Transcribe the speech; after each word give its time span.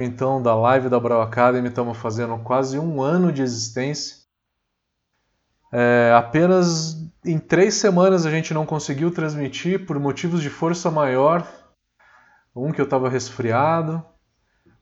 então 0.00 0.42
da 0.42 0.54
live 0.54 0.88
da 0.88 0.98
Brau 0.98 1.20
Academy, 1.20 1.68
estamos 1.68 1.98
fazendo 1.98 2.38
quase 2.38 2.78
um 2.78 3.02
ano 3.02 3.30
de 3.30 3.42
existência. 3.42 4.16
É, 5.70 6.12
apenas 6.16 6.96
em 7.24 7.38
três 7.38 7.74
semanas 7.74 8.24
a 8.24 8.30
gente 8.30 8.54
não 8.54 8.64
conseguiu 8.64 9.10
transmitir 9.10 9.86
por 9.86 9.98
motivos 9.98 10.42
de 10.42 10.48
força 10.48 10.90
maior. 10.90 11.46
Um 12.56 12.72
que 12.72 12.80
eu 12.80 12.84
estava 12.84 13.08
resfriado, 13.08 14.02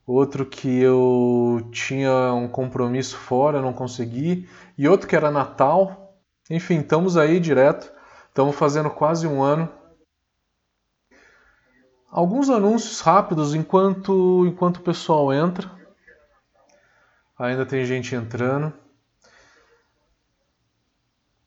outro 0.07 0.47
que 0.47 0.81
eu 0.81 1.69
tinha 1.73 2.33
um 2.33 2.49
compromisso 2.49 3.17
fora, 3.17 3.61
não 3.61 3.73
consegui, 3.73 4.49
e 4.79 4.89
outro 4.89 5.09
que 5.09 5.17
era 5.17 5.31
Natal. 5.31 6.17
Enfim, 6.49 6.79
estamos 6.79 7.17
aí 7.17 7.41
direto, 7.41 7.93
estamos 8.29 8.57
fazendo 8.57 8.89
quase 8.89 9.27
um 9.27 9.43
ano. 9.43 9.69
Alguns 12.11 12.49
anúncios 12.49 13.01
rápidos 13.01 13.55
enquanto, 13.55 14.47
enquanto 14.47 14.79
o 14.79 14.83
pessoal 14.83 15.31
entra. 15.31 15.71
Ainda 17.39 17.67
tem 17.67 17.85
gente 17.85 18.15
entrando. 18.15 18.73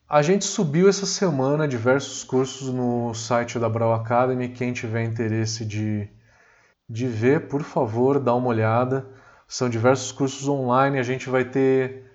A 0.08 0.22
gente 0.22 0.46
subiu 0.46 0.88
essa 0.88 1.06
semana 1.06 1.68
diversos 1.68 2.24
cursos 2.24 2.72
no 2.72 3.12
site 3.14 3.58
da 3.58 3.68
Brau 3.68 3.92
Academy. 3.92 4.50
Quem 4.50 4.72
tiver 4.72 5.04
interesse 5.04 5.66
de, 5.66 6.08
de 6.88 7.08
ver, 7.08 7.48
por 7.48 7.64
favor, 7.64 8.20
dá 8.20 8.36
uma 8.36 8.50
olhada. 8.50 9.08
São 9.48 9.68
diversos 9.68 10.12
cursos 10.12 10.48
online. 10.48 11.00
A 11.00 11.04
gente 11.04 11.28
vai 11.28 11.44
ter 11.44 12.12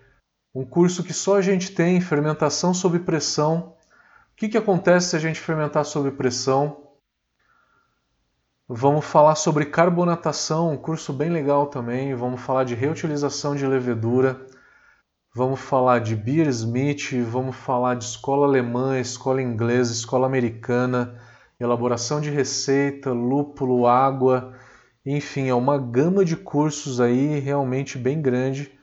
um 0.55 0.65
curso 0.65 1.03
que 1.03 1.13
só 1.13 1.37
a 1.37 1.43
gente 1.43 1.73
tem, 1.73 2.01
fermentação 2.01 2.73
sob 2.73 3.01
pressão. 3.01 3.75
O 4.33 4.37
que, 4.37 4.49
que 4.49 4.59
acontece 4.59 5.09
se 5.09 5.17
a 5.17 5.19
gente 5.19 5.41
fermentar 5.41 5.85
sob 5.85 6.13
pressão? 6.13 6.86
Vamos 8.69 9.05
falar 9.05 9.37
sobre 9.37 9.67
carbonatação, 9.67 10.73
um 10.73 10.77
curso 10.77 11.13
bem 11.13 11.31
legal 11.31 11.67
também. 11.67 12.17
Vamos 12.17 12.41
falar 12.41 12.65
de 12.65 12.75
reutilização 12.75 13.55
de 13.55 13.65
levedura. 13.65 14.45
Vamos 15.33 15.61
falar 15.61 16.01
de 16.01 16.17
beer 16.17 16.49
smith, 16.49 17.13
vamos 17.31 17.55
falar 17.55 17.95
de 17.95 18.05
escola 18.05 18.45
alemã, 18.45 18.99
escola 18.99 19.41
inglesa, 19.41 19.93
escola 19.93 20.27
americana, 20.27 21.21
elaboração 21.61 22.21
de 22.21 22.31
receita, 22.31 23.13
lúpulo, 23.13 23.87
água, 23.87 24.55
enfim, 25.05 25.49
é 25.49 25.55
uma 25.55 25.79
gama 25.79 26.25
de 26.25 26.37
cursos 26.37 27.01
aí 27.01 27.39
realmente 27.39 27.97
bem 27.97 28.21
grande 28.21 28.77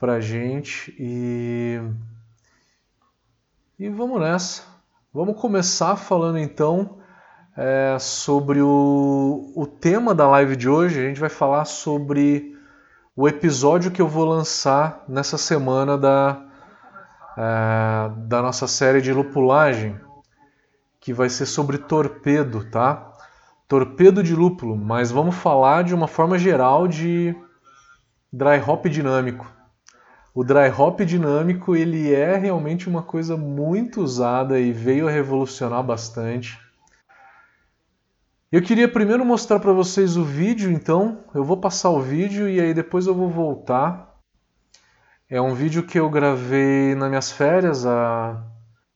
para 0.00 0.18
gente 0.18 0.92
e 0.98 1.78
e 3.78 3.88
vamos 3.88 4.20
nessa. 4.20 4.64
Vamos 5.14 5.40
começar 5.40 5.94
falando 5.94 6.38
então 6.38 6.98
é, 7.56 7.96
sobre 7.98 8.60
o, 8.60 9.52
o 9.56 9.66
tema 9.66 10.14
da 10.14 10.28
live 10.28 10.54
de 10.54 10.68
hoje. 10.68 11.00
A 11.00 11.08
gente 11.08 11.20
vai 11.20 11.30
falar 11.30 11.64
sobre 11.64 12.54
o 13.16 13.26
episódio 13.26 13.90
que 13.90 14.02
eu 14.02 14.08
vou 14.08 14.26
lançar 14.26 15.02
nessa 15.08 15.38
semana 15.38 15.96
da, 15.96 16.44
é, 17.36 18.10
da 18.26 18.42
nossa 18.42 18.66
série 18.66 19.00
de 19.00 19.12
lupulagem, 19.12 19.98
que 21.00 21.12
vai 21.12 21.30
ser 21.30 21.46
sobre 21.46 21.78
torpedo, 21.78 22.68
tá? 22.70 23.12
Torpedo 23.66 24.22
de 24.22 24.34
lúpulo, 24.34 24.76
mas 24.76 25.10
vamos 25.10 25.34
falar 25.34 25.82
de 25.82 25.94
uma 25.94 26.06
forma 26.06 26.38
geral 26.38 26.86
de 26.86 27.34
dry 28.32 28.60
hop 28.64 28.86
dinâmico. 28.86 29.50
O 30.34 30.44
dry 30.44 30.70
hop 30.76 31.00
dinâmico 31.00 31.74
ele 31.74 32.12
é 32.12 32.36
realmente 32.36 32.88
uma 32.88 33.02
coisa 33.02 33.36
muito 33.36 34.02
usada 34.02 34.60
e 34.60 34.70
veio 34.70 35.08
a 35.08 35.10
revolucionar 35.10 35.82
bastante. 35.82 36.65
Eu 38.52 38.62
queria 38.62 38.88
primeiro 38.88 39.24
mostrar 39.24 39.58
para 39.58 39.72
vocês 39.72 40.16
o 40.16 40.22
vídeo, 40.22 40.70
então 40.70 41.24
eu 41.34 41.42
vou 41.42 41.56
passar 41.56 41.90
o 41.90 42.00
vídeo 42.00 42.48
e 42.48 42.60
aí 42.60 42.72
depois 42.72 43.08
eu 43.08 43.14
vou 43.14 43.28
voltar. 43.28 44.16
É 45.28 45.40
um 45.40 45.52
vídeo 45.52 45.82
que 45.82 45.98
eu 45.98 46.08
gravei 46.08 46.94
nas 46.94 47.08
minhas 47.08 47.32
férias, 47.32 47.84
a 47.84 48.40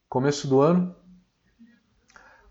começo 0.09 0.47
do 0.47 0.61
ano. 0.61 0.95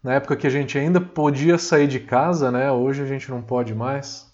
Na 0.03 0.15
época 0.15 0.35
que 0.35 0.45
a 0.45 0.49
gente 0.49 0.77
ainda 0.77 0.99
podia 0.99 1.57
sair 1.57 1.87
de 1.87 2.01
casa, 2.01 2.51
né? 2.51 2.69
Hoje 2.69 3.01
a 3.01 3.05
gente 3.05 3.31
não 3.31 3.41
pode 3.41 3.73
mais. 3.73 4.29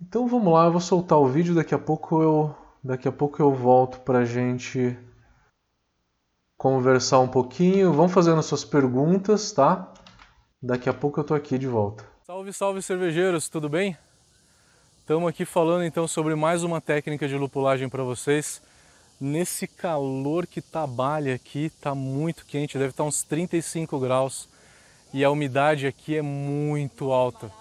Então 0.00 0.26
vamos 0.26 0.54
lá, 0.54 0.64
eu 0.64 0.72
vou 0.72 0.80
soltar 0.80 1.18
o 1.18 1.28
vídeo, 1.28 1.54
daqui 1.54 1.74
a 1.74 1.78
pouco 1.78 2.22
eu, 2.22 2.56
daqui 2.82 3.06
a 3.06 3.12
pouco 3.12 3.42
eu 3.42 3.52
volto 3.52 4.00
pra 4.00 4.24
gente 4.24 4.96
conversar 6.56 7.20
um 7.20 7.28
pouquinho. 7.28 7.92
Vão 7.92 8.08
fazendo 8.08 8.42
suas 8.42 8.64
perguntas, 8.64 9.52
tá? 9.52 9.93
Daqui 10.66 10.88
a 10.88 10.94
pouco 10.94 11.20
eu 11.20 11.24
tô 11.24 11.34
aqui 11.34 11.58
de 11.58 11.66
volta. 11.66 12.06
Salve, 12.26 12.50
salve 12.50 12.80
cervejeiros, 12.80 13.50
tudo 13.50 13.68
bem? 13.68 13.98
Estamos 14.98 15.28
aqui 15.28 15.44
falando 15.44 15.84
então 15.84 16.08
sobre 16.08 16.34
mais 16.34 16.62
uma 16.62 16.80
técnica 16.80 17.28
de 17.28 17.36
lupulagem 17.36 17.86
para 17.86 18.02
vocês. 18.02 18.62
Nesse 19.20 19.66
calor 19.66 20.46
que 20.46 20.62
trabalha 20.62 21.34
aqui, 21.34 21.70
tá 21.82 21.94
muito 21.94 22.46
quente, 22.46 22.78
deve 22.78 22.92
estar 22.92 23.02
tá 23.02 23.08
uns 23.08 23.22
35 23.22 24.00
graus 24.00 24.48
e 25.12 25.22
a 25.22 25.30
umidade 25.30 25.86
aqui 25.86 26.16
é 26.16 26.22
muito 26.22 27.12
alta. 27.12 27.52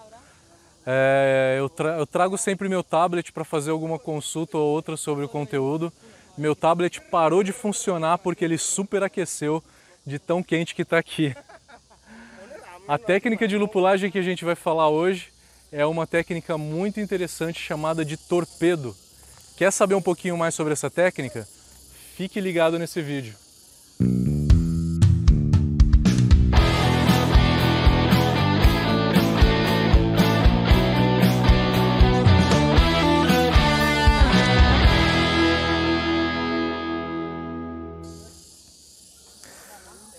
É, 0.87 1.57
eu, 1.59 1.67
tra 1.67 1.97
eu 1.97 2.07
trago 2.07 2.37
sempre 2.37 2.69
meu 2.69 2.85
tablet 2.85 3.33
para 3.33 3.43
fazer 3.43 3.71
alguma 3.71 3.99
consulta 3.99 4.57
ou 4.57 4.71
outra 4.71 4.95
sobre 4.95 5.25
o 5.25 5.29
conteúdo. 5.29 5.91
Meu 6.37 6.55
tablet 6.55 7.01
parou 7.01 7.43
de 7.43 7.51
funcionar 7.51 8.19
porque 8.19 8.45
ele 8.45 8.57
superaqueceu 8.57 9.61
de 10.07 10.19
tão 10.19 10.41
quente 10.41 10.73
que 10.73 10.83
está 10.83 10.99
aqui. 10.99 11.35
A 12.85 12.97
técnica 12.97 13.47
de 13.47 13.57
lupulagem 13.57 14.11
que 14.11 14.19
a 14.19 14.21
gente 14.21 14.43
vai 14.43 14.55
falar 14.55 14.89
hoje 14.89 15.29
é 15.71 15.85
uma 15.85 16.05
técnica 16.05 16.57
muito 16.57 16.99
interessante 16.99 17.57
chamada 17.57 18.03
de 18.03 18.17
torpedo. 18.17 18.93
Quer 19.55 19.71
saber 19.71 19.95
um 19.95 20.01
pouquinho 20.01 20.37
mais 20.37 20.53
sobre 20.53 20.73
essa 20.73 20.89
técnica? 20.89 21.47
Fique 22.17 22.41
ligado 22.41 22.77
nesse 22.77 23.01
vídeo. 23.01 23.35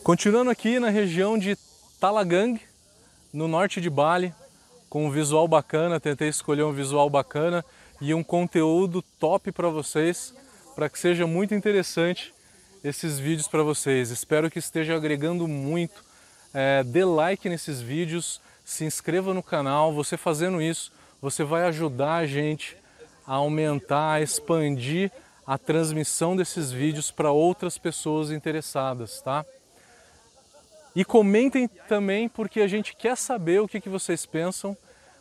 Continuando 0.02 0.50
aqui 0.50 0.78
na 0.78 0.88
região 0.88 1.36
de 1.36 1.56
Talagang, 2.04 2.60
no 3.32 3.48
norte 3.48 3.80
de 3.80 3.88
Bali, 3.88 4.30
com 4.90 5.06
um 5.06 5.10
visual 5.10 5.48
bacana, 5.48 5.98
tentei 5.98 6.28
escolher 6.28 6.62
um 6.62 6.70
visual 6.70 7.08
bacana 7.08 7.64
e 7.98 8.12
um 8.12 8.22
conteúdo 8.22 9.00
top 9.18 9.50
para 9.50 9.70
vocês, 9.70 10.34
para 10.74 10.90
que 10.90 10.98
seja 10.98 11.26
muito 11.26 11.54
interessante 11.54 12.34
esses 12.84 13.18
vídeos 13.18 13.48
para 13.48 13.62
vocês. 13.62 14.10
Espero 14.10 14.50
que 14.50 14.58
esteja 14.58 14.94
agregando 14.94 15.48
muito. 15.48 16.04
É, 16.52 16.84
dê 16.84 17.06
like 17.06 17.48
nesses 17.48 17.80
vídeos, 17.80 18.38
se 18.66 18.84
inscreva 18.84 19.32
no 19.32 19.42
canal. 19.42 19.90
Você 19.94 20.18
fazendo 20.18 20.60
isso, 20.60 20.92
você 21.22 21.42
vai 21.42 21.64
ajudar 21.64 22.16
a 22.16 22.26
gente 22.26 22.76
a 23.26 23.36
aumentar, 23.36 24.12
a 24.12 24.20
expandir 24.20 25.10
a 25.46 25.56
transmissão 25.56 26.36
desses 26.36 26.70
vídeos 26.70 27.10
para 27.10 27.32
outras 27.32 27.78
pessoas 27.78 28.30
interessadas, 28.30 29.22
tá? 29.22 29.42
E 30.94 31.04
comentem 31.04 31.66
também 31.66 32.28
porque 32.28 32.60
a 32.60 32.68
gente 32.68 32.94
quer 32.94 33.16
saber 33.16 33.60
o 33.60 33.68
que, 33.68 33.80
que 33.80 33.88
vocês 33.88 34.24
pensam. 34.24 34.76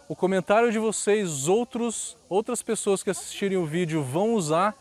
O 0.08 0.16
comentário 0.16 0.72
de 0.72 0.78
vocês, 0.78 1.48
outros, 1.48 2.16
outras 2.30 2.62
pessoas 2.62 3.02
que 3.02 3.10
assistirem 3.10 3.58
o 3.58 3.66
vídeo 3.66 4.04
vão 4.04 4.34
usar 4.34 4.76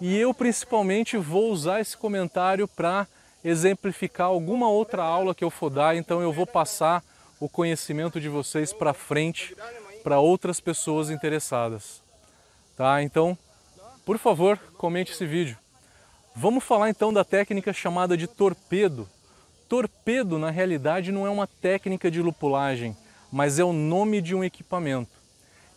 e 0.00 0.16
eu 0.16 0.32
principalmente 0.32 1.16
vou 1.16 1.50
usar 1.50 1.80
esse 1.80 1.96
comentário 1.96 2.66
para 2.66 3.06
exemplificar 3.44 4.26
alguma 4.28 4.68
outra 4.68 5.02
aula 5.02 5.34
que 5.34 5.44
eu 5.44 5.50
for 5.50 5.70
dar, 5.70 5.96
então 5.96 6.20
eu 6.20 6.32
vou 6.32 6.46
passar 6.46 7.02
o 7.38 7.48
conhecimento 7.48 8.20
de 8.20 8.28
vocês 8.28 8.72
para 8.72 8.92
frente 8.92 9.54
para 10.02 10.18
outras 10.18 10.60
pessoas 10.60 11.10
interessadas. 11.10 12.02
Tá? 12.76 13.02
Então, 13.02 13.36
por 14.04 14.18
favor, 14.18 14.58
comente 14.76 15.12
esse 15.12 15.26
vídeo. 15.26 15.56
Vamos 16.34 16.64
falar 16.64 16.88
então 16.88 17.12
da 17.12 17.24
técnica 17.24 17.72
chamada 17.72 18.16
de 18.16 18.26
torpedo. 18.26 19.08
Torpedo, 19.70 20.36
na 20.36 20.50
realidade, 20.50 21.12
não 21.12 21.24
é 21.24 21.30
uma 21.30 21.46
técnica 21.46 22.10
de 22.10 22.20
lupulagem, 22.20 22.96
mas 23.30 23.60
é 23.60 23.64
o 23.64 23.72
nome 23.72 24.20
de 24.20 24.34
um 24.34 24.42
equipamento. 24.42 25.12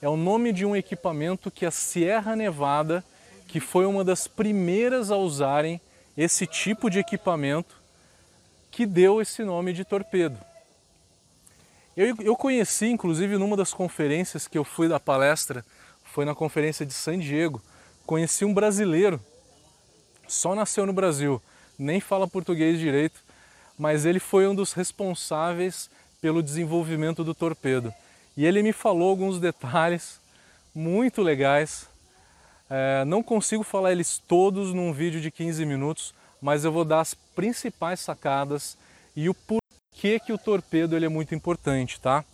É 0.01 0.09
o 0.09 0.17
nome 0.17 0.51
de 0.51 0.65
um 0.65 0.75
equipamento 0.75 1.51
que 1.51 1.63
a 1.63 1.69
Sierra 1.69 2.35
Nevada, 2.35 3.05
que 3.47 3.59
foi 3.59 3.85
uma 3.85 4.03
das 4.03 4.27
primeiras 4.27 5.11
a 5.11 5.15
usarem 5.15 5.79
esse 6.17 6.47
tipo 6.47 6.89
de 6.89 6.97
equipamento, 6.97 7.75
que 8.71 8.87
deu 8.87 9.21
esse 9.21 9.43
nome 9.43 9.73
de 9.73 9.85
torpedo. 9.85 10.39
Eu, 11.95 12.15
eu 12.19 12.35
conheci, 12.35 12.87
inclusive, 12.87 13.37
numa 13.37 13.55
das 13.55 13.75
conferências 13.75 14.47
que 14.47 14.57
eu 14.57 14.63
fui 14.63 14.89
da 14.89 14.99
palestra, 14.99 15.63
foi 16.03 16.25
na 16.25 16.33
conferência 16.33 16.83
de 16.83 16.93
San 16.93 17.19
Diego, 17.19 17.61
conheci 18.07 18.43
um 18.43 18.55
brasileiro, 18.55 19.21
só 20.27 20.55
nasceu 20.55 20.83
no 20.87 20.93
Brasil, 20.93 21.39
nem 21.77 21.99
fala 21.99 22.27
português 22.27 22.79
direito, 22.79 23.21
mas 23.77 24.05
ele 24.05 24.19
foi 24.19 24.47
um 24.47 24.55
dos 24.55 24.73
responsáveis 24.73 25.89
pelo 26.21 26.41
desenvolvimento 26.41 27.23
do 27.23 27.33
torpedo. 27.33 27.93
e 28.35 28.45
ele 28.45 28.63
me 28.63 28.73
falou 28.73 29.09
alguns 29.09 29.39
detalhes 29.39 30.19
muito 30.73 31.21
legais. 31.21 31.87
É, 32.69 33.05
não 33.05 33.21
consigo 33.21 33.63
falar 33.63 33.91
eles 33.91 34.17
todos 34.27 34.73
num 34.73 34.91
vídeo 34.91 35.21
de 35.21 35.29
15 35.29 35.65
minutos, 35.65 36.13
mas 36.41 36.65
eu 36.65 36.71
vou 36.71 36.83
dar 36.83 37.01
as 37.01 37.13
principais 37.13 37.99
sacadas 37.99 38.77
e 39.15 39.29
o 39.29 39.33
porquê 39.33 40.19
que 40.19 40.33
o 40.33 40.37
torpedo 40.37 40.95
ele 40.95 41.05
é 41.05 41.09
muito 41.09 41.35
importante, 41.35 41.99
tá? 41.99 42.25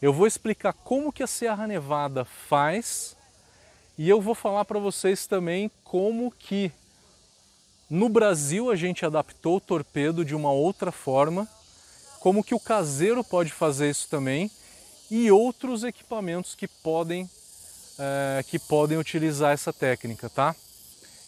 Eu 0.00 0.12
vou 0.12 0.26
explicar 0.26 0.72
como 0.72 1.12
que 1.12 1.22
a 1.22 1.26
Serra 1.26 1.66
Nevada 1.66 2.24
faz 2.24 3.16
e 3.96 4.08
eu 4.08 4.20
vou 4.20 4.34
falar 4.34 4.64
para 4.64 4.78
vocês 4.78 5.26
também 5.26 5.68
como 5.82 6.30
que 6.30 6.70
no 7.90 8.08
Brasil 8.08 8.70
a 8.70 8.76
gente 8.76 9.06
adaptou 9.06 9.56
o 9.56 9.60
torpedo 9.60 10.24
de 10.24 10.34
uma 10.34 10.52
outra 10.52 10.92
forma, 10.92 11.48
como 12.20 12.44
que 12.44 12.54
o 12.54 12.60
caseiro 12.60 13.24
pode 13.24 13.50
fazer 13.50 13.88
isso 13.88 14.08
também 14.08 14.50
e 15.10 15.30
outros 15.30 15.84
equipamentos 15.84 16.54
que 16.54 16.68
podem, 16.68 17.28
é, 17.98 18.42
que 18.42 18.58
podem 18.58 18.98
utilizar 18.98 19.52
essa 19.52 19.72
técnica, 19.72 20.28
tá? 20.28 20.54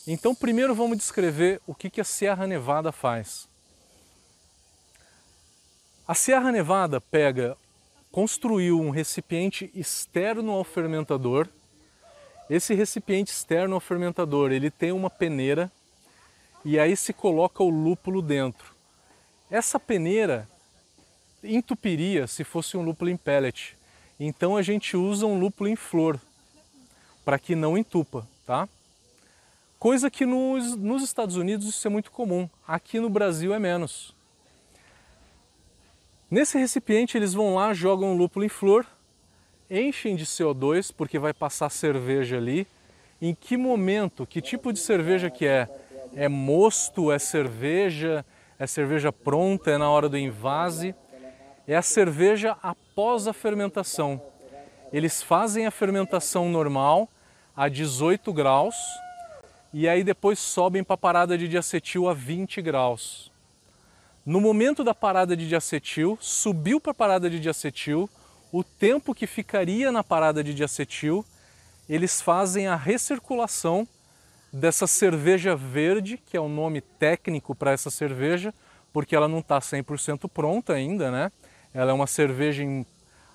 Então 0.06 0.34
primeiro 0.34 0.74
vamos 0.74 0.98
descrever 0.98 1.60
o 1.66 1.74
que, 1.74 1.88
que 1.88 2.00
a 2.00 2.04
Serra 2.04 2.46
Nevada 2.46 2.92
faz. 2.92 3.48
A 6.06 6.14
Serra 6.14 6.50
Nevada 6.50 7.00
pega, 7.00 7.56
construiu 8.10 8.80
um 8.80 8.90
recipiente 8.90 9.70
externo 9.74 10.52
ao 10.52 10.64
fermentador. 10.64 11.48
Esse 12.50 12.74
recipiente 12.74 13.30
externo 13.30 13.76
ao 13.76 13.80
fermentador, 13.80 14.50
ele 14.50 14.70
tem 14.70 14.90
uma 14.90 15.08
peneira 15.08 15.70
e 16.64 16.78
aí 16.78 16.96
se 16.96 17.12
coloca 17.12 17.62
o 17.62 17.70
lúpulo 17.70 18.20
dentro. 18.20 18.74
Essa 19.50 19.78
peneira 19.80 20.48
entupiria 21.42 22.26
se 22.26 22.44
fosse 22.44 22.76
um 22.76 22.82
lúpulo 22.82 23.10
em 23.10 23.16
pellet. 23.16 23.76
Então 24.18 24.56
a 24.56 24.62
gente 24.62 24.96
usa 24.96 25.26
um 25.26 25.38
lúpulo 25.38 25.68
em 25.68 25.76
flor 25.76 26.20
para 27.24 27.38
que 27.38 27.54
não 27.54 27.76
entupa, 27.76 28.26
tá? 28.46 28.68
Coisa 29.78 30.10
que 30.10 30.26
nos, 30.26 30.76
nos 30.76 31.02
Estados 31.02 31.36
Unidos 31.36 31.66
isso 31.66 31.86
é 31.86 31.90
muito 31.90 32.10
comum, 32.10 32.48
aqui 32.68 33.00
no 33.00 33.08
Brasil 33.08 33.54
é 33.54 33.58
menos. 33.58 34.14
Nesse 36.30 36.58
recipiente 36.58 37.16
eles 37.16 37.32
vão 37.32 37.54
lá, 37.54 37.72
jogam 37.72 38.12
o 38.12 38.16
lúpulo 38.16 38.44
em 38.44 38.48
flor, 38.48 38.86
enchem 39.70 40.14
de 40.14 40.26
CO2 40.26 40.92
porque 40.94 41.18
vai 41.18 41.32
passar 41.32 41.70
cerveja 41.70 42.36
ali. 42.36 42.66
Em 43.22 43.34
que 43.34 43.56
momento, 43.56 44.26
que 44.26 44.40
tipo 44.40 44.72
de 44.72 44.78
cerveja 44.78 45.30
que 45.30 45.46
é? 45.46 45.68
É 46.14 46.28
mosto, 46.28 47.12
é 47.12 47.18
cerveja, 47.18 48.24
é 48.58 48.66
cerveja 48.66 49.12
pronta, 49.12 49.70
é 49.70 49.78
na 49.78 49.90
hora 49.90 50.08
do 50.08 50.18
invase. 50.18 50.94
É 51.66 51.76
a 51.76 51.82
cerveja 51.82 52.56
após 52.62 53.26
a 53.26 53.32
fermentação. 53.32 54.20
Eles 54.92 55.22
fazem 55.22 55.66
a 55.66 55.70
fermentação 55.70 56.48
normal 56.48 57.08
a 57.56 57.68
18 57.68 58.32
graus 58.32 58.74
e 59.72 59.88
aí 59.88 60.02
depois 60.02 60.38
sobem 60.38 60.82
para 60.82 60.94
a 60.94 60.98
parada 60.98 61.38
de 61.38 61.46
diacetil 61.46 62.08
a 62.08 62.14
20 62.14 62.60
graus. 62.60 63.30
No 64.26 64.40
momento 64.40 64.82
da 64.82 64.94
parada 64.94 65.36
de 65.36 65.48
diacetil, 65.48 66.18
subiu 66.20 66.80
para 66.80 66.92
a 66.92 66.94
parada 66.94 67.30
de 67.30 67.38
diacetil, 67.38 68.10
o 68.52 68.64
tempo 68.64 69.14
que 69.14 69.26
ficaria 69.26 69.92
na 69.92 70.02
parada 70.02 70.42
de 70.42 70.52
diacetil, 70.52 71.24
eles 71.88 72.20
fazem 72.20 72.66
a 72.66 72.74
recirculação 72.74 73.86
dessa 74.52 74.86
cerveja 74.86 75.54
verde, 75.54 76.16
que 76.16 76.36
é 76.36 76.40
o 76.40 76.48
nome 76.48 76.80
técnico 76.80 77.54
para 77.54 77.72
essa 77.72 77.90
cerveja, 77.90 78.52
porque 78.92 79.14
ela 79.14 79.28
não 79.28 79.38
está 79.38 79.58
100% 79.58 80.28
pronta 80.28 80.72
ainda, 80.72 81.10
né? 81.10 81.30
Ela 81.72 81.92
é 81.92 81.94
uma 81.94 82.06
cerveja 82.06 82.62
em, 82.62 82.84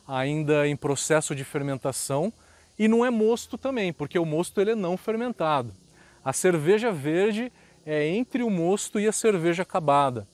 ainda 0.08 0.68
em 0.68 0.76
processo 0.76 1.34
de 1.34 1.44
fermentação 1.44 2.32
e 2.78 2.88
não 2.88 3.06
é 3.06 3.10
mosto 3.10 3.58
também, 3.58 3.94
porque 3.94 4.20
o 4.20 4.26
mosto 4.26 4.60
ele 4.60 4.72
é 4.72 4.76
não 4.76 4.98
fermentado. 4.98 5.74
A 6.24 6.34
cerveja 6.34 6.92
verde 6.92 7.52
é 7.86 8.08
entre 8.08 8.44
o 8.44 8.50
mosto 8.50 9.00
e 9.00 9.08
a 9.08 9.12
cerveja 9.12 9.64
acabada. 9.64 10.28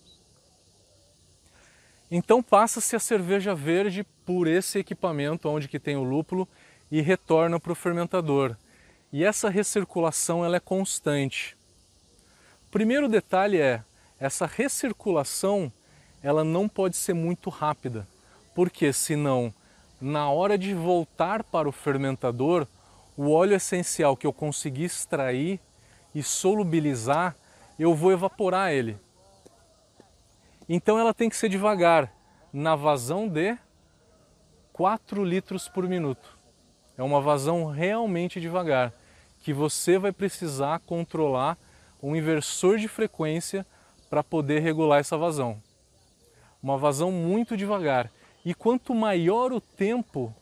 Então 2.10 2.42
passa-se 2.42 2.96
a 2.96 3.00
cerveja 3.00 3.54
verde 3.54 4.06
por 4.26 4.48
esse 4.48 4.80
equipamento 4.80 5.48
onde 5.48 5.68
que 5.68 5.80
tem 5.80 5.96
o 5.96 6.04
lúpulo 6.04 6.48
e 6.92 7.02
retorna 7.02 7.60
para 7.60 7.72
o 7.72 7.76
fermentador. 7.76 8.58
E 9.14 9.26
essa 9.26 9.50
recirculação 9.50 10.46
ela 10.46 10.56
é 10.56 10.60
constante. 10.60 11.58
Primeiro 12.70 13.10
detalhe 13.10 13.60
é, 13.60 13.84
essa 14.18 14.46
recirculação 14.46 15.72
ela 16.24 16.46
não 16.46 16.70
pode 16.70 16.96
ser 16.96 17.14
muito 17.14 17.50
rápida, 17.50 18.08
porque 18.56 18.94
senão 18.94 19.54
na 20.00 20.30
hora 20.30 20.58
de 20.58 20.74
voltar 20.74 21.44
para 21.44 21.68
o 21.68 21.72
fermentador, 21.74 22.66
o 23.18 23.32
óleo 23.32 23.56
essencial 23.56 24.16
que 24.16 24.26
eu 24.26 24.32
consegui 24.32 24.86
extrair 24.86 25.60
e 26.16 26.24
solubilizar, 26.24 27.36
eu 27.78 27.94
vou 27.94 28.14
evaporar 28.14 28.72
ele. 28.72 28.98
Então 30.70 30.98
ela 30.98 31.14
tem 31.14 31.30
que 31.30 31.36
ser 31.36 31.50
devagar, 31.50 32.12
na 32.54 32.76
vazão 32.76 33.28
de 33.28 33.58
4 34.72 35.24
litros 35.24 35.68
por 35.68 35.88
minuto. 35.88 36.38
É 36.98 37.04
uma 37.04 37.20
vazão 37.20 37.66
realmente 37.66 38.40
devagar 38.40 38.94
que 39.42 39.54
você 39.54 39.98
vai 39.98 40.12
precisar 40.12 40.80
controlar 40.80 41.58
um 42.02 42.16
inversor 42.16 42.78
de 42.78 42.88
frequência 42.88 43.66
para 44.10 44.24
poder 44.24 44.60
regular 44.60 45.00
essa 45.00 45.18
vazão. 45.18 45.62
Uma 46.62 46.78
vazão 46.78 47.12
muito 47.12 47.58
devagar. 47.58 48.12
E 48.46 48.54
quanto 48.54 48.94
maior 48.94 49.52
o 49.52 49.62
tempo, 49.62 50.34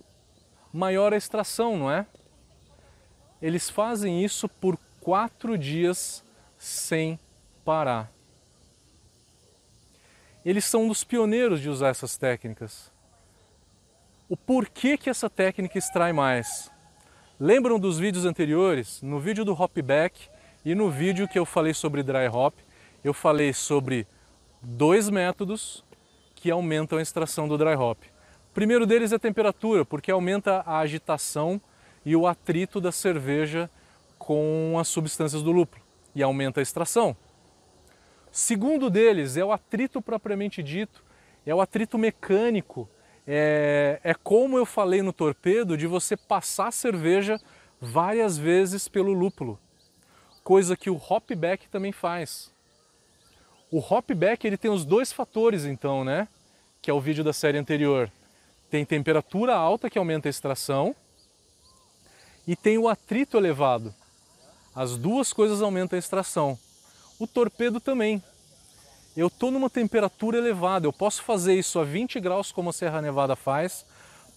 maior 0.74 1.14
a 1.14 1.18
extração, 1.18 1.78
não 1.78 1.92
é? 1.92 2.06
Eles 3.42 3.70
fazem 3.70 4.24
isso 4.24 4.48
por 4.48 4.78
quatro 5.00 5.58
dias 5.58 6.24
sem 6.58 7.18
parar. 7.64 8.12
Eles 10.44 10.66
são 10.66 10.84
um 10.84 10.88
dos 10.88 11.04
pioneiros 11.04 11.62
de 11.62 11.70
usar 11.70 11.90
essas 11.90 12.18
técnicas. 12.18 12.92
O 14.28 14.36
porquê 14.38 14.98
que 14.98 15.10
essa 15.10 15.30
técnica 15.30 15.78
extrai 15.78 16.14
mais? 16.14 16.72
Lembram 17.42 17.80
dos 17.80 17.98
vídeos 17.98 18.26
anteriores? 18.26 19.02
No 19.02 19.18
vídeo 19.18 19.46
do 19.46 19.54
Hopback 19.54 20.28
e 20.66 20.76
no 20.76 20.90
vídeo 20.90 21.26
que 21.26 21.40
eu 21.40 21.46
falei 21.46 21.74
sobre 21.74 22.04
dry 22.04 22.28
hop, 22.28 22.54
eu 23.02 23.14
falei 23.14 23.54
sobre 23.54 24.06
dois 24.62 25.10
métodos 25.10 25.86
que 26.36 26.52
aumentam 26.52 27.00
a 27.00 27.02
extração 27.02 27.48
do 27.48 27.58
dry 27.58 27.76
hop. 27.76 27.98
O 28.52 28.54
primeiro 28.54 28.86
deles 28.86 29.14
é 29.14 29.16
a 29.16 29.20
temperatura, 29.20 29.86
porque 29.86 30.12
aumenta 30.12 30.64
a 30.66 30.80
agitação 30.80 31.62
e 32.06 32.14
o 32.14 32.28
atrito 32.28 32.82
da 32.82 32.92
cerveja 32.92 33.70
com 34.18 34.76
as 34.78 34.90
substâncias 34.90 35.42
do 35.42 35.54
lúpulo 35.54 35.82
e 36.14 36.22
aumenta 36.22 36.60
a 36.60 36.64
extração. 36.64 37.16
O 38.30 38.36
segundo 38.36 38.90
deles 38.90 39.38
é 39.38 39.46
o 39.46 39.54
atrito 39.54 40.02
propriamente 40.02 40.62
dito, 40.62 41.02
é 41.46 41.56
o 41.56 41.62
atrito 41.62 41.98
mecânico 41.98 42.90
é, 43.32 44.00
é 44.04 44.14
como 44.16 44.58
eu 44.58 44.66
falei 44.66 45.04
no 45.04 45.14
torpedo 45.14 45.78
de 45.78 45.86
você 45.86 46.18
passar 46.18 46.74
cerveja 46.74 47.40
várias 47.80 48.40
vezes 48.40 48.88
pelo 48.88 49.14
lúpulo, 49.14 49.60
coisa 50.44 50.76
que 50.76 50.90
o 50.90 50.96
hopback 50.96 51.70
também 51.70 51.92
faz. 51.92 52.52
O 53.70 53.78
hopback 53.78 54.48
ele 54.48 54.58
tem 54.58 54.72
os 54.72 54.84
dois 54.84 55.14
fatores 55.14 55.64
então, 55.64 56.04
né? 56.04 56.28
Que 56.82 56.90
é 56.90 56.94
o 56.94 57.00
vídeo 57.00 57.24
da 57.24 57.32
série 57.32 57.60
anterior. 57.60 58.12
Tem 58.68 58.84
temperatura 58.84 59.56
alta 59.56 59.92
que 59.92 60.00
aumenta 60.00 60.28
a 60.28 60.32
extração 60.32 60.96
e 62.48 62.56
tem 62.56 62.80
o 62.80 62.90
atrito 62.90 63.38
elevado. 63.38 63.94
As 64.74 64.98
duas 64.98 65.32
coisas 65.32 65.62
aumentam 65.62 65.98
a 65.98 66.00
extração. 66.00 66.58
O 67.20 67.28
torpedo 67.28 67.80
também 67.80 68.24
eu 69.16 69.28
estou 69.28 69.52
numa 69.52 69.70
temperatura 69.70 70.38
elevada, 70.38 70.86
eu 70.86 70.94
posso 70.94 71.24
fazer 71.24 71.56
isso 71.56 71.80
a 71.80 71.84
20 71.84 72.20
graus 72.20 72.52
como 72.52 72.70
a 72.70 72.74
Serra 72.74 73.02
Nevada 73.02 73.36
faz, 73.36 73.86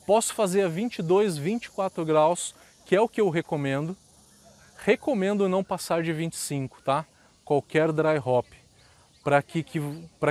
posso 0.07 0.35
fazer 0.35 0.63
a 0.63 0.69
22, 0.69 1.37
24 1.37 2.05
graus, 2.05 2.55
que 2.85 2.97
é 2.97 3.01
o 3.01 3.09
que 3.09 3.21
eu 3.21 3.29
recomendo. 3.29 3.97
Recomendo 4.85 5.49
não 5.49 5.63
passar 5.63 6.03
de 6.03 6.13
25, 6.13 6.83
tá? 6.83 7.07
Qualquer 7.45 7.93
dry 7.93 8.19
hop, 8.25 8.47
para 9.23 9.41
que, 9.43 9.63
que, 9.63 9.81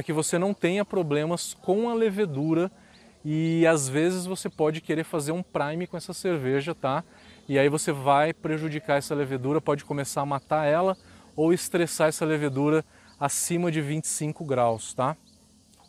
que 0.04 0.14
você 0.14 0.38
não 0.38 0.54
tenha 0.54 0.84
problemas 0.84 1.54
com 1.54 1.90
a 1.90 1.94
levedura 1.94 2.70
e 3.24 3.66
às 3.68 3.88
vezes 3.88 4.26
você 4.26 4.50
pode 4.50 4.82
querer 4.82 5.04
fazer 5.04 5.32
um 5.32 5.44
prime 5.44 5.88
com 5.88 5.96
essa 5.96 6.14
cerveja, 6.14 6.74
tá? 6.74 7.04
E 7.48 7.58
aí 7.58 7.70
você 7.70 7.92
vai 7.92 8.34
prejudicar 8.34 8.98
essa 8.98 9.14
levedura, 9.14 9.62
pode 9.62 9.86
começar 9.86 10.22
a 10.22 10.26
matar 10.26 10.66
ela 10.66 10.98
ou 11.36 11.54
estressar 11.54 12.10
essa 12.10 12.26
levedura 12.26 12.84
acima 13.22 13.72
de 13.72 13.80
25 13.80 14.44
graus, 14.44 14.96
tá? 14.96 15.16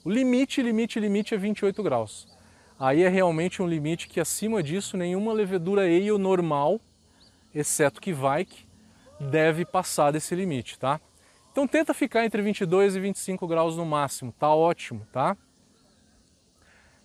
O 0.04 0.10
limite, 0.10 0.60
limite, 0.60 1.00
limite 1.00 1.34
é 1.34 1.38
28 1.38 1.82
graus. 1.82 2.28
Aí 2.78 3.02
é 3.02 3.08
realmente 3.08 3.62
um 3.62 3.66
limite 3.66 4.06
que 4.06 4.20
acima 4.20 4.62
disso 4.62 4.98
nenhuma 4.98 5.32
levedura 5.32 5.82
ale 5.82 6.10
normal, 6.18 6.78
exceto 7.54 8.02
que 8.02 8.12
vai, 8.12 8.46
deve 9.18 9.64
passar 9.64 10.10
desse 10.10 10.34
limite, 10.34 10.78
tá? 10.78 11.00
Então 11.50 11.66
tenta 11.66 11.94
ficar 11.94 12.26
entre 12.26 12.42
22 12.42 12.96
e 12.96 13.00
25 13.00 13.46
graus 13.46 13.78
no 13.78 13.86
máximo, 13.86 14.30
tá 14.38 14.54
ótimo, 14.54 15.06
tá? 15.10 15.34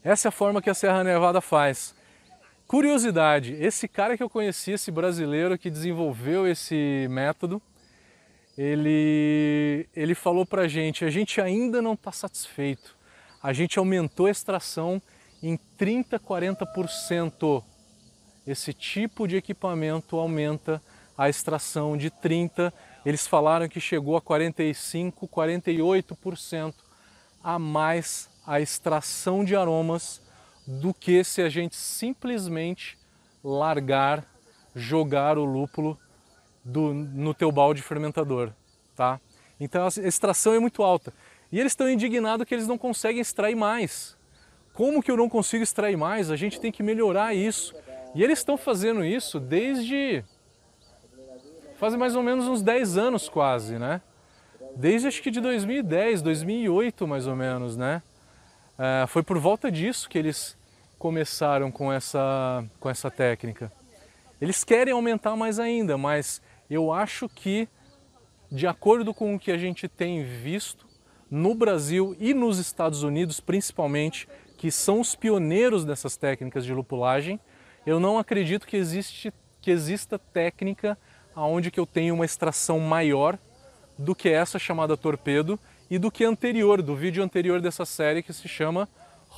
Essa 0.04 0.28
é 0.28 0.30
a 0.30 0.32
forma 0.32 0.62
que 0.62 0.70
a 0.70 0.74
Serra 0.74 1.06
Nevada 1.06 1.40
faz. 1.40 1.96
Curiosidade, 2.68 3.54
esse 3.54 3.88
cara 3.88 4.18
que 4.18 4.24
eu 4.24 4.30
conheci, 4.30 4.72
esse 4.72 4.92
brasileiro 4.92 5.58
que 5.58 5.70
desenvolveu 5.70 6.46
esse 6.46 7.08
método, 7.10 7.62
ele, 8.58 9.88
ele 9.96 10.16
falou 10.16 10.46
pra 10.46 10.68
gente, 10.68 11.06
a 11.06 11.10
gente 11.10 11.40
ainda 11.40 11.82
não 11.82 11.94
está 11.94 12.12
satisfeito. 12.12 12.96
A 13.42 13.54
gente 13.54 13.78
aumentou 13.78 14.26
a 14.26 14.32
extração 14.32 15.02
em 15.44 15.58
30, 15.78 16.20
40%. 16.20 17.64
Esse 18.48 18.74
tipo 18.74 19.28
de 19.28 19.36
equipamento 19.36 20.18
aumenta 20.18 20.82
a 21.18 21.30
extração 21.30 21.98
de 21.98 22.10
30, 22.10 22.74
eles 23.06 23.26
falaram 23.26 23.68
que 23.68 23.80
chegou 23.80 24.16
a 24.16 24.22
45, 24.22 25.28
48% 25.28 26.74
a 27.44 27.58
mais 27.58 28.30
a 28.46 28.62
extração 28.62 29.44
de 29.44 29.56
aromas 29.56 30.22
do 30.66 30.94
que 30.94 31.24
se 31.24 31.42
a 31.42 31.50
gente 31.50 31.76
simplesmente 31.76 32.98
largar, 33.44 34.26
jogar 34.76 35.38
o 35.38 35.46
lúpulo 35.46 35.98
do, 36.68 36.94
no 36.94 37.34
teu 37.34 37.52
balde 37.52 37.82
fermentador, 37.82 38.52
tá? 38.96 39.20
Então 39.60 39.86
a 39.86 39.88
extração 39.88 40.54
é 40.54 40.60
muito 40.60 40.84
alta. 40.84 41.14
E 41.52 41.60
eles 41.60 41.72
estão 41.72 41.90
indignados 41.90 42.46
que 42.46 42.54
eles 42.54 42.68
não 42.68 42.78
conseguem 42.78 43.22
extrair 43.22 43.56
mais. 43.56 44.18
Como 44.74 45.02
que 45.02 45.10
eu 45.10 45.18
não 45.18 45.30
consigo 45.30 45.64
extrair 45.64 45.96
mais? 45.96 46.30
A 46.30 46.36
gente 46.36 46.60
tem 46.60 46.72
que 46.72 46.84
melhorar 46.84 47.34
isso. 47.34 47.74
E 48.14 48.24
eles 48.24 48.40
estão 48.40 48.58
fazendo 48.58 49.04
isso 49.04 49.40
desde 49.40 50.24
faz 51.78 51.96
mais 51.96 52.16
ou 52.16 52.24
menos 52.24 52.48
uns 52.48 52.62
10 52.62 52.98
anos 52.98 53.30
quase, 53.30 53.78
né? 53.78 54.02
Desde 54.76 55.08
acho 55.08 55.22
que 55.22 55.32
de 55.32 55.40
2010, 55.40 56.22
2008 56.22 57.08
mais 57.08 57.28
ou 57.28 57.36
menos, 57.36 57.78
né? 57.78 58.02
É, 58.78 59.06
foi 59.08 59.24
por 59.24 59.38
volta 59.40 59.72
disso 59.72 60.10
que 60.10 60.18
eles 60.18 60.58
começaram 61.00 61.72
com 61.72 61.94
essa, 61.94 62.64
com 62.80 62.90
essa 62.90 63.10
técnica. 63.10 63.72
Eles 64.42 64.64
querem 64.64 64.94
aumentar 64.94 65.36
mais 65.36 65.60
ainda, 65.60 65.98
mas 65.98 66.42
eu 66.70 66.92
acho 66.92 67.30
que, 67.30 67.68
de 68.52 68.68
acordo 68.68 69.14
com 69.14 69.36
o 69.36 69.40
que 69.40 69.52
a 69.52 69.58
gente 69.58 69.88
tem 69.88 70.24
visto 70.24 70.86
no 71.30 71.54
Brasil 71.54 72.16
e 72.20 72.34
nos 72.34 72.58
Estados 72.58 73.04
Unidos, 73.04 73.40
principalmente, 73.40 74.28
que 74.58 74.72
são 74.72 75.00
os 75.00 75.16
pioneiros 75.16 75.86
dessas 75.86 76.18
técnicas 76.18 76.66
de 76.66 76.74
lupulagem, 76.74 77.40
eu 77.86 78.00
não 78.00 78.18
acredito 78.18 78.68
que, 78.68 78.76
existe, 78.76 79.34
que 79.62 79.72
exista 79.72 80.18
técnica 80.18 80.98
onde 81.36 81.70
que 81.70 81.80
eu 81.80 81.86
tenho 81.86 82.16
uma 82.16 82.26
extração 82.26 82.80
maior 82.80 83.38
do 83.98 84.16
que 84.16 84.30
essa 84.30 84.58
chamada 84.58 84.98
torpedo 84.98 85.60
e 85.90 85.98
do 85.98 86.12
que 86.12 86.24
anterior, 86.24 86.82
do 86.82 86.96
vídeo 86.96 87.24
anterior 87.24 87.62
dessa 87.62 87.86
série 87.86 88.24
que 88.24 88.34
se 88.34 88.48
chama 88.48 88.90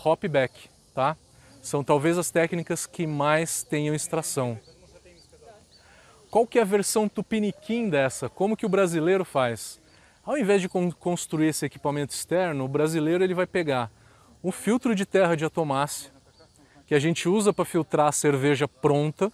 Hopback, 0.03 0.69
tá? 0.93 1.17
São 1.61 1.83
talvez 1.83 2.17
as 2.17 2.31
técnicas 2.31 2.85
que 2.85 3.05
mais 3.05 3.63
tenham 3.63 3.93
extração. 3.93 4.57
Qual 6.29 6.45
que 6.45 6.59
é 6.59 6.61
a 6.61 6.65
versão 6.65 7.09
tupiniquim 7.09 7.89
dessa? 7.89 8.29
Como 8.29 8.55
que 8.55 8.65
o 8.65 8.69
brasileiro 8.69 9.25
faz? 9.25 9.79
Ao 10.23 10.37
invés 10.37 10.61
de 10.61 10.69
construir 10.99 11.47
esse 11.47 11.65
equipamento 11.65 12.13
externo, 12.13 12.65
o 12.65 12.67
brasileiro 12.67 13.23
ele 13.23 13.33
vai 13.33 13.47
pegar 13.47 13.91
um 14.43 14.51
filtro 14.51 14.93
de 14.93 15.07
terra 15.07 15.35
de 15.35 15.43
atomácia, 15.43 16.11
que 16.85 16.93
a 16.93 16.99
gente 16.99 17.27
usa 17.27 17.51
para 17.51 17.65
filtrar 17.65 18.09
a 18.09 18.11
cerveja 18.11 18.67
pronta. 18.67 19.31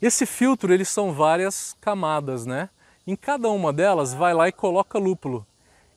Esse 0.00 0.24
filtro, 0.24 0.72
eles 0.72 0.88
são 0.88 1.12
várias 1.12 1.76
camadas, 1.78 2.46
né? 2.46 2.70
Em 3.06 3.16
cada 3.16 3.50
uma 3.50 3.70
delas, 3.70 4.14
vai 4.14 4.32
lá 4.32 4.48
e 4.48 4.52
coloca 4.52 4.98
lúpulo, 4.98 5.46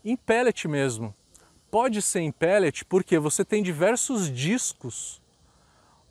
em 0.03 0.17
pellet 0.17 0.67
mesmo. 0.67 1.15
Pode 1.70 2.01
ser 2.01 2.20
em 2.20 2.34
pellet 2.34 2.84
porque 2.84 3.17
você 3.17 3.46
tem 3.46 3.63
diversos 3.63 4.29
discos 4.29 5.22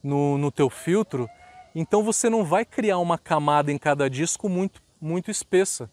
no, 0.03 0.39
no 0.39 0.51
teu 0.51 0.71
filtro, 0.71 1.29
então 1.75 2.03
você 2.03 2.29
não 2.29 2.45
vai 2.45 2.65
criar 2.65 2.99
uma 2.99 3.19
camada 3.19 3.71
em 3.71 3.79
cada 3.79 4.09
disco 4.09 4.49
muito, 4.49 4.83
muito 5.01 5.31
espessa. 5.31 5.91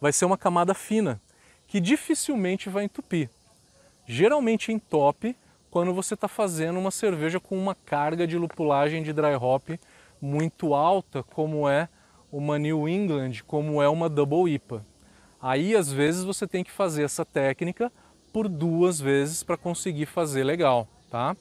Vai 0.00 0.12
ser 0.12 0.24
uma 0.24 0.38
camada 0.38 0.74
fina, 0.74 1.20
que 1.66 1.80
dificilmente 1.80 2.68
vai 2.68 2.84
entupir. 2.84 3.28
Geralmente 4.06 4.72
entope 4.72 5.36
quando 5.70 5.92
você 5.92 6.14
está 6.14 6.28
fazendo 6.28 6.78
uma 6.78 6.90
cerveja 6.90 7.38
com 7.38 7.56
uma 7.56 7.74
carga 7.74 8.26
de 8.26 8.38
lupulagem 8.38 9.02
de 9.02 9.12
dry 9.12 9.34
hop 9.34 9.70
muito 10.20 10.74
alta, 10.74 11.22
como 11.22 11.68
é 11.68 11.88
uma 12.32 12.58
New 12.58 12.88
England 12.88 13.42
como 13.46 13.82
é 13.82 13.88
uma 13.88 14.08
Double 14.08 14.52
IPA. 14.52 14.84
Aí 15.40 15.76
às 15.76 15.92
vezes 15.92 16.24
você 16.24 16.46
tem 16.46 16.64
que 16.64 16.70
fazer 16.70 17.04
essa 17.04 17.24
técnica 17.24 17.92
por 18.32 18.48
duas 18.48 19.00
vezes 19.00 19.42
para 19.42 19.56
conseguir 19.56 20.06
fazer 20.06 20.44
legal, 20.44 20.88
tá? 21.10 21.36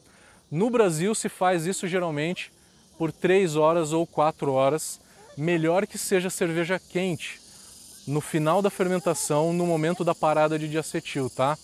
No 0.49 0.69
Brasil 0.69 1.13
se 1.13 1.27
faz 1.27 1.65
isso 1.65 1.87
geralmente 1.87 2.51
por 2.97 3.11
três 3.11 3.55
horas 3.55 3.93
ou 3.93 4.05
quatro 4.05 4.53
horas, 4.53 4.99
melhor 5.37 5.85
que 5.85 5.97
seja 5.97 6.29
cerveja 6.29 6.79
quente 6.79 7.39
no 8.07 8.21
final 8.21 8.61
da 8.61 8.69
fermentação, 8.69 9.51
no 9.51 9.65
momento 9.65 10.03
da 10.03 10.15
parada 10.15 10.57
de 10.57 10.69
diacetil, 10.69 11.29
tá? 11.29 11.57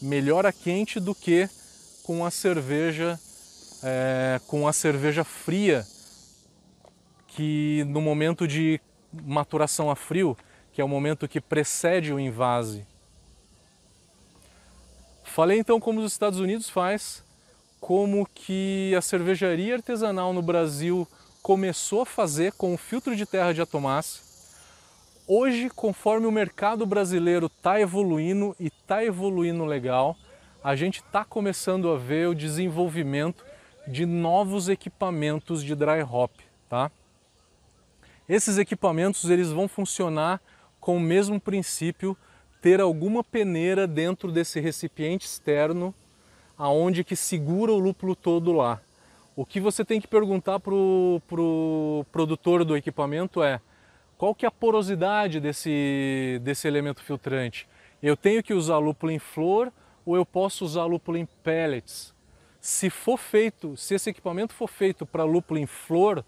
Melhor 0.00 0.44
a 0.44 0.52
quente 0.52 1.00
do 1.00 1.14
que 1.14 1.48
com 2.02 2.24
a 2.24 2.30
cerveja 2.30 3.18
é, 3.82 4.40
com 4.46 4.68
a 4.68 4.72
cerveja 4.72 5.24
fria 5.24 5.86
que 7.28 7.84
no 7.88 8.00
momento 8.00 8.46
de 8.46 8.80
maturação 9.12 9.90
a 9.90 9.96
frio, 9.96 10.36
que 10.72 10.80
é 10.80 10.84
o 10.84 10.88
momento 10.88 11.28
que 11.28 11.40
precede 11.40 12.12
o 12.12 12.20
invase. 12.20 12.86
Falei 15.22 15.58
então 15.58 15.78
como 15.78 16.00
os 16.00 16.12
Estados 16.12 16.40
Unidos 16.40 16.70
faz, 16.70 17.22
como 17.80 18.26
que 18.34 18.94
a 18.96 19.00
cervejaria 19.00 19.74
artesanal 19.74 20.32
no 20.32 20.42
Brasil 20.42 21.06
começou 21.42 22.02
a 22.02 22.06
fazer 22.06 22.52
com 22.52 22.74
o 22.74 22.78
filtro 22.78 23.14
de 23.14 23.24
terra 23.24 23.52
de 23.52 23.60
atomácia. 23.60 24.22
Hoje, 25.28 25.70
conforme 25.70 26.26
o 26.26 26.32
mercado 26.32 26.86
brasileiro 26.86 27.46
está 27.46 27.80
evoluindo 27.80 28.54
e 28.58 28.66
está 28.66 29.04
evoluindo 29.04 29.64
legal, 29.64 30.16
a 30.62 30.74
gente 30.74 31.00
está 31.00 31.24
começando 31.24 31.90
a 31.90 31.96
ver 31.96 32.28
o 32.28 32.34
desenvolvimento 32.34 33.44
de 33.86 34.04
novos 34.04 34.68
equipamentos 34.68 35.62
de 35.62 35.74
dry 35.74 36.02
hop, 36.02 36.32
tá? 36.68 36.90
Esses 38.28 38.58
equipamentos 38.58 39.30
eles 39.30 39.50
vão 39.50 39.68
funcionar 39.68 40.40
com 40.80 40.96
o 40.96 41.00
mesmo 41.00 41.40
princípio, 41.40 42.16
ter 42.60 42.80
alguma 42.80 43.22
peneira 43.22 43.86
dentro 43.86 44.32
desse 44.32 44.58
recipiente 44.58 45.26
externo, 45.26 45.94
aonde 46.56 47.04
que 47.04 47.16
segura 47.16 47.72
o 47.72 47.78
lúpulo 47.78 48.14
todo 48.16 48.52
lá. 48.52 48.80
O 49.34 49.44
que 49.44 49.60
você 49.60 49.84
tem 49.84 50.00
que 50.00 50.08
perguntar 50.08 50.58
para 50.58 50.74
o 50.74 51.20
pro 51.28 52.06
produtor 52.10 52.64
do 52.64 52.76
equipamento 52.76 53.42
é 53.42 53.60
qual 54.16 54.34
que 54.34 54.46
é 54.46 54.48
a 54.48 54.50
porosidade 54.50 55.40
desse, 55.40 56.40
desse 56.42 56.66
elemento 56.66 57.02
filtrante? 57.02 57.68
Eu 58.02 58.16
tenho 58.16 58.42
que 58.42 58.54
usar 58.54 58.78
lúpulo 58.78 59.12
em 59.12 59.18
flor 59.18 59.70
ou 60.06 60.16
eu 60.16 60.24
posso 60.24 60.64
usar 60.64 60.86
lúpulo 60.86 61.18
em 61.18 61.26
pellets? 61.42 62.14
Se 62.60 62.88
for 62.88 63.18
feito, 63.18 63.76
se 63.76 63.94
esse 63.94 64.08
equipamento 64.08 64.54
for 64.54 64.68
feito 64.68 65.04
para 65.04 65.22
lúpulo 65.22 65.60
em 65.60 65.66
flor, 65.66 66.24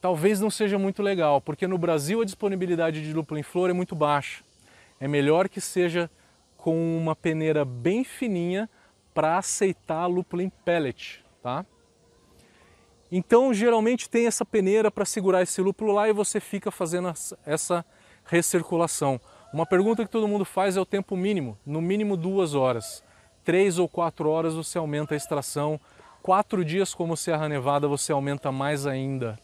talvez 0.00 0.40
não 0.40 0.50
seja 0.50 0.78
muito 0.78 1.02
legal, 1.02 1.40
porque 1.40 1.66
no 1.66 1.76
Brasil 1.76 2.22
a 2.22 2.24
disponibilidade 2.24 3.02
de 3.02 3.12
lúpulo 3.12 3.38
em 3.38 3.42
flor 3.42 3.68
é 3.68 3.74
muito 3.74 3.94
baixa. 3.94 4.42
É 4.98 5.06
melhor 5.06 5.48
que 5.48 5.60
seja 5.60 6.10
com 6.60 6.98
uma 6.98 7.16
peneira 7.16 7.64
bem 7.64 8.04
fininha 8.04 8.68
para 9.12 9.38
aceitar 9.38 10.06
lúpulo 10.06 10.42
em 10.42 10.48
pellet, 10.48 11.24
tá? 11.42 11.64
Então, 13.10 13.52
geralmente 13.52 14.08
tem 14.08 14.26
essa 14.26 14.44
peneira 14.44 14.90
para 14.90 15.04
segurar 15.04 15.42
esse 15.42 15.60
lúpulo 15.60 15.92
lá 15.92 16.08
e 16.08 16.12
você 16.12 16.38
fica 16.38 16.70
fazendo 16.70 17.12
essa 17.44 17.84
recirculação. 18.24 19.20
Uma 19.52 19.66
pergunta 19.66 20.04
que 20.04 20.10
todo 20.10 20.28
mundo 20.28 20.44
faz 20.44 20.76
é 20.76 20.80
o 20.80 20.86
tempo 20.86 21.16
mínimo, 21.16 21.58
no 21.66 21.80
mínimo 21.80 22.16
duas 22.16 22.54
horas. 22.54 23.02
Três 23.44 23.78
ou 23.78 23.88
quatro 23.88 24.28
horas 24.28 24.54
você 24.54 24.78
aumenta 24.78 25.14
a 25.14 25.16
extração. 25.16 25.80
Quatro 26.22 26.64
dias 26.64 26.94
como 26.94 27.16
Serra 27.16 27.48
Nevada 27.48 27.88
você 27.88 28.12
aumenta 28.12 28.52
mais 28.52 28.86
ainda. 28.86 29.38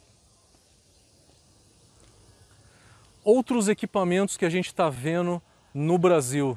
outros 3.26 3.68
equipamentos 3.68 4.36
que 4.36 4.44
a 4.44 4.48
gente 4.48 4.66
está 4.66 4.88
vendo 4.88 5.42
no 5.74 5.98
Brasil. 5.98 6.56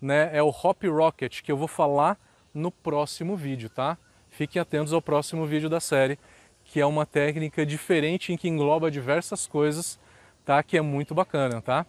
Né? 0.00 0.30
É 0.32 0.42
o 0.42 0.48
Hop 0.48 0.84
Rocket, 0.84 1.42
que 1.42 1.50
eu 1.50 1.56
vou 1.56 1.68
falar 1.68 2.18
no 2.54 2.70
próximo 2.70 3.36
vídeo, 3.36 3.68
tá? 3.68 3.98
Fiquem 4.30 4.60
atentos 4.60 4.92
ao 4.92 5.02
próximo 5.02 5.46
vídeo 5.46 5.68
da 5.68 5.80
série, 5.80 6.18
que 6.64 6.80
é 6.80 6.86
uma 6.86 7.06
técnica 7.06 7.64
diferente 7.64 8.32
em 8.32 8.36
que 8.36 8.48
engloba 8.48 8.90
diversas 8.90 9.46
coisas, 9.46 9.98
tá? 10.44 10.62
Que 10.62 10.76
é 10.76 10.80
muito 10.80 11.14
bacana, 11.14 11.60
tá? 11.60 11.86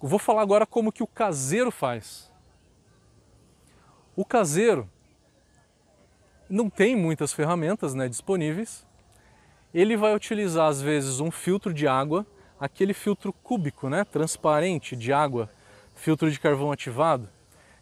vou 0.00 0.18
falar 0.18 0.42
agora 0.42 0.64
como 0.64 0.92
que 0.92 1.02
o 1.02 1.06
caseiro 1.06 1.70
faz. 1.70 2.30
O 4.14 4.24
caseiro 4.24 4.88
não 6.48 6.70
tem 6.70 6.96
muitas 6.96 7.32
ferramentas 7.32 7.94
né, 7.94 8.08
disponíveis. 8.08 8.86
Ele 9.74 9.96
vai 9.96 10.14
utilizar 10.14 10.68
às 10.68 10.80
vezes 10.80 11.20
um 11.20 11.30
filtro 11.30 11.74
de 11.74 11.86
água 11.86 12.26
aquele 12.58 12.92
filtro 12.92 13.32
cúbico, 13.32 13.88
né, 13.88 14.04
transparente 14.04 14.96
de 14.96 15.12
água, 15.12 15.48
filtro 15.98 16.30
de 16.30 16.40
carvão 16.40 16.72
ativado. 16.72 17.28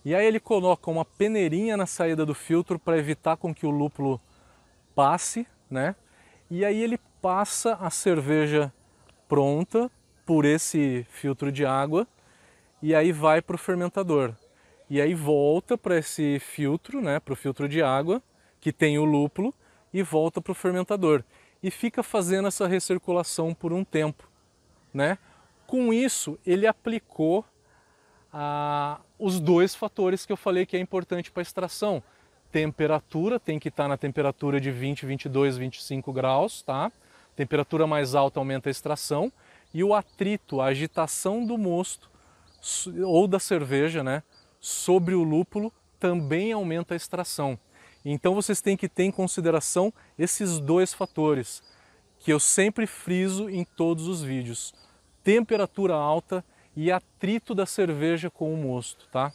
E 0.05 0.15
aí 0.15 0.25
ele 0.25 0.41
coloca 0.41 0.91
uma 0.91 1.05
peneirinha 1.05 1.77
na 1.77 1.87
saída 1.87 2.25
do 2.25 2.35
filtro 2.35 2.79
para 2.79 2.99
evitar 2.99 3.37
com 3.37 3.55
que 3.55 3.67
o 3.67 3.71
lúpulo 3.71 4.21
passe, 4.95 5.47
né? 5.71 5.95
E 6.51 6.65
aí 6.65 6.83
ele 6.83 6.99
passa 7.21 7.75
a 7.75 7.91
cerveja 7.91 8.73
pronta 9.29 9.91
por 10.25 10.45
esse 10.45 11.05
filtro 11.11 11.53
de 11.53 11.67
água 11.67 12.07
e 12.83 12.95
aí 12.95 13.13
vai 13.13 13.43
para 13.43 13.57
o 13.57 13.59
fermentador. 13.59 14.35
E 14.89 15.01
aí 15.01 15.15
volta 15.15 15.77
para 15.77 15.99
esse 15.99 16.39
filtro, 16.39 17.01
né, 17.01 17.19
para 17.19 17.33
o 17.33 17.37
filtro 17.37 17.69
de 17.69 17.83
água, 17.83 18.23
que 18.61 18.73
tem 18.73 18.99
o 18.99 19.05
lúpulo, 19.05 19.53
e 19.93 20.03
volta 20.03 20.41
para 20.41 20.53
o 20.53 20.55
fermentador. 20.55 21.25
E 21.61 21.71
fica 21.71 22.03
fazendo 22.03 22.47
essa 22.47 22.69
recirculação 22.69 23.53
por 23.53 23.73
um 23.73 23.83
tempo. 23.83 24.29
Né? 24.95 25.19
Com 25.67 25.93
isso, 25.93 26.39
ele 26.47 26.67
aplicou 26.67 27.45
ah, 28.39 29.01
os 29.19 29.41
dois 29.41 29.75
fatores 29.75 30.27
que 30.27 30.33
eu 30.33 30.37
falei 30.37 30.67
que 30.67 30.77
é 30.77 30.79
importante 30.79 31.31
para 31.31 31.41
extração. 31.41 32.03
Temperatura, 32.53 33.41
tem 33.41 33.59
que 33.59 33.69
estar 33.69 33.89
na 33.89 33.97
temperatura 33.97 34.61
de 34.61 34.71
20, 34.71 35.07
22, 35.07 35.57
25 35.57 36.13
graus, 36.13 36.61
tá? 36.61 36.93
Temperatura 37.35 37.87
mais 37.87 38.15
alta 38.15 38.39
aumenta 38.39 38.69
a 38.69 38.71
extração. 38.71 39.33
E 39.73 39.83
o 39.83 39.95
atrito, 39.95 40.61
a 40.61 40.67
agitação 40.67 41.47
do 41.47 41.57
mosto 41.57 42.11
ou 43.07 43.27
da 43.27 43.39
cerveja, 43.39 44.05
né, 44.05 44.23
sobre 44.61 45.15
o 45.15 45.23
lúpulo 45.23 45.73
também 45.99 46.53
aumenta 46.53 46.93
a 46.93 46.97
extração. 46.97 47.59
Então 48.05 48.35
vocês 48.35 48.61
têm 48.61 48.77
que 48.77 48.87
ter 48.89 49.05
em 49.05 49.11
consideração 49.11 49.91
esses 50.19 50.61
dois 50.61 50.93
fatores 50.93 51.63
que 52.19 52.31
eu 52.31 52.39
sempre 52.39 52.87
friso 52.87 53.49
em 53.49 53.65
todos 53.65 54.07
os 54.07 54.21
vídeos: 54.21 54.75
temperatura 55.25 55.95
alta 55.95 56.45
atrito 56.93 57.55
da 57.55 57.65
cerveja 57.65 58.31
com 58.31 58.53
o 58.53 58.57
mosto, 58.57 59.09
tá? 59.09 59.33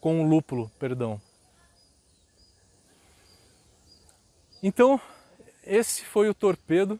Com 0.00 0.20
o 0.20 0.28
lúpulo, 0.28 0.70
perdão. 0.78 1.20
Então, 4.60 5.00
esse 5.64 6.04
foi 6.04 6.28
o 6.28 6.34
torpedo, 6.34 6.98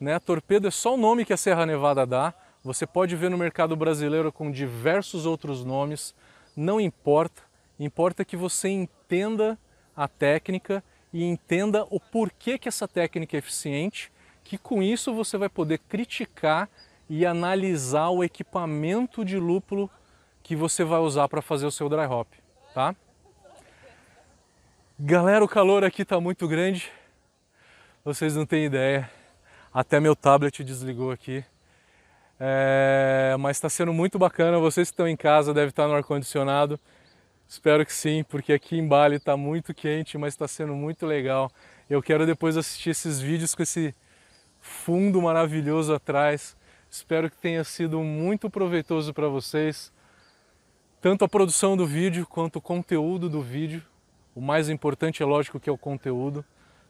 né? 0.00 0.18
Torpedo 0.18 0.68
é 0.68 0.70
só 0.70 0.94
o 0.94 0.96
nome 0.96 1.24
que 1.24 1.34
a 1.34 1.36
Serra 1.36 1.66
Nevada 1.66 2.06
dá. 2.06 2.32
Você 2.64 2.86
pode 2.86 3.14
ver 3.14 3.30
no 3.30 3.36
mercado 3.36 3.76
brasileiro 3.76 4.32
com 4.32 4.50
diversos 4.50 5.26
outros 5.26 5.64
nomes, 5.64 6.14
não 6.56 6.80
importa, 6.80 7.42
importa 7.78 8.24
que 8.24 8.36
você 8.36 8.68
entenda 8.68 9.58
a 9.96 10.08
técnica 10.08 10.82
e 11.12 11.24
entenda 11.24 11.86
o 11.90 11.98
porquê 11.98 12.58
que 12.58 12.68
essa 12.68 12.86
técnica 12.86 13.36
é 13.36 13.38
eficiente, 13.38 14.12
que 14.44 14.58
com 14.58 14.82
isso 14.82 15.14
você 15.14 15.38
vai 15.38 15.48
poder 15.48 15.78
criticar 15.78 16.68
e 17.10 17.26
analisar 17.26 18.10
o 18.10 18.22
equipamento 18.22 19.24
de 19.24 19.36
lúpulo 19.36 19.90
que 20.44 20.54
você 20.54 20.84
vai 20.84 21.00
usar 21.00 21.28
para 21.28 21.42
fazer 21.42 21.66
o 21.66 21.70
seu 21.70 21.88
dry 21.88 22.06
hop, 22.06 22.28
tá? 22.72 22.94
Galera, 24.96 25.44
o 25.44 25.48
calor 25.48 25.82
aqui 25.82 26.02
está 26.02 26.20
muito 26.20 26.46
grande, 26.46 26.88
vocês 28.04 28.36
não 28.36 28.46
têm 28.46 28.64
ideia. 28.64 29.10
Até 29.74 29.98
meu 29.98 30.14
tablet 30.14 30.62
desligou 30.62 31.10
aqui. 31.10 31.44
É, 32.38 33.36
mas 33.38 33.56
está 33.56 33.68
sendo 33.68 33.92
muito 33.92 34.18
bacana. 34.18 34.58
Vocês 34.58 34.88
que 34.88 34.94
estão 34.94 35.06
em 35.06 35.16
casa 35.16 35.52
devem 35.52 35.68
estar 35.68 35.86
no 35.86 35.94
ar-condicionado. 35.94 36.78
Espero 37.48 37.84
que 37.84 37.92
sim, 37.92 38.24
porque 38.24 38.52
aqui 38.52 38.78
em 38.78 38.86
Bali 38.86 39.16
está 39.16 39.36
muito 39.36 39.74
quente, 39.74 40.16
mas 40.16 40.34
está 40.34 40.48
sendo 40.48 40.74
muito 40.74 41.06
legal. 41.06 41.50
Eu 41.88 42.02
quero 42.02 42.24
depois 42.24 42.56
assistir 42.56 42.90
esses 42.90 43.20
vídeos 43.20 43.54
com 43.54 43.62
esse 43.62 43.94
fundo 44.60 45.20
maravilhoso 45.20 45.92
atrás. 45.92 46.56
Espero 46.90 47.30
que 47.30 47.36
tenha 47.36 47.62
sido 47.62 48.02
muito 48.02 48.50
proveitoso 48.50 49.14
para 49.14 49.28
vocês, 49.28 49.92
tanto 51.00 51.24
a 51.24 51.28
produção 51.28 51.76
do 51.76 51.86
vídeo 51.86 52.26
quanto 52.26 52.56
o 52.56 52.60
conteúdo 52.60 53.28
do 53.28 53.40
vídeo. 53.40 53.80
O 54.34 54.40
mais 54.40 54.68
importante 54.68 55.22
é 55.22 55.26
lógico 55.26 55.60
que 55.60 55.70
é 55.70 55.72
o 55.72 55.78
conteúdo, 55.78 56.44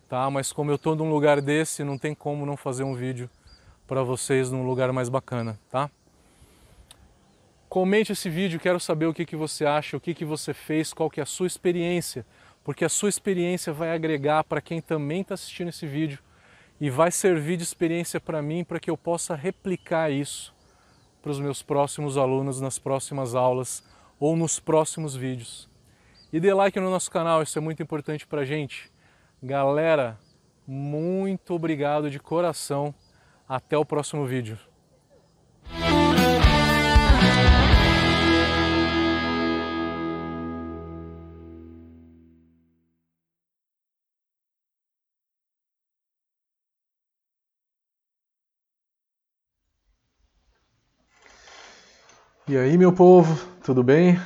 tá? 0.09 0.31
Mas 0.31 0.55
como 0.55 0.71
eu 0.71 0.77
estou 0.77 0.97
num 0.97 1.11
lugar 1.11 1.43
desse, 1.43 1.85
não 1.85 1.99
tem 1.99 2.15
como 2.15 2.47
não 2.47 2.57
fazer 2.57 2.83
um 2.83 2.95
vídeo 2.95 3.29
para 3.87 4.03
vocês 4.03 4.51
num 4.51 4.65
lugar 4.65 4.91
mais 4.91 5.11
bacana, 5.11 5.61
tá? 5.71 5.91
Comente 7.69 8.13
esse 8.13 8.31
vídeo, 8.31 8.59
quero 8.59 8.81
saber 8.81 9.05
o 9.05 9.13
que, 9.13 9.27
que 9.27 9.37
você 9.37 9.67
acha, 9.67 9.99
o 9.99 10.01
que, 10.01 10.15
que 10.15 10.25
você 10.25 10.55
fez, 10.55 10.95
qual 10.95 11.11
que 11.11 11.21
é 11.21 11.25
a 11.25 11.27
sua 11.27 11.47
experiência, 11.47 12.25
porque 12.65 12.87
a 12.87 12.89
sua 12.89 13.11
experiência 13.11 13.71
vai 13.71 13.95
agregar 13.95 14.45
para 14.45 14.63
quem 14.63 14.81
também 14.81 15.21
está 15.21 15.35
assistindo 15.35 15.69
esse 15.69 15.87
vídeo 15.87 16.21
e 16.81 16.89
vai 16.89 17.11
servir 17.11 17.57
de 17.57 17.63
experiência 17.63 18.19
para 18.19 18.41
mim 18.41 18.65
para 18.65 18.81
que 18.81 18.91
eu 18.91 18.97
possa 18.97 19.35
replicar 19.35 20.11
isso 20.11 20.55
para 21.21 21.31
os 21.31 21.39
meus 21.39 21.63
próximos 21.63 22.17
alunos 22.17 22.61
nas 22.61 22.79
próximas 22.79 23.35
aulas 23.35 23.85
ou 24.19 24.35
nos 24.37 24.59
próximos 24.59 25.15
vídeos. 25.15 25.69
E 26.33 26.41
dê 26.41 26.55
like 26.55 26.79
no 26.81 26.91
nosso 26.91 27.11
canal, 27.11 27.43
isso 27.43 27.59
é 27.59 27.61
muito 27.61 27.83
importante 27.83 28.27
para 28.27 28.43
a 28.43 28.45
gente. 28.45 28.91
Galera, 29.43 30.19
muito 30.67 31.55
obrigado 31.55 32.11
de 32.11 32.19
coração 32.19 32.95
até 33.49 33.77
o 33.77 33.85
próximo 33.85 34.25
vídeo. 34.25 34.70
E 52.51 52.59
aí, 52.59 52.77
meu 52.77 52.93
povo, 52.93 53.47
tudo 53.63 53.81
bem? 53.81 54.21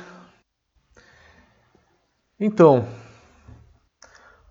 Então, 2.39 2.87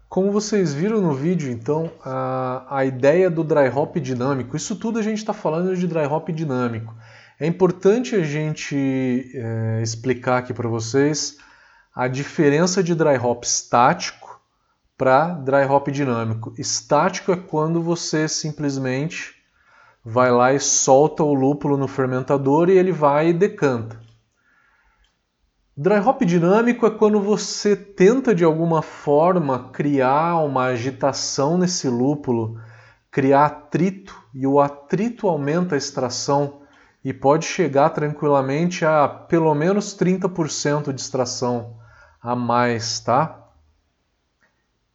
como 0.08 0.30
vocês 0.30 0.72
viram 0.72 1.00
no 1.00 1.12
vídeo, 1.12 1.50
então, 1.50 1.90
a, 2.04 2.64
a 2.70 2.84
ideia 2.84 3.28
do 3.28 3.42
dry 3.42 3.68
hop 3.68 3.96
dinâmico, 3.96 4.56
isso 4.56 4.76
tudo 4.76 5.00
a 5.00 5.02
gente 5.02 5.18
está 5.18 5.32
falando 5.32 5.74
de 5.74 5.88
dry 5.88 6.06
hop 6.06 6.28
dinâmico. 6.28 6.94
É 7.40 7.48
importante 7.48 8.14
a 8.14 8.22
gente 8.22 9.28
é, 9.34 9.82
explicar 9.82 10.38
aqui 10.38 10.54
para 10.54 10.68
vocês 10.68 11.36
a 11.92 12.06
diferença 12.06 12.80
de 12.80 12.94
dry 12.94 13.18
hop 13.18 13.42
estático 13.42 14.40
para 14.96 15.30
dry 15.30 15.64
hop 15.64 15.88
dinâmico. 15.88 16.54
Estático 16.56 17.32
é 17.32 17.36
quando 17.36 17.82
você 17.82 18.28
simplesmente 18.28 19.34
vai 20.04 20.30
lá 20.30 20.52
e 20.52 20.60
solta 20.60 21.22
o 21.22 21.32
lúpulo 21.32 21.78
no 21.78 21.88
fermentador 21.88 22.68
e 22.68 22.76
ele 22.76 22.92
vai 22.92 23.28
e 23.28 23.32
decanta. 23.32 23.98
Dry 25.76 25.98
hop 25.98 26.22
dinâmico 26.22 26.86
é 26.86 26.90
quando 26.90 27.20
você 27.20 27.74
tenta 27.74 28.34
de 28.34 28.44
alguma 28.44 28.82
forma 28.82 29.70
criar 29.72 30.36
uma 30.36 30.66
agitação 30.66 31.58
nesse 31.58 31.88
lúpulo, 31.88 32.60
criar 33.10 33.46
atrito 33.46 34.22
e 34.32 34.46
o 34.46 34.60
atrito 34.60 35.26
aumenta 35.26 35.74
a 35.74 35.78
extração 35.78 36.60
e 37.02 37.12
pode 37.12 37.46
chegar 37.46 37.90
tranquilamente 37.90 38.84
a 38.84 39.08
pelo 39.08 39.52
menos 39.54 39.96
30% 39.96 40.92
de 40.92 41.00
extração 41.00 41.76
a 42.22 42.36
mais, 42.36 43.00
tá? 43.00 43.40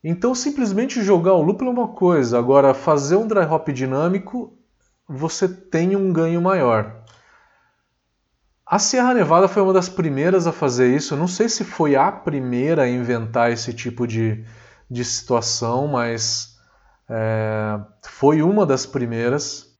Então 0.01 0.33
simplesmente 0.33 1.03
jogar 1.03 1.33
o 1.33 1.41
lúpulo 1.41 1.71
é 1.71 1.73
uma 1.73 1.87
coisa, 1.89 2.39
agora 2.39 2.73
fazer 2.73 3.17
um 3.17 3.27
dry 3.27 3.43
hop 3.43 3.67
dinâmico 3.69 4.58
você 5.09 5.47
tem 5.47 5.95
um 5.95 6.13
ganho 6.13 6.39
maior. 6.39 7.03
A 8.63 8.77
Sierra 8.77 9.15
Nevada 9.15 9.47
foi 9.47 9.63
uma 9.63 9.73
das 9.73 9.89
primeiras 9.89 10.45
a 10.45 10.51
fazer 10.51 10.95
isso. 10.95 11.15
Não 11.15 11.27
sei 11.27 11.49
se 11.49 11.63
foi 11.63 11.95
a 11.95 12.11
primeira 12.11 12.83
a 12.83 12.87
inventar 12.87 13.51
esse 13.51 13.73
tipo 13.73 14.05
de, 14.05 14.45
de 14.87 15.03
situação, 15.03 15.87
mas 15.87 16.59
é, 17.09 17.79
foi 18.05 18.43
uma 18.43 18.67
das 18.67 18.85
primeiras. 18.85 19.75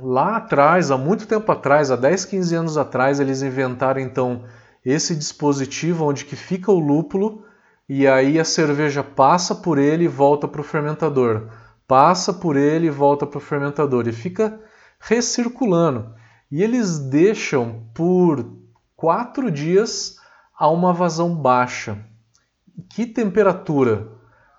Lá 0.00 0.38
atrás, 0.38 0.90
há 0.90 0.96
muito 0.96 1.26
tempo 1.26 1.52
atrás, 1.52 1.90
há 1.90 1.96
10, 1.96 2.24
15 2.24 2.54
anos 2.54 2.78
atrás, 2.78 3.20
eles 3.20 3.42
inventaram 3.42 4.00
então 4.00 4.44
esse 4.82 5.14
dispositivo 5.14 6.06
onde 6.06 6.24
que 6.24 6.34
fica 6.34 6.72
o 6.72 6.80
lúpulo 6.80 7.44
e 7.86 8.06
aí 8.06 8.40
a 8.40 8.44
cerveja 8.44 9.04
passa 9.04 9.54
por 9.54 9.76
ele 9.76 10.04
e 10.04 10.08
volta 10.08 10.48
para 10.48 10.62
o 10.62 10.64
fermentador. 10.64 11.50
Passa 11.86 12.32
por 12.32 12.56
ele 12.56 12.86
e 12.86 12.90
volta 12.90 13.26
para 13.26 13.38
o 13.38 13.40
fermentador 13.40 14.08
e 14.08 14.12
fica 14.12 14.60
recirculando 14.98 16.14
e 16.50 16.62
eles 16.62 16.98
deixam 16.98 17.84
por 17.92 18.48
quatro 18.94 19.50
dias 19.50 20.16
a 20.56 20.70
uma 20.70 20.92
vazão 20.92 21.34
baixa. 21.34 21.98
Que 22.88 23.06
temperatura? 23.06 24.08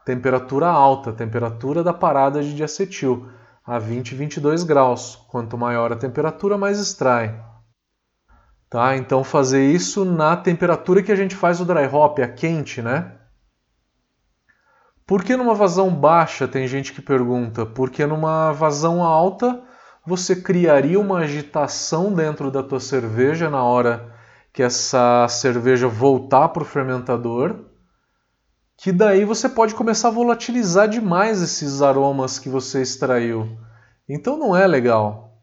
Temperatura 0.05 0.67
alta, 0.67 1.13
temperatura 1.13 1.83
da 1.83 1.93
parada 1.93 2.43
de 2.43 2.53
diacetil, 2.53 3.29
a 3.65 3.79
20, 3.79 4.13
22 4.13 4.63
graus. 4.63 5.15
Quanto 5.29 5.57
maior 5.57 5.91
a 5.91 5.95
temperatura, 5.95 6.57
mais 6.57 6.79
extrai. 6.79 7.41
Tá? 8.69 8.97
Então 8.97 9.23
fazer 9.23 9.65
isso 9.71 10.03
na 10.03 10.35
temperatura 10.35 11.01
que 11.01 11.11
a 11.11 11.15
gente 11.15 11.35
faz 11.35 11.61
o 11.61 11.65
dry 11.65 11.87
hop, 11.87 12.19
a 12.19 12.27
quente, 12.27 12.81
né? 12.81 13.13
Por 15.05 15.23
que 15.23 15.35
numa 15.35 15.53
vazão 15.53 15.93
baixa? 15.93 16.47
Tem 16.47 16.67
gente 16.67 16.91
que 16.91 17.01
pergunta. 17.01 17.65
Porque 17.65 18.05
numa 18.05 18.51
vazão 18.51 19.03
alta 19.03 19.63
você 20.05 20.35
criaria 20.35 20.99
uma 20.99 21.19
agitação 21.19 22.13
dentro 22.13 22.49
da 22.49 22.63
tua 22.63 22.79
cerveja 22.79 23.49
na 23.49 23.63
hora 23.63 24.13
que 24.51 24.63
essa 24.63 25.27
cerveja 25.27 25.87
voltar 25.87 26.47
para 26.49 26.63
o 26.63 26.65
fermentador, 26.65 27.65
que 28.77 28.91
daí 28.91 29.25
você 29.25 29.49
pode 29.49 29.75
começar 29.75 30.07
a 30.07 30.11
volatilizar 30.11 30.87
demais 30.87 31.41
esses 31.41 31.81
aromas 31.81 32.39
que 32.39 32.47
você 32.47 32.81
extraiu. 32.81 33.57
Então 34.07 34.37
não 34.37 34.55
é 34.55 34.65
legal. 34.65 35.41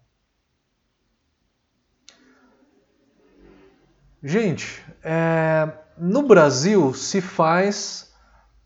Gente, 4.22 4.82
é... 5.02 5.70
no 5.98 6.22
Brasil 6.22 6.94
se 6.94 7.20
faz 7.20 8.11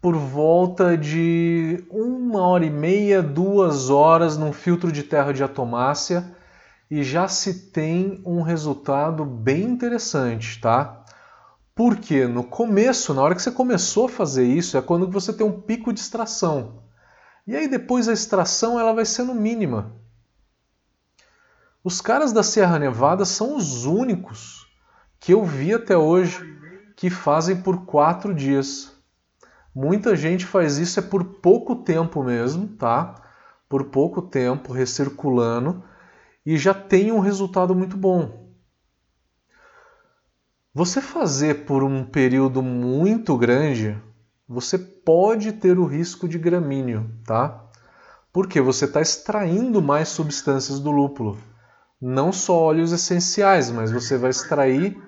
por 0.06 0.14
volta 0.14 0.96
de 0.96 1.84
uma 1.90 2.40
hora 2.42 2.64
e 2.64 2.70
meia, 2.70 3.20
duas 3.20 3.90
horas 3.90 4.36
num 4.36 4.52
filtro 4.52 4.92
de 4.92 5.02
terra 5.02 5.32
de 5.32 5.42
atomácia 5.42 6.32
e 6.88 7.02
já 7.02 7.26
se 7.26 7.72
tem 7.72 8.22
um 8.24 8.40
resultado 8.40 9.24
bem 9.24 9.64
interessante, 9.64 10.60
tá? 10.60 11.04
Porque 11.74 12.24
no 12.24 12.44
começo, 12.44 13.12
na 13.12 13.20
hora 13.20 13.34
que 13.34 13.42
você 13.42 13.50
começou 13.50 14.06
a 14.06 14.08
fazer 14.08 14.44
isso, 14.44 14.78
é 14.78 14.80
quando 14.80 15.10
você 15.10 15.32
tem 15.32 15.44
um 15.44 15.60
pico 15.60 15.92
de 15.92 15.98
extração. 15.98 16.84
E 17.44 17.56
aí 17.56 17.66
depois 17.66 18.06
a 18.06 18.12
extração 18.12 18.78
ela 18.78 18.94
vai 18.94 19.04
sendo 19.04 19.34
mínima. 19.34 19.90
Os 21.82 22.00
caras 22.00 22.32
da 22.32 22.44
Serra 22.44 22.78
Nevada 22.78 23.24
são 23.24 23.56
os 23.56 23.84
únicos 23.84 24.68
que 25.18 25.34
eu 25.34 25.44
vi 25.44 25.74
até 25.74 25.96
hoje 25.96 26.44
que 26.94 27.10
fazem 27.10 27.56
por 27.56 27.84
quatro 27.84 28.32
dias. 28.32 28.95
Muita 29.78 30.16
gente 30.16 30.46
faz 30.46 30.78
isso 30.78 30.98
é 30.98 31.02
por 31.02 31.22
pouco 31.22 31.76
tempo 31.76 32.24
mesmo, 32.24 32.66
tá? 32.66 33.14
Por 33.68 33.84
pouco 33.90 34.22
tempo, 34.22 34.72
recirculando 34.72 35.84
e 36.46 36.56
já 36.56 36.72
tem 36.72 37.12
um 37.12 37.18
resultado 37.18 37.74
muito 37.74 37.94
bom. 37.94 38.54
Você 40.72 41.02
fazer 41.02 41.66
por 41.66 41.84
um 41.84 42.06
período 42.06 42.62
muito 42.62 43.36
grande, 43.36 44.02
você 44.48 44.78
pode 44.78 45.52
ter 45.52 45.78
o 45.78 45.84
risco 45.84 46.26
de 46.26 46.38
gramíneo, 46.38 47.10
tá? 47.26 47.62
Porque 48.32 48.62
você 48.62 48.86
está 48.86 49.02
extraindo 49.02 49.82
mais 49.82 50.08
substâncias 50.08 50.80
do 50.80 50.90
lúpulo. 50.90 51.36
Não 52.00 52.32
só 52.32 52.54
óleos 52.58 52.92
essenciais, 52.92 53.70
mas 53.70 53.92
você 53.92 54.16
vai 54.16 54.30
extrair 54.30 54.98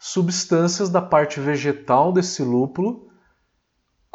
substâncias 0.00 0.88
da 0.88 1.02
parte 1.02 1.40
vegetal 1.40 2.10
desse 2.10 2.42
lúpulo, 2.42 3.12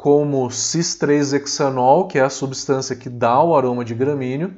como 0.02 0.50
cis-3-hexanol, 0.50 2.08
que 2.08 2.18
é 2.18 2.22
a 2.22 2.30
substância 2.30 2.96
que 2.96 3.10
dá 3.10 3.44
o 3.44 3.54
aroma 3.54 3.84
de 3.84 3.94
gramíneo, 3.94 4.56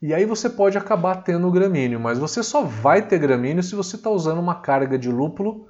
e 0.00 0.12
aí 0.12 0.26
você 0.26 0.50
pode 0.50 0.76
acabar 0.76 1.22
tendo 1.22 1.50
gramíneo, 1.50 1.98
mas 1.98 2.18
você 2.18 2.42
só 2.42 2.64
vai 2.64 3.00
ter 3.00 3.18
gramíneo 3.18 3.62
se 3.62 3.74
você 3.74 3.96
está 3.96 4.10
usando 4.10 4.40
uma 4.40 4.56
carga 4.56 4.98
de 4.98 5.10
lúpulo 5.10 5.68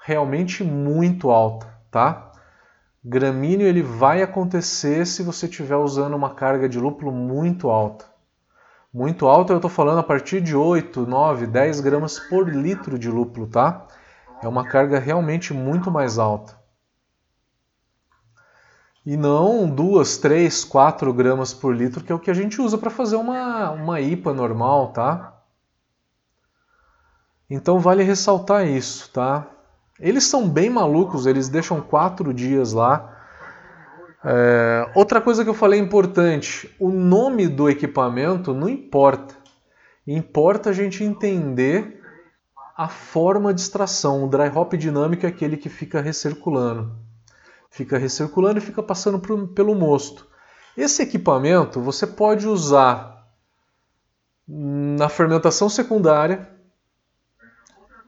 realmente 0.00 0.62
muito 0.62 1.28
alta, 1.28 1.66
tá? 1.90 2.30
Gramíneo 3.04 3.66
ele 3.66 3.82
vai 3.82 4.22
acontecer 4.22 5.08
se 5.08 5.24
você 5.24 5.46
estiver 5.46 5.74
usando 5.74 6.14
uma 6.14 6.30
carga 6.30 6.68
de 6.68 6.78
lúpulo 6.78 7.10
muito 7.10 7.68
alta. 7.68 8.04
Muito 8.94 9.26
alta 9.26 9.54
eu 9.54 9.56
estou 9.56 9.68
falando 9.68 9.98
a 9.98 10.04
partir 10.04 10.40
de 10.40 10.54
8, 10.54 11.04
9, 11.04 11.48
10 11.48 11.80
gramas 11.80 12.20
por 12.20 12.48
litro 12.48 12.96
de 12.96 13.10
lúpulo, 13.10 13.48
tá? 13.48 13.88
É 14.40 14.46
uma 14.46 14.68
carga 14.68 15.00
realmente 15.00 15.52
muito 15.52 15.90
mais 15.90 16.16
alta 16.16 16.59
e 19.04 19.16
não 19.16 19.68
duas, 19.68 20.18
três, 20.18 20.64
quatro 20.64 21.12
gramas 21.12 21.54
por 21.54 21.74
litro, 21.74 22.04
que 22.04 22.12
é 22.12 22.14
o 22.14 22.18
que 22.18 22.30
a 22.30 22.34
gente 22.34 22.60
usa 22.60 22.76
para 22.76 22.90
fazer 22.90 23.16
uma, 23.16 23.70
uma 23.70 24.00
IPA 24.00 24.34
normal, 24.34 24.92
tá? 24.92 25.34
Então 27.48 27.80
vale 27.80 28.02
ressaltar 28.02 28.66
isso, 28.66 29.10
tá? 29.10 29.46
Eles 29.98 30.24
são 30.24 30.48
bem 30.48 30.70
malucos, 30.70 31.26
eles 31.26 31.48
deixam 31.48 31.80
quatro 31.80 32.32
dias 32.32 32.72
lá. 32.72 33.16
É, 34.22 34.90
outra 34.94 35.20
coisa 35.20 35.42
que 35.42 35.50
eu 35.50 35.54
falei 35.54 35.80
importante, 35.80 36.74
o 36.78 36.90
nome 36.90 37.48
do 37.48 37.68
equipamento 37.68 38.52
não 38.52 38.68
importa. 38.68 39.34
Importa 40.06 40.70
a 40.70 40.72
gente 40.72 41.02
entender 41.02 42.02
a 42.76 42.88
forma 42.88 43.52
de 43.52 43.60
extração. 43.60 44.24
O 44.24 44.28
dry 44.28 44.48
hop 44.54 44.74
dinâmico 44.74 45.24
é 45.24 45.28
aquele 45.28 45.56
que 45.56 45.68
fica 45.68 46.00
recirculando 46.00 47.09
fica 47.70 47.96
recirculando 47.96 48.58
e 48.58 48.62
fica 48.62 48.82
passando 48.82 49.18
pelo 49.48 49.74
mosto. 49.74 50.26
Esse 50.76 51.02
equipamento 51.02 51.80
você 51.80 52.06
pode 52.06 52.46
usar 52.46 53.28
na 54.46 55.08
fermentação 55.08 55.68
secundária, 55.68 56.48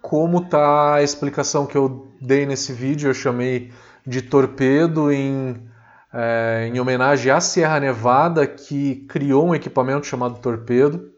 como 0.01 0.39
está 0.39 0.95
a 0.95 1.03
explicação 1.03 1.65
que 1.65 1.77
eu 1.77 2.13
dei 2.21 2.45
nesse 2.45 2.73
vídeo, 2.73 3.09
eu 3.09 3.15
chamei 3.15 3.73
de 4.05 4.21
torpedo 4.21 5.13
em, 5.13 5.69
é, 6.13 6.69
em 6.73 6.81
homenagem 6.81 7.31
à 7.31 7.41
Sierra 7.41 7.79
Nevada, 7.79 8.45
que 8.47 9.07
criou 9.09 9.47
um 9.47 9.55
equipamento 9.55 10.07
chamado 10.07 10.41
torpedo. 10.41 11.13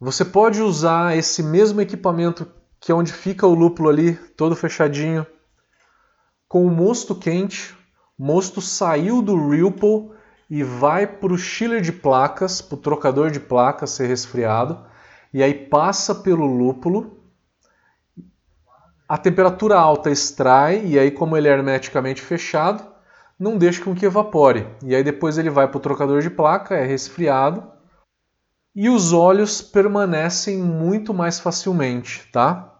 Você 0.00 0.24
pode 0.24 0.60
usar 0.60 1.16
esse 1.16 1.40
mesmo 1.44 1.80
equipamento 1.80 2.44
que 2.80 2.90
é 2.90 2.94
onde 2.94 3.12
fica 3.12 3.46
o 3.46 3.54
lúpulo 3.54 3.88
ali, 3.88 4.14
todo 4.36 4.56
fechadinho, 4.56 5.24
com 6.52 6.66
o 6.66 6.70
mosto 6.70 7.14
quente, 7.14 7.74
o 8.18 8.22
mosto 8.26 8.60
saiu 8.60 9.22
do 9.22 9.48
Ripple 9.48 10.10
e 10.50 10.62
vai 10.62 11.06
para 11.06 11.32
o 11.32 11.38
chiller 11.38 11.80
de 11.80 11.90
placas, 11.90 12.60
para 12.60 12.74
o 12.74 12.78
trocador 12.78 13.30
de 13.30 13.40
placas 13.40 13.92
ser 13.92 14.06
resfriado, 14.06 14.84
e 15.32 15.42
aí 15.42 15.54
passa 15.54 16.14
pelo 16.14 16.44
lúpulo. 16.44 17.22
A 19.08 19.16
temperatura 19.16 19.78
alta 19.78 20.10
extrai, 20.10 20.84
e 20.84 20.98
aí, 20.98 21.10
como 21.10 21.38
ele 21.38 21.48
é 21.48 21.52
hermeticamente 21.52 22.20
fechado, 22.20 22.84
não 23.38 23.56
deixa 23.56 23.82
com 23.82 23.94
que 23.94 24.04
evapore. 24.04 24.66
E 24.84 24.94
aí 24.94 25.02
depois 25.02 25.38
ele 25.38 25.48
vai 25.48 25.66
para 25.66 25.78
o 25.78 25.80
trocador 25.80 26.20
de 26.20 26.28
placa, 26.28 26.74
é 26.74 26.84
resfriado, 26.84 27.66
e 28.76 28.90
os 28.90 29.14
óleos 29.14 29.62
permanecem 29.62 30.58
muito 30.58 31.14
mais 31.14 31.40
facilmente, 31.40 32.30
tá? 32.30 32.78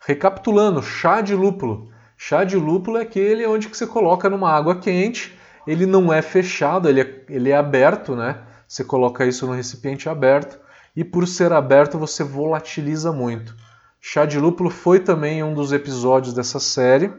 Recapitulando, 0.00 0.82
chá 0.82 1.20
de 1.20 1.36
lúpulo 1.36 1.96
Chá 2.20 2.42
de 2.42 2.56
lúpulo 2.56 2.98
é 2.98 3.02
aquele 3.02 3.46
onde 3.46 3.68
que 3.68 3.76
você 3.76 3.86
coloca 3.86 4.28
numa 4.28 4.50
água 4.50 4.80
quente, 4.80 5.38
ele 5.64 5.86
não 5.86 6.12
é 6.12 6.20
fechado, 6.20 6.88
ele 6.88 7.00
é, 7.00 7.24
ele 7.28 7.50
é 7.50 7.56
aberto, 7.56 8.16
né? 8.16 8.44
Você 8.66 8.82
coloca 8.82 9.24
isso 9.24 9.46
no 9.46 9.52
recipiente 9.52 10.08
aberto 10.08 10.58
e 10.96 11.04
por 11.04 11.28
ser 11.28 11.52
aberto 11.52 11.96
você 11.96 12.24
volatiliza 12.24 13.12
muito. 13.12 13.54
Chá 14.00 14.26
de 14.26 14.36
lúpulo 14.36 14.68
foi 14.68 14.98
também 14.98 15.44
um 15.44 15.54
dos 15.54 15.70
episódios 15.70 16.34
dessa 16.34 16.58
série. 16.58 17.12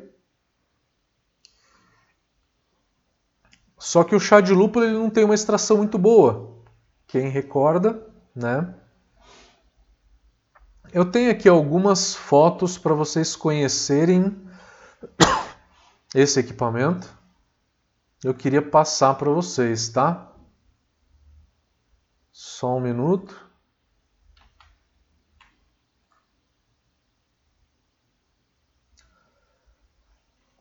Só 3.77 4.03
que 4.03 4.13
o 4.13 4.19
chá 4.19 4.41
de 4.41 4.53
lúpulo 4.53 4.83
ele 4.83 4.95
não 4.95 5.09
tem 5.09 5.23
uma 5.23 5.33
extração 5.33 5.77
muito 5.77 5.97
boa. 5.97 6.57
Quem 7.07 7.29
recorda, 7.29 8.05
né? 8.35 8.75
Eu 10.91 11.05
tenho 11.05 11.31
aqui 11.31 11.47
algumas 11.47 12.13
fotos 12.13 12.77
para 12.77 12.93
vocês 12.93 13.33
conhecerem 13.33 14.48
esse 16.13 16.39
equipamento, 16.39 17.07
eu 18.23 18.33
queria 18.33 18.61
passar 18.61 19.13
para 19.15 19.29
vocês, 19.29 19.89
tá? 19.89 20.31
Só 22.31 22.77
um 22.77 22.81
minuto. 22.81 23.47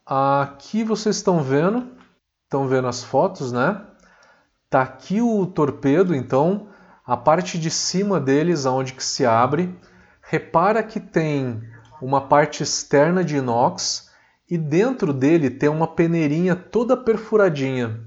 Aqui 0.06 0.84
vocês 0.84 1.16
estão 1.16 1.42
vendo, 1.42 1.94
estão 2.44 2.66
vendo 2.66 2.88
as 2.88 3.02
fotos, 3.02 3.52
né? 3.52 3.84
Tá 4.70 4.82
aqui 4.82 5.20
o 5.20 5.46
torpedo, 5.46 6.14
então 6.14 6.68
a 7.04 7.16
parte 7.16 7.58
de 7.58 7.70
cima 7.70 8.20
deles, 8.20 8.66
aonde 8.66 8.92
que 8.94 9.04
se 9.04 9.26
abre, 9.26 9.78
repara 10.22 10.82
que 10.82 11.00
tem 11.00 11.62
uma 12.00 12.28
parte 12.28 12.62
externa 12.62 13.24
de 13.24 13.36
inox 13.36 14.07
e 14.50 14.56
dentro 14.56 15.12
dele 15.12 15.50
tem 15.50 15.68
uma 15.68 15.86
peneirinha 15.86 16.56
toda 16.56 16.96
perfuradinha. 16.96 18.06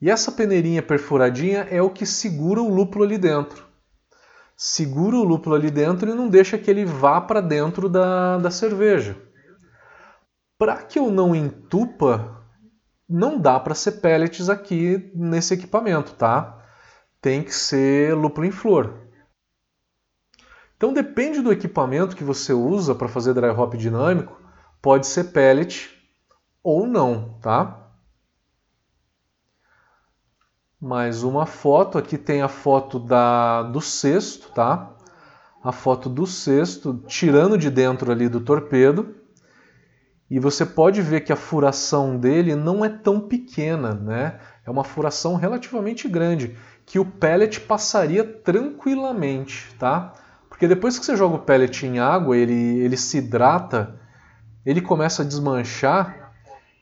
E 0.00 0.10
essa 0.10 0.30
peneirinha 0.30 0.82
perfuradinha 0.82 1.66
é 1.70 1.82
o 1.82 1.90
que 1.90 2.06
segura 2.06 2.60
o 2.60 2.72
lúpulo 2.72 3.04
ali 3.04 3.18
dentro. 3.18 3.66
Segura 4.56 5.16
o 5.16 5.24
lúpulo 5.24 5.54
ali 5.54 5.70
dentro 5.70 6.10
e 6.10 6.14
não 6.14 6.28
deixa 6.28 6.58
que 6.58 6.70
ele 6.70 6.84
vá 6.84 7.20
para 7.20 7.40
dentro 7.40 7.88
da, 7.88 8.38
da 8.38 8.50
cerveja. 8.50 9.16
Para 10.56 10.76
que 10.76 10.98
eu 10.98 11.10
não 11.10 11.34
entupa, 11.34 12.44
não 13.08 13.38
dá 13.38 13.58
para 13.60 13.74
ser 13.74 13.92
pellets 13.92 14.48
aqui 14.48 15.12
nesse 15.14 15.54
equipamento, 15.54 16.14
tá? 16.14 16.64
Tem 17.20 17.42
que 17.42 17.54
ser 17.54 18.14
lúpulo 18.14 18.46
em 18.46 18.50
flor. 18.50 19.07
Então 20.78 20.94
depende 20.94 21.42
do 21.42 21.52
equipamento 21.52 22.16
que 22.16 22.24
você 22.24 22.54
usa 22.54 22.94
para 22.94 23.06
fazer 23.06 23.34
dry 23.34 23.50
hop 23.50 23.74
dinâmico, 23.74 24.40
pode 24.80 25.06
ser 25.06 25.24
pellet 25.24 25.90
ou 26.62 26.86
não, 26.86 27.36
tá? 27.42 27.90
Mais 30.80 31.22
uma 31.22 31.44
foto, 31.44 31.98
aqui 31.98 32.16
tem 32.16 32.40
a 32.40 32.48
foto 32.48 32.98
da, 32.98 33.64
do 33.64 33.82
cesto, 33.82 34.50
tá? 34.52 34.96
a 35.62 35.72
foto 35.72 36.08
do 36.08 36.26
cesto, 36.26 37.02
tirando 37.06 37.58
de 37.58 37.70
dentro 37.70 38.10
ali 38.10 38.28
do 38.28 38.40
torpedo, 38.40 39.14
e 40.30 40.38
você 40.38 40.64
pode 40.64 41.00
ver 41.00 41.22
que 41.22 41.32
a 41.32 41.36
furação 41.36 42.16
dele 42.16 42.54
não 42.54 42.84
é 42.84 42.88
tão 42.88 43.20
pequena, 43.20 43.94
né? 43.94 44.40
É 44.64 44.70
uma 44.70 44.84
furação 44.84 45.36
relativamente 45.36 46.06
grande, 46.06 46.56
que 46.84 46.98
o 46.98 47.04
pellet 47.04 47.60
passaria 47.60 48.22
tranquilamente, 48.22 49.74
tá? 49.78 50.14
Porque 50.58 50.66
depois 50.66 50.98
que 50.98 51.06
você 51.06 51.16
joga 51.16 51.36
o 51.36 51.38
pellet 51.38 51.86
em 51.86 52.00
água, 52.00 52.36
ele, 52.36 52.80
ele 52.80 52.96
se 52.96 53.18
hidrata, 53.18 53.94
ele 54.66 54.80
começa 54.80 55.22
a 55.22 55.24
desmanchar 55.24 56.32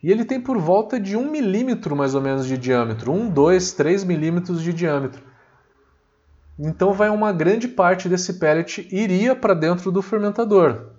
e 0.01 0.11
ele 0.11 0.25
tem 0.25 0.41
por 0.41 0.57
volta 0.57 0.99
de 0.99 1.15
um 1.15 1.29
milímetro 1.29 1.95
mais 1.95 2.15
ou 2.15 2.21
menos 2.21 2.47
de 2.47 2.57
diâmetro, 2.57 3.11
um, 3.11 3.29
dois, 3.29 3.73
três 3.73 4.03
milímetros 4.03 4.63
de 4.63 4.73
diâmetro. 4.73 5.21
Então 6.57 6.91
vai 6.91 7.09
uma 7.09 7.31
grande 7.31 7.67
parte 7.67 8.09
desse 8.09 8.39
pellet 8.39 8.87
iria 8.91 9.35
para 9.35 9.53
dentro 9.53 9.91
do 9.91 10.01
fermentador. 10.01 10.93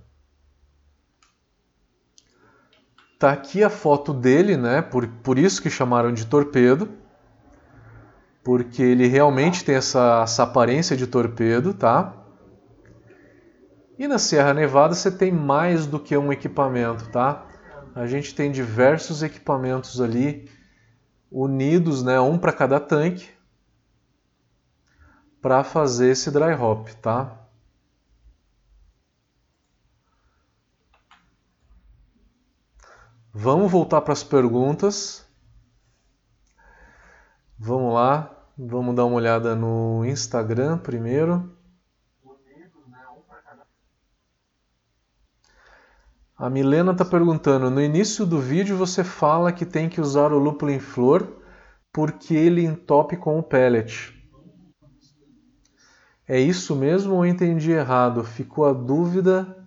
Tá 3.18 3.32
aqui 3.32 3.64
a 3.64 3.68
foto 3.68 4.14
dele, 4.14 4.56
né? 4.56 4.82
Por, 4.82 5.08
por 5.08 5.36
isso 5.36 5.60
que 5.60 5.68
chamaram 5.68 6.12
de 6.12 6.26
torpedo. 6.26 6.88
Porque 8.44 8.84
ele 8.84 9.08
realmente 9.08 9.64
tem 9.64 9.74
essa, 9.74 10.20
essa 10.22 10.44
aparência 10.44 10.96
de 10.96 11.08
torpedo, 11.08 11.74
tá? 11.74 12.14
E 13.98 14.06
na 14.06 14.16
Serra 14.16 14.54
Nevada 14.54 14.94
você 14.94 15.10
tem 15.10 15.32
mais 15.32 15.84
do 15.84 15.98
que 15.98 16.16
um 16.16 16.32
equipamento, 16.32 17.10
tá? 17.10 17.44
A 17.96 18.06
gente 18.06 18.32
tem 18.32 18.52
diversos 18.52 19.24
equipamentos 19.24 20.00
ali 20.00 20.48
unidos, 21.28 22.04
né? 22.04 22.20
Um 22.20 22.38
para 22.38 22.52
cada 22.52 22.78
tanque 22.78 23.28
para 25.42 25.64
fazer 25.64 26.10
esse 26.10 26.30
dry 26.30 26.54
hop, 26.54 26.88
tá? 27.02 27.36
Vamos 33.34 33.70
voltar 33.70 34.00
para 34.02 34.12
as 34.12 34.22
perguntas. 34.22 35.26
Vamos 37.58 37.94
lá, 37.94 38.32
vamos 38.56 38.94
dar 38.94 39.04
uma 39.04 39.16
olhada 39.16 39.56
no 39.56 40.04
Instagram 40.04 40.78
primeiro. 40.78 41.57
A 46.38 46.48
Milena 46.48 46.92
está 46.92 47.04
perguntando: 47.04 47.68
no 47.68 47.82
início 47.82 48.24
do 48.24 48.38
vídeo 48.38 48.76
você 48.76 49.02
fala 49.02 49.52
que 49.52 49.66
tem 49.66 49.88
que 49.88 50.00
usar 50.00 50.32
o 50.32 50.38
lúpulo 50.38 50.70
em 50.70 50.78
flor 50.78 51.42
porque 51.92 52.32
ele 52.32 52.64
entope 52.64 53.16
com 53.16 53.36
o 53.36 53.42
pellet. 53.42 54.14
É 56.28 56.38
isso 56.38 56.76
mesmo 56.76 57.14
ou 57.14 57.26
entendi 57.26 57.72
errado? 57.72 58.22
Ficou 58.22 58.66
a 58.66 58.72
dúvida 58.72 59.66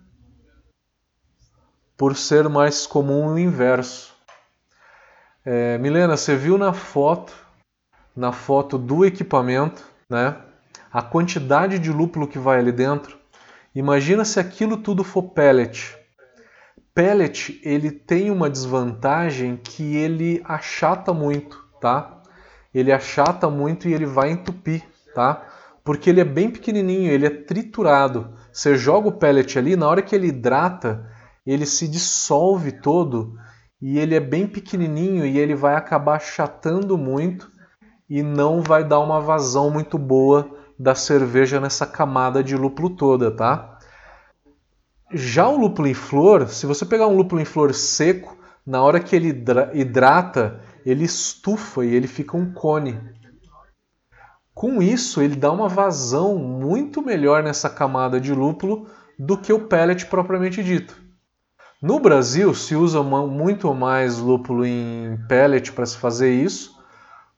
por 1.94 2.16
ser 2.16 2.48
mais 2.48 2.86
comum 2.86 3.34
o 3.34 3.38
inverso. 3.38 4.14
É, 5.44 5.76
Milena, 5.76 6.16
você 6.16 6.34
viu 6.34 6.56
na 6.56 6.72
foto, 6.72 7.34
na 8.16 8.32
foto 8.32 8.78
do 8.78 9.04
equipamento, 9.04 9.84
né? 10.08 10.40
A 10.90 11.02
quantidade 11.02 11.78
de 11.78 11.92
lúpulo 11.92 12.26
que 12.26 12.38
vai 12.38 12.60
ali 12.60 12.72
dentro. 12.72 13.18
Imagina 13.74 14.24
se 14.24 14.40
aquilo 14.40 14.78
tudo 14.78 15.04
for 15.04 15.24
pellet. 15.24 16.01
Pellet 16.94 17.60
ele 17.64 17.90
tem 17.90 18.30
uma 18.30 18.50
desvantagem 18.50 19.56
que 19.56 19.96
ele 19.96 20.42
achata 20.44 21.12
muito, 21.12 21.62
tá? 21.80 22.22
Ele 22.74 22.92
achata 22.92 23.48
muito 23.48 23.88
e 23.88 23.94
ele 23.94 24.06
vai 24.06 24.30
entupir, 24.30 24.82
tá? 25.14 25.46
porque 25.84 26.10
ele 26.10 26.20
é 26.20 26.24
bem 26.24 26.50
pequenininho, 26.50 27.10
ele 27.10 27.26
é 27.26 27.30
triturado. 27.30 28.32
Você 28.52 28.76
joga 28.76 29.08
o 29.08 29.12
pellet 29.12 29.58
ali, 29.58 29.76
na 29.76 29.88
hora 29.88 30.02
que 30.02 30.14
ele 30.14 30.28
hidrata, 30.28 31.08
ele 31.46 31.66
se 31.66 31.88
dissolve 31.88 32.72
todo 32.72 33.34
e 33.80 33.98
ele 33.98 34.14
é 34.14 34.20
bem 34.20 34.46
pequenininho 34.46 35.26
e 35.26 35.38
ele 35.38 35.54
vai 35.54 35.74
acabar 35.74 36.20
chatando 36.20 36.96
muito 36.96 37.50
e 38.08 38.22
não 38.22 38.60
vai 38.60 38.84
dar 38.84 39.00
uma 39.00 39.20
vazão 39.20 39.70
muito 39.70 39.98
boa 39.98 40.48
da 40.78 40.94
cerveja 40.94 41.60
nessa 41.60 41.86
camada 41.86 42.42
de 42.44 42.56
lúpulo 42.56 42.90
toda, 42.90 43.30
tá? 43.30 43.71
Já 45.14 45.46
o 45.46 45.58
lúpulo 45.58 45.88
em 45.88 45.94
flor, 45.94 46.48
se 46.48 46.64
você 46.64 46.86
pegar 46.86 47.06
um 47.06 47.16
lúpulo 47.16 47.40
em 47.40 47.44
flor 47.44 47.74
seco, 47.74 48.38
na 48.66 48.82
hora 48.82 48.98
que 48.98 49.14
ele 49.14 49.28
hidrata, 49.74 50.60
ele 50.86 51.04
estufa 51.04 51.84
e 51.84 51.94
ele 51.94 52.06
fica 52.06 52.36
um 52.36 52.52
cone. 52.52 52.98
Com 54.54 54.80
isso, 54.82 55.20
ele 55.20 55.36
dá 55.36 55.52
uma 55.52 55.68
vazão 55.68 56.38
muito 56.38 57.02
melhor 57.02 57.42
nessa 57.42 57.68
camada 57.68 58.20
de 58.20 58.32
lúpulo 58.32 58.86
do 59.18 59.36
que 59.36 59.52
o 59.52 59.66
pellet 59.66 60.06
propriamente 60.06 60.62
dito. 60.62 60.96
No 61.80 61.98
Brasil, 61.98 62.54
se 62.54 62.74
usa 62.74 63.02
muito 63.02 63.74
mais 63.74 64.18
lúpulo 64.18 64.64
em 64.64 65.18
pellet 65.28 65.72
para 65.72 65.84
se 65.84 65.98
fazer 65.98 66.32
isso, 66.32 66.80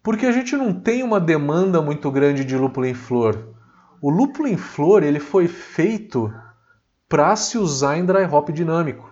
porque 0.03 0.27
a 0.27 0.33
gente 0.33 0.55
não 0.55 0.73
tem 0.73 1.03
uma 1.03 1.19
demanda 1.19 1.81
muito 1.81 2.11
grande 2.11 2.45
de 2.45 2.57
lúpulo 2.57 2.87
em 2.87 2.95
flor. 2.95 3.55
O 4.03 4.11
lúpulo 4.11 4.47
em 4.47 4.57
flor 4.57 5.03
ele 5.03 5.19
foi 5.19 5.49
feito 5.49 6.33
para 7.14 7.37
se 7.37 7.57
usar 7.57 7.96
em 7.96 8.05
dry 8.05 8.24
hop 8.24 8.50
dinâmico. 8.50 9.09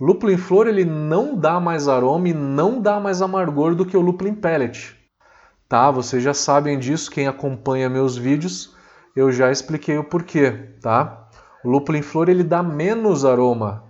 Lúpulo 0.00 0.32
em 0.32 0.36
flor 0.36 0.66
ele 0.66 0.84
não 0.84 1.36
dá 1.36 1.60
mais 1.60 1.86
aroma 1.86 2.28
e 2.28 2.34
não 2.34 2.80
dá 2.80 2.98
mais 2.98 3.22
amargor 3.22 3.76
do 3.76 3.86
que 3.86 3.96
o 3.96 4.00
lúpulo 4.00 4.28
em 4.28 4.34
pellet 4.34 4.96
tá? 5.68 5.90
Vocês 5.90 6.22
já 6.22 6.34
sabem 6.34 6.78
disso, 6.78 7.10
quem 7.10 7.26
acompanha 7.26 7.88
meus 7.88 8.16
vídeos, 8.16 8.74
eu 9.14 9.32
já 9.32 9.50
expliquei 9.50 9.96
o 9.96 10.04
porquê, 10.04 10.74
tá? 10.80 11.28
O 11.64 11.70
lúpulo 11.70 11.98
em 11.98 12.02
flor 12.02 12.28
ele 12.28 12.44
dá 12.44 12.62
menos 12.62 13.24
aroma 13.24 13.84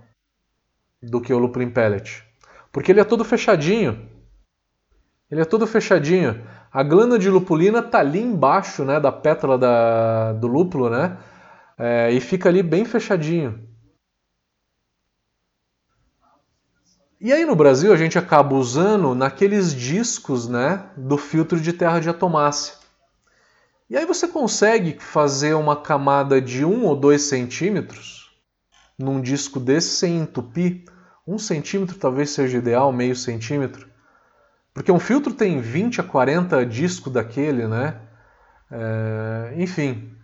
do 1.01 1.21
que 1.21 1.33
o 1.33 1.37
lúpulo 1.37 1.63
em 1.63 1.69
pellet, 1.69 2.23
porque 2.71 2.91
ele 2.91 2.99
é 2.99 3.03
todo 3.03 3.23
fechadinho. 3.23 4.09
Ele 5.29 5.41
é 5.41 5.45
todo 5.45 5.67
fechadinho. 5.67 6.41
A 6.71 6.81
glândula 6.83 7.19
de 7.19 7.29
lupulina 7.29 7.81
tá 7.81 7.99
ali 7.99 8.21
embaixo, 8.21 8.85
né, 8.85 8.99
da 8.99 9.11
pétala 9.11 9.57
da, 9.57 10.33
do 10.33 10.47
lúpulo, 10.47 10.89
né? 10.89 11.17
É, 11.77 12.11
e 12.11 12.19
fica 12.19 12.49
ali 12.49 12.63
bem 12.63 12.85
fechadinho. 12.85 13.67
E 17.19 17.33
aí 17.33 17.45
no 17.45 17.55
Brasil 17.55 17.91
a 17.91 17.97
gente 17.97 18.17
acaba 18.17 18.55
usando 18.55 19.15
naqueles 19.15 19.73
discos 19.73 20.47
né, 20.47 20.89
do 20.95 21.17
filtro 21.17 21.59
de 21.59 21.73
terra 21.73 21.99
de 21.99 22.09
atomácia. 22.09 22.75
E 23.89 23.95
aí 23.95 24.05
você 24.05 24.27
consegue 24.27 24.97
fazer 24.99 25.53
uma 25.53 25.75
camada 25.75 26.41
de 26.41 26.65
1 26.65 26.85
ou 26.85 26.95
2 26.95 27.21
centímetros 27.21 28.31
num 28.97 29.21
disco 29.21 29.59
desse 29.59 29.89
sem 29.89 30.17
entupir. 30.17 30.83
Um 31.25 31.37
centímetro 31.37 31.97
talvez 31.97 32.31
seja 32.31 32.57
ideal, 32.57 32.91
meio 32.91 33.15
centímetro. 33.15 33.87
Porque 34.73 34.91
um 34.91 34.99
filtro 34.99 35.33
tem 35.33 35.59
20 35.59 36.01
a 36.01 36.03
40 36.03 36.65
discos 36.65 37.11
daquele, 37.11 37.67
né? 37.67 37.99
É, 38.69 39.53
enfim, 39.57 40.16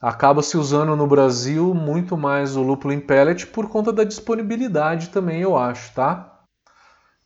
acaba 0.00 0.42
se 0.42 0.56
usando 0.56 0.96
no 0.96 1.06
Brasil 1.06 1.74
muito 1.74 2.16
mais 2.16 2.56
o 2.56 2.62
lúpulo 2.62 2.94
em 2.94 3.00
pellet 3.00 3.46
por 3.48 3.68
conta 3.68 3.92
da 3.92 4.02
disponibilidade 4.02 5.10
também, 5.10 5.42
eu 5.42 5.56
acho, 5.56 5.92
tá? 5.92 6.40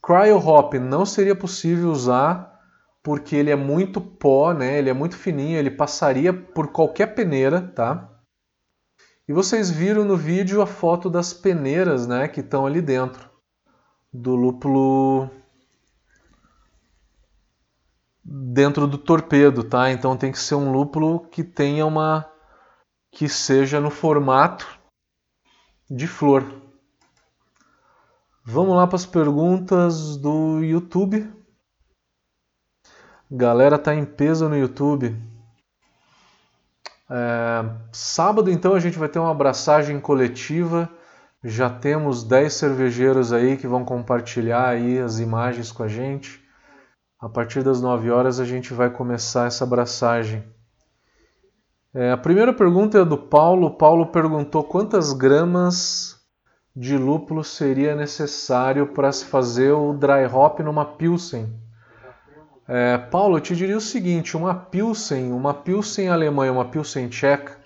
Cryo 0.03 0.37
Hop 0.37 0.75
não 0.75 1.07
seria 1.07 1.37
possível 1.37 1.91
usar 1.91 2.53
porque 3.03 3.37
ele 3.37 3.51
é 3.51 3.57
muito 3.57 4.01
pó, 4.01 4.53
né? 4.53 4.79
Ele 4.79 4.91
é 4.91 4.95
muito 4.95 5.17
fininho, 5.17 5.59
ele 5.59 5.71
passaria 5.71 6.33
por 6.33 6.73
qualquer 6.73 7.15
peneira, 7.15 7.61
tá? 7.61 8.11
E 9.29 9.33
vocês 9.33 9.71
viram 9.71 10.05
no 10.05 10.17
vídeo 10.17 10.61
a 10.61 10.67
foto 10.67 11.09
das 11.09 11.33
peneiras, 11.33 12.07
né, 12.07 12.29
que 12.29 12.41
estão 12.41 12.67
ali 12.67 12.83
dentro 12.83 13.31
do 14.13 14.35
lúpulo 14.35 15.31
dentro 18.23 18.87
do 18.87 18.99
torpedo, 18.99 19.65
tá? 19.65 19.91
Então 19.91 20.17
tem 20.17 20.33
que 20.33 20.39
ser 20.39 20.55
um 20.55 20.73
lúpulo 20.73 21.21
que 21.29 21.43
tenha 21.43 21.87
uma 21.87 22.34
que 23.15 23.29
seja 23.29 23.81
no 23.81 23.91
formato 23.91 24.67
de 25.89 26.07
flor. 26.07 26.45
Vamos 28.45 28.77
lá 28.77 28.87
para 28.87 28.97
as 28.97 29.07
perguntas 29.07 30.17
do 30.17 30.61
YouTube. 30.61 31.33
Galera 33.31 33.79
tá 33.79 33.95
em 33.95 34.05
peso 34.05 34.49
no 34.49 34.57
YouTube. 34.57 35.17
É, 37.09 37.65
sábado 37.93 38.51
então 38.51 38.75
a 38.75 38.81
gente 38.81 38.99
vai 38.99 39.09
ter 39.09 39.21
uma 39.21 39.31
abraçagem 39.31 40.01
coletiva. 40.01 40.91
Já 41.43 41.71
temos 41.71 42.25
10 42.25 42.53
cervejeiros 42.53 43.33
aí 43.33 43.57
que 43.57 43.69
vão 43.69 43.85
compartilhar 43.85 44.69
aí 44.69 44.99
as 44.99 45.21
imagens 45.21 45.71
com 45.71 45.85
a 45.85 45.89
gente. 45.89 46.43
A 47.21 47.29
partir 47.29 47.63
das 47.63 47.81
9 47.81 48.11
horas 48.11 48.41
a 48.41 48.45
gente 48.45 48.75
vai 48.75 48.91
começar 48.91 49.47
essa 49.47 49.63
abraçagem. 49.63 50.45
É, 51.95 52.11
a 52.11 52.17
primeira 52.17 52.53
pergunta 52.53 52.99
é 52.99 53.05
do 53.05 53.17
Paulo. 53.17 53.71
Paulo 53.71 54.07
perguntou 54.07 54.65
quantas 54.65 55.13
gramas 55.13 56.19
de 56.75 56.99
lúpulo 56.99 57.45
seria 57.45 57.95
necessário 57.95 58.89
para 58.89 59.13
se 59.13 59.25
fazer 59.25 59.71
o 59.71 59.93
dry 59.93 60.27
hop 60.27 60.59
numa 60.59 60.85
Pilsen. 60.85 61.55
É, 62.67 62.99
Paulo, 62.99 63.37
eu 63.37 63.41
te 63.41 63.55
diria 63.55 63.77
o 63.77 63.81
seguinte: 63.81 64.37
uma 64.37 64.55
Pilsen, 64.55 65.31
uma 65.33 65.55
Pilsen 65.55 66.09
alemã 66.09 66.47
e 66.47 66.51
uma 66.51 66.65
Pilsen 66.65 67.09
tcheca 67.09 67.63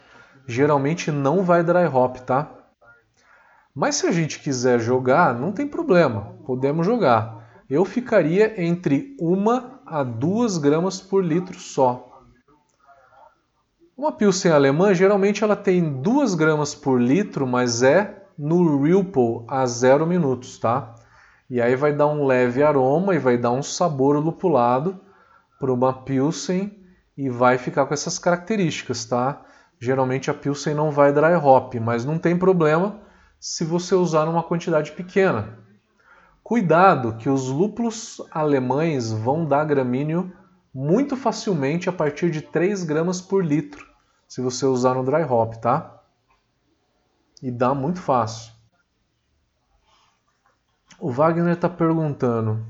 geralmente 0.47 1.11
não 1.11 1.43
vai 1.43 1.62
dry 1.62 1.87
hop, 1.87 2.17
tá? 2.19 2.51
Mas 3.75 3.97
se 3.97 4.07
a 4.07 4.12
gente 4.12 4.41
quiser 4.41 4.81
jogar, 4.81 5.35
não 5.38 5.53
tem 5.53 5.67
problema, 5.69 6.35
podemos 6.45 6.87
jogar. 6.87 7.62
Eu 7.69 7.85
ficaria 7.85 8.61
entre 8.62 9.14
uma 9.21 9.81
a 9.87 10.03
duas 10.03 10.57
gramas 10.57 11.01
por 11.01 11.25
litro 11.25 11.59
só. 11.61 12.08
Uma 13.99 14.13
Pilsen 14.13 14.53
alemã 14.53 14.95
geralmente 14.95 15.43
ela 15.43 15.57
tem 15.57 16.01
2 16.01 16.37
gramas 16.37 16.73
por 16.73 17.03
litro, 17.03 17.45
mas 17.45 17.83
é 17.83 18.29
no 18.39 18.81
Ripple 18.81 19.43
a 19.49 19.67
0 19.67 20.07
minutos, 20.07 20.57
tá? 20.57 20.95
E 21.51 21.61
aí 21.61 21.75
vai 21.75 21.93
dar 21.93 22.07
um 22.07 22.25
leve 22.25 22.63
aroma 22.63 23.17
e 23.17 23.19
vai 23.19 23.37
dar 23.37 23.51
um 23.51 23.61
sabor 23.61 24.17
lupulado 24.19 25.01
para 25.59 25.73
uma 25.73 25.93
Pilsen 25.93 26.79
e 27.17 27.29
vai 27.29 27.59
ficar 27.59 27.87
com 27.87 27.93
essas 27.93 28.21
características, 28.21 29.05
tá? 29.05 29.43
Geralmente 29.81 30.31
a 30.31 30.35
Pilsen 30.35 30.75
não 30.75 30.93
vai 30.93 31.13
dry 31.13 31.35
hop, 31.35 31.75
mas 31.83 32.05
não 32.05 32.21
tem 32.21 32.39
problema 32.39 33.01
se 33.41 33.65
você 33.65 33.97
usar 33.97 34.29
uma 34.29 34.45
quantidade 34.45 34.93
pequena. 34.93 35.59
Cuidado 36.45 37.17
que 37.17 37.29
os 37.29 37.49
lúpulos 37.49 38.23
alemães 38.31 39.11
vão 39.11 39.45
dar 39.45 39.65
gramíneo 39.65 40.33
muito 40.73 41.17
facilmente 41.17 41.89
a 41.89 41.93
partir 41.93 42.31
de 42.31 42.43
3 42.43 42.85
gramas 42.85 43.21
por 43.21 43.45
litro, 43.45 43.88
se 44.29 44.43
você 44.43 44.67
usar 44.67 44.95
no 44.95 45.03
dry 45.03 45.25
hop, 45.25 45.55
tá? 45.55 46.03
E 47.43 47.51
dá 47.51 47.75
muito 47.75 48.01
fácil. 48.01 48.53
O 51.01 51.11
Wagner 51.11 51.55
está 51.55 51.69
perguntando: 51.69 52.64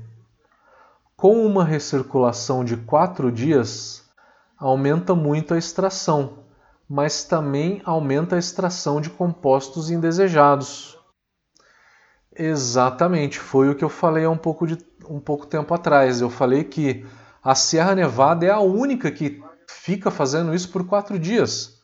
com 1.17 1.45
uma 1.45 1.65
recirculação 1.65 2.63
de 2.63 2.77
4 2.77 3.29
dias, 3.29 4.09
aumenta 4.57 5.13
muito 5.13 5.53
a 5.53 5.57
extração, 5.57 6.45
mas 6.87 7.25
também 7.25 7.81
aumenta 7.83 8.37
a 8.37 8.39
extração 8.39 9.01
de 9.01 9.09
compostos 9.09 9.91
indesejados. 9.91 10.97
Exatamente, 12.31 13.37
foi 13.37 13.69
o 13.69 13.75
que 13.75 13.83
eu 13.83 13.89
falei 13.89 14.23
há 14.23 14.29
um 14.29 14.37
pouco, 14.37 14.65
de, 14.65 14.77
um 15.09 15.19
pouco 15.19 15.45
tempo 15.45 15.73
atrás. 15.73 16.21
Eu 16.21 16.29
falei 16.29 16.63
que 16.63 17.05
a 17.43 17.53
Sierra 17.53 17.95
Nevada 17.95 18.45
é 18.45 18.49
a 18.49 18.59
única 18.59 19.11
que 19.11 19.43
fica 19.69 20.09
fazendo 20.09 20.53
isso 20.53 20.69
por 20.69 20.85
quatro 20.85 21.19
dias. 21.19 21.79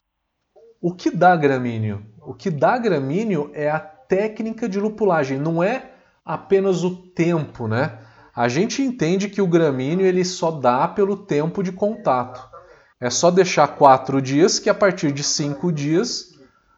O 0.82 0.94
que 0.94 1.12
dá 1.12 1.36
gramíneo? 1.36 2.06
O 2.22 2.34
que 2.34 2.50
dá 2.50 2.78
gramíneo 2.78 3.52
é 3.54 3.70
a 3.70 3.80
técnica 3.80 4.68
de 4.68 4.80
lupulagem, 4.80 5.38
não 5.38 5.64
é 5.64 5.92
apenas 6.24 6.84
o 6.84 6.96
tempo, 6.96 7.68
né? 7.68 8.00
A 8.36 8.48
gente 8.48 8.82
entende 8.82 9.30
que 9.30 9.42
o 9.42 9.48
gramíneo 9.48 10.06
ele 10.06 10.26
só 10.26 10.52
dá 10.52 10.88
pelo 10.88 11.16
tempo 11.16 11.64
de 11.64 11.72
contato. 11.72 12.50
É 13.00 13.10
só 13.10 13.30
deixar 13.30 13.68
quatro 13.70 14.22
dias 14.22 14.60
que 14.60 14.70
a 14.70 14.74
partir 14.74 15.12
de 15.12 15.24
cinco 15.24 15.72
dias, 15.72 16.34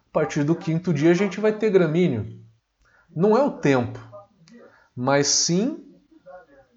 a 0.09 0.13
partir 0.13 0.43
do 0.43 0.55
quinto 0.55 0.93
dia 0.93 1.11
a 1.11 1.15
gente 1.15 1.39
vai 1.39 1.53
ter 1.53 1.69
gramíneo. 1.69 2.27
Não 3.15 3.35
é 3.37 3.43
o 3.43 3.51
tempo, 3.51 3.99
mas 4.95 5.27
sim 5.27 5.83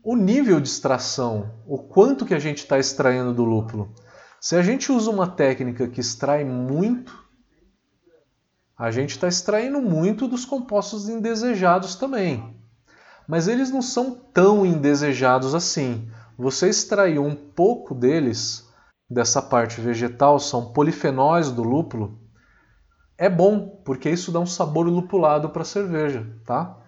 o 0.02 0.16
nível 0.16 0.60
de 0.60 0.68
extração, 0.68 1.50
o 1.66 1.78
quanto 1.78 2.24
que 2.24 2.34
a 2.34 2.38
gente 2.38 2.58
está 2.58 2.78
extraindo 2.78 3.34
do 3.34 3.44
lúpulo. 3.44 3.92
Se 4.40 4.57
a 4.57 4.62
gente 4.62 4.90
usa 4.90 5.11
uma 5.11 5.26
técnica 5.26 5.87
que 5.87 6.00
extrai 6.00 6.44
muito, 6.44 7.29
a 8.74 8.90
gente 8.90 9.11
está 9.11 9.29
extraindo 9.29 9.83
muito 9.83 10.26
dos 10.26 10.46
compostos 10.46 11.11
indesejados 11.11 11.94
também. 11.94 12.57
Mas 13.29 13.46
eles 13.46 13.70
não 13.70 13.83
são 13.83 14.14
tão 14.33 14.64
indesejados 14.64 15.55
assim. 15.55 16.11
Você 16.38 16.70
extraiu 16.70 17.22
um 17.22 17.35
pouco 17.35 17.94
deles, 17.94 18.66
dessa 19.09 19.42
parte 19.42 19.79
vegetal, 19.79 20.40
são 20.40 20.72
polifenóis 20.72 21.50
do 21.50 21.62
lúpulo, 21.62 22.18
é 23.18 23.29
bom, 23.29 23.83
porque 23.85 24.09
isso 24.09 24.33
dá 24.33 24.40
um 24.40 24.46
sabor 24.46 24.87
lupulado 24.88 25.50
para 25.50 25.61
a 25.61 25.66
cerveja, 25.66 26.26
tá? 26.46 26.79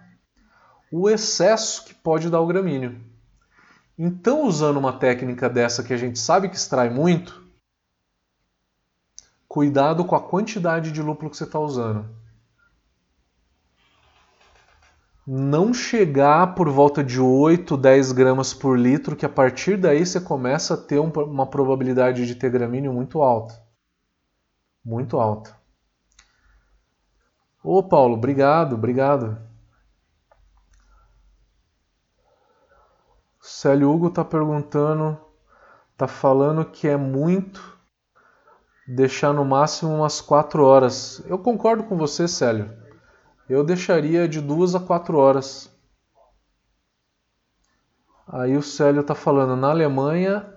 O 0.91 1.07
excesso 1.07 1.85
que 1.85 1.93
pode 1.93 2.27
dar 2.31 2.41
o 2.41 2.47
gramíneo. 2.47 2.99
Então, 3.95 4.47
usando 4.47 4.77
uma 4.77 4.93
técnica 4.93 5.47
dessa 5.47 5.83
que 5.83 5.93
a 5.93 5.97
gente 5.97 6.17
sabe 6.17 6.49
que 6.49 6.55
extrai 6.55 6.89
muito, 6.89 7.42
cuidado 9.53 10.03
com 10.03 10.15
a 10.15 10.19
quantidade 10.19 10.91
de 10.91 10.99
lúpulo 10.99 11.29
que 11.29 11.37
você 11.37 11.43
está 11.43 11.59
usando. 11.59 12.09
Não 15.27 15.71
chegar 15.71 16.55
por 16.55 16.67
volta 16.69 17.03
de 17.03 17.21
8, 17.21 17.77
10 17.77 18.13
gramas 18.13 18.51
por 18.51 18.75
litro, 18.75 19.15
que 19.15 19.27
a 19.27 19.29
partir 19.29 19.77
daí 19.77 20.03
você 20.03 20.19
começa 20.19 20.73
a 20.73 20.77
ter 20.77 20.97
uma 20.97 21.45
probabilidade 21.45 22.25
de 22.25 22.33
ter 22.33 22.49
gramíneo 22.49 22.91
muito 22.91 23.21
alta. 23.21 23.63
Muito 24.83 25.19
alta. 25.19 25.55
Ô 27.63 27.83
Paulo, 27.83 28.15
obrigado, 28.15 28.73
obrigado. 28.73 29.37
Célio 33.39 33.91
Hugo 33.91 34.07
está 34.07 34.25
perguntando, 34.25 35.15
está 35.91 36.07
falando 36.07 36.65
que 36.65 36.87
é 36.87 36.97
muito 36.97 37.72
deixar 38.87 39.33
no 39.33 39.45
máximo 39.45 39.93
umas 39.93 40.21
4 40.21 40.63
horas. 40.63 41.23
Eu 41.27 41.39
concordo 41.39 41.83
com 41.83 41.97
você, 41.97 42.27
Célio. 42.27 42.71
Eu 43.47 43.63
deixaria 43.63 44.27
de 44.27 44.41
2 44.41 44.75
a 44.75 44.79
4 44.79 45.17
horas. 45.17 45.69
Aí 48.27 48.55
o 48.55 48.63
Célio 48.63 49.01
está 49.01 49.13
falando, 49.13 49.55
na 49.55 49.69
Alemanha, 49.69 50.53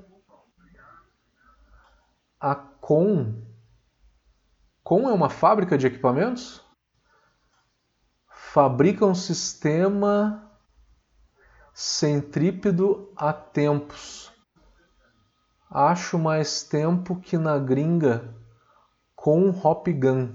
a 2.41 2.55
Com. 2.55 3.43
Com 4.83 5.09
é 5.09 5.13
uma 5.13 5.29
fábrica 5.29 5.77
de 5.77 5.87
equipamentos? 5.87 6.65
fabrica 8.57 9.05
um 9.05 9.15
sistema 9.15 10.51
centrípedo 11.75 13.13
há 13.15 13.31
tempos. 13.31 14.33
Acho 15.71 16.19
mais 16.19 16.63
tempo 16.63 17.17
que 17.17 17.37
na 17.37 17.59
gringa 17.59 18.35
com 19.15 19.51
Hop 19.51 19.87
Gun. 19.89 20.35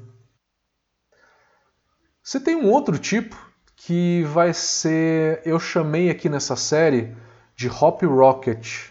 Você 2.22 2.40
tem 2.40 2.56
um 2.56 2.70
outro 2.70 2.98
tipo 3.00 3.36
que 3.76 4.24
vai 4.26 4.54
ser, 4.54 5.42
eu 5.46 5.60
chamei 5.60 6.10
aqui 6.10 6.30
nessa 6.30 6.56
série 6.56 7.16
de 7.56 7.68
Hop 7.68 8.04
Rocket, 8.04 8.90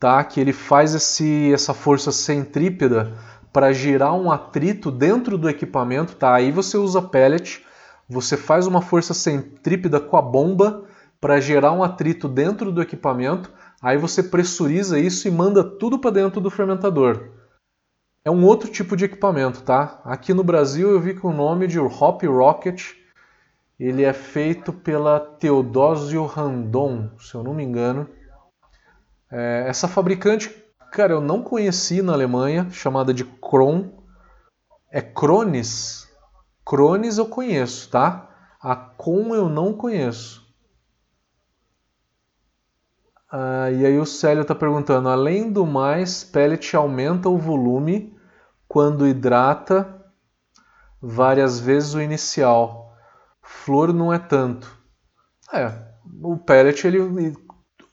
tá? 0.00 0.24
Que 0.24 0.40
ele 0.40 0.52
faz 0.52 0.94
esse, 0.94 1.52
essa 1.52 1.72
força 1.72 2.10
centrípeda 2.10 3.16
para 3.52 3.72
girar 3.72 4.14
um 4.14 4.30
atrito 4.30 4.90
dentro 4.90 5.38
do 5.38 5.48
equipamento, 5.48 6.16
tá? 6.16 6.34
Aí 6.34 6.50
você 6.50 6.76
usa 6.76 7.00
pellet 7.00 7.64
você 8.08 8.36
faz 8.36 8.66
uma 8.66 8.80
força 8.80 9.12
centrípeta 9.12 9.98
com 9.98 10.16
a 10.16 10.22
bomba 10.22 10.84
para 11.20 11.40
gerar 11.40 11.72
um 11.72 11.82
atrito 11.82 12.28
dentro 12.28 12.70
do 12.70 12.82
equipamento, 12.82 13.52
aí 13.80 13.96
você 13.96 14.22
pressuriza 14.22 14.98
isso 14.98 15.26
e 15.26 15.30
manda 15.30 15.62
tudo 15.62 15.98
para 15.98 16.10
dentro 16.10 16.40
do 16.40 16.50
fermentador. 16.50 17.30
É 18.24 18.30
um 18.30 18.44
outro 18.44 18.70
tipo 18.70 18.96
de 18.96 19.04
equipamento, 19.04 19.62
tá? 19.62 20.00
Aqui 20.04 20.34
no 20.34 20.42
Brasil 20.42 20.90
eu 20.90 21.00
vi 21.00 21.14
com 21.14 21.28
o 21.28 21.36
nome 21.36 21.66
de 21.66 21.78
Hop 21.78 22.22
Rocket. 22.24 22.94
Ele 23.78 24.02
é 24.02 24.12
feito 24.12 24.72
pela 24.72 25.20
Teodosio 25.20 26.24
Randon, 26.24 27.10
se 27.18 27.34
eu 27.34 27.42
não 27.42 27.54
me 27.54 27.62
engano. 27.62 28.08
É, 29.30 29.64
essa 29.68 29.86
fabricante, 29.86 30.50
cara, 30.90 31.12
eu 31.12 31.20
não 31.20 31.42
conheci 31.42 32.02
na 32.02 32.14
Alemanha, 32.14 32.68
chamada 32.70 33.14
de 33.14 33.24
Kron. 33.24 34.02
É 34.90 35.00
Kronis, 35.00 36.06
Crones 36.66 37.16
eu 37.16 37.26
conheço, 37.26 37.88
tá? 37.88 38.28
A 38.60 38.74
Com 38.74 39.36
eu 39.36 39.48
não 39.48 39.72
conheço. 39.72 40.45
Ah, 43.30 43.70
e 43.70 43.84
aí 43.84 43.98
o 43.98 44.06
Célio 44.06 44.42
está 44.42 44.54
perguntando, 44.54 45.08
além 45.08 45.50
do 45.50 45.66
mais, 45.66 46.22
pellet 46.22 46.76
aumenta 46.76 47.28
o 47.28 47.36
volume 47.36 48.16
quando 48.68 49.06
hidrata 49.06 50.04
várias 51.00 51.58
vezes 51.58 51.94
o 51.94 52.00
inicial. 52.00 52.94
Flor 53.42 53.92
não 53.92 54.12
é 54.12 54.18
tanto. 54.18 54.70
É, 55.52 55.72
o 56.22 56.36
pellet 56.36 56.86
ele 56.86 57.36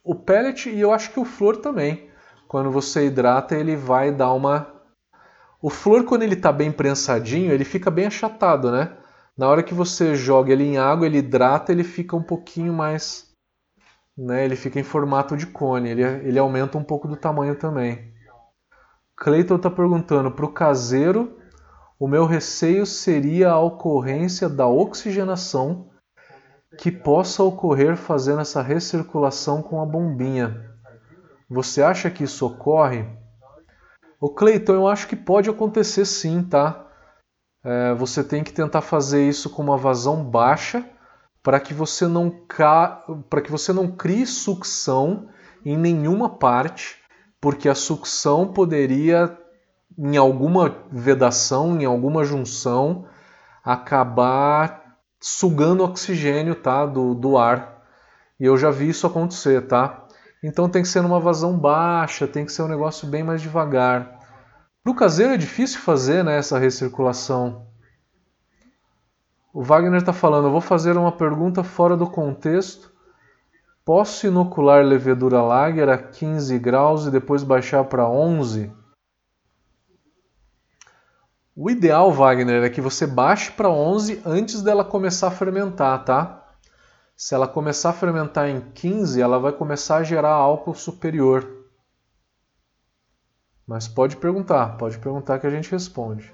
o 0.04 0.16
pellet 0.16 0.70
e 0.70 0.80
eu 0.80 0.92
acho 0.92 1.12
que 1.12 1.20
o 1.20 1.26
flor 1.26 1.58
também. 1.58 2.10
Quando 2.48 2.70
você 2.72 3.08
hidrata, 3.08 3.56
ele 3.56 3.76
vai 3.76 4.12
dar 4.12 4.34
uma 4.34 4.74
o 5.64 5.70
flor, 5.70 6.04
quando 6.04 6.24
ele 6.24 6.34
está 6.34 6.52
bem 6.52 6.74
prensadinho, 6.74 7.54
ele 7.54 7.64
fica 7.64 7.90
bem 7.90 8.08
achatado, 8.08 8.70
né? 8.70 8.98
Na 9.38 9.48
hora 9.48 9.64
que 9.64 9.74
você 9.74 10.14
joga 10.14 10.52
ele 10.52 10.66
em 10.66 10.78
água, 10.78 11.06
ele 11.06 11.20
hidrata, 11.20 11.72
ele 11.72 11.86
fica 11.86 12.18
um 12.18 12.22
pouquinho 12.22 12.74
mais. 12.74 13.33
Né? 14.18 14.46
Ele 14.46 14.56
fica 14.56 14.80
em 14.80 14.84
formato 14.84 15.36
de 15.36 15.48
cone, 15.48 15.90
ele, 15.90 16.04
ele 16.04 16.40
aumenta 16.40 16.78
um 16.78 16.84
pouco 16.84 17.08
do 17.08 17.16
tamanho 17.16 17.56
também. 17.56 18.14
Cleiton 19.16 19.56
está 19.56 19.70
perguntando: 19.70 20.32
para 20.32 20.46
o 20.46 20.52
caseiro, 20.54 21.38
o 22.00 22.08
meu 22.08 22.26
receio 22.26 22.86
seria 22.86 23.52
a 23.52 23.60
ocorrência 23.60 24.50
da 24.50 24.68
oxigenação 24.68 25.90
que 26.78 26.92
possa 26.92 27.44
ocorrer 27.44 27.96
fazendo 27.96 28.42
essa 28.42 28.62
recirculação 28.62 29.62
com 29.62 29.82
a 29.82 29.86
bombinha. 29.86 30.72
Você 31.50 31.84
acha 31.84 32.10
que 32.10 32.24
isso 32.24 32.46
ocorre? 32.46 33.06
O 34.20 34.30
Cleiton, 34.30 34.74
eu 34.74 34.88
acho 34.88 35.08
que 35.08 35.16
pode 35.16 35.50
acontecer 35.50 36.06
sim, 36.06 36.44
tá? 36.44 36.88
É, 37.64 37.94
você 37.94 38.24
tem 38.24 38.44
que 38.44 38.52
tentar 38.52 38.82
fazer 38.82 39.28
isso 39.28 39.50
com 39.50 39.62
uma 39.62 39.78
vazão 39.78 40.24
baixa 40.24 40.84
para 41.44 41.60
que 41.60 41.74
você 41.74 42.08
não 42.08 42.32
ca... 42.48 43.04
para 43.30 43.42
que 43.42 43.52
você 43.52 43.74
não 43.74 43.92
crie 43.92 44.26
sucção 44.26 45.28
em 45.66 45.78
nenhuma 45.78 46.30
parte, 46.30 46.98
porque 47.40 47.68
a 47.68 47.76
sucção 47.76 48.54
poderia 48.54 49.38
em 49.98 50.18
alguma 50.18 50.76
vedação, 50.92 51.80
em 51.80 51.86
alguma 51.86 52.24
junção, 52.24 53.06
acabar 53.64 54.98
sugando 55.20 55.84
oxigênio 55.84 56.56
tá, 56.56 56.86
do, 56.86 57.14
do 57.14 57.38
ar. 57.38 57.84
E 58.40 58.46
eu 58.46 58.58
já 58.58 58.72
vi 58.72 58.90
isso 58.90 59.06
acontecer, 59.06 59.68
tá? 59.68 60.06
Então 60.44 60.68
tem 60.68 60.82
que 60.82 60.88
ser 60.88 61.02
numa 61.02 61.20
vazão 61.20 61.58
baixa, 61.58 62.28
tem 62.28 62.46
que 62.46 62.52
ser 62.52 62.64
um 62.64 62.68
negócio 62.68 63.08
bem 63.08 63.24
mais 63.24 63.42
devagar. 63.42 64.20
No 64.86 64.94
caseiro 64.94 65.34
é 65.34 65.38
difícil 65.38 65.80
fazer 65.80 66.24
né, 66.24 66.38
essa 66.38 66.60
recirculação. 66.60 67.68
O 69.54 69.62
Wagner 69.62 70.00
está 70.00 70.12
falando, 70.12 70.48
eu 70.48 70.52
vou 70.52 70.60
fazer 70.60 70.98
uma 70.98 71.12
pergunta 71.12 71.64
fora 71.64 71.96
do 71.96 72.10
contexto. 72.10 72.92
Posso 73.86 74.26
inocular 74.26 74.84
levedura 74.84 75.44
lager 75.44 75.88
a 75.90 75.98
15 75.98 76.58
graus 76.58 77.06
e 77.06 77.12
depois 77.12 77.44
baixar 77.44 77.84
para 77.84 78.10
11? 78.10 78.74
O 81.56 81.70
ideal, 81.70 82.12
Wagner, 82.12 82.64
é 82.64 82.70
que 82.70 82.82
você 82.82 83.06
baixe 83.06 83.52
para 83.52 83.70
11 83.70 84.24
antes 84.26 84.64
dela 84.64 84.84
começar 84.84 85.28
a 85.28 85.32
fermentar, 85.32 86.04
tá? 86.04 86.56
Se 87.16 87.36
ela 87.36 87.48
começar 87.48 87.92
a 87.92 87.94
fermentar 87.94 88.50
em 88.50 88.60
15, 88.72 89.22
ela 89.22 89.38
vai 89.38 89.52
começar 89.52 89.98
a 89.98 90.04
gerar 90.04 90.32
álcool 90.32 90.74
superior. 90.74 91.48
Mas 93.68 93.88
pode 93.88 94.18
perguntar, 94.18 94.78
pode 94.78 94.98
perguntar 94.98 95.38
que 95.38 95.46
a 95.46 95.52
gente 95.52 95.70
responde. 95.70 96.34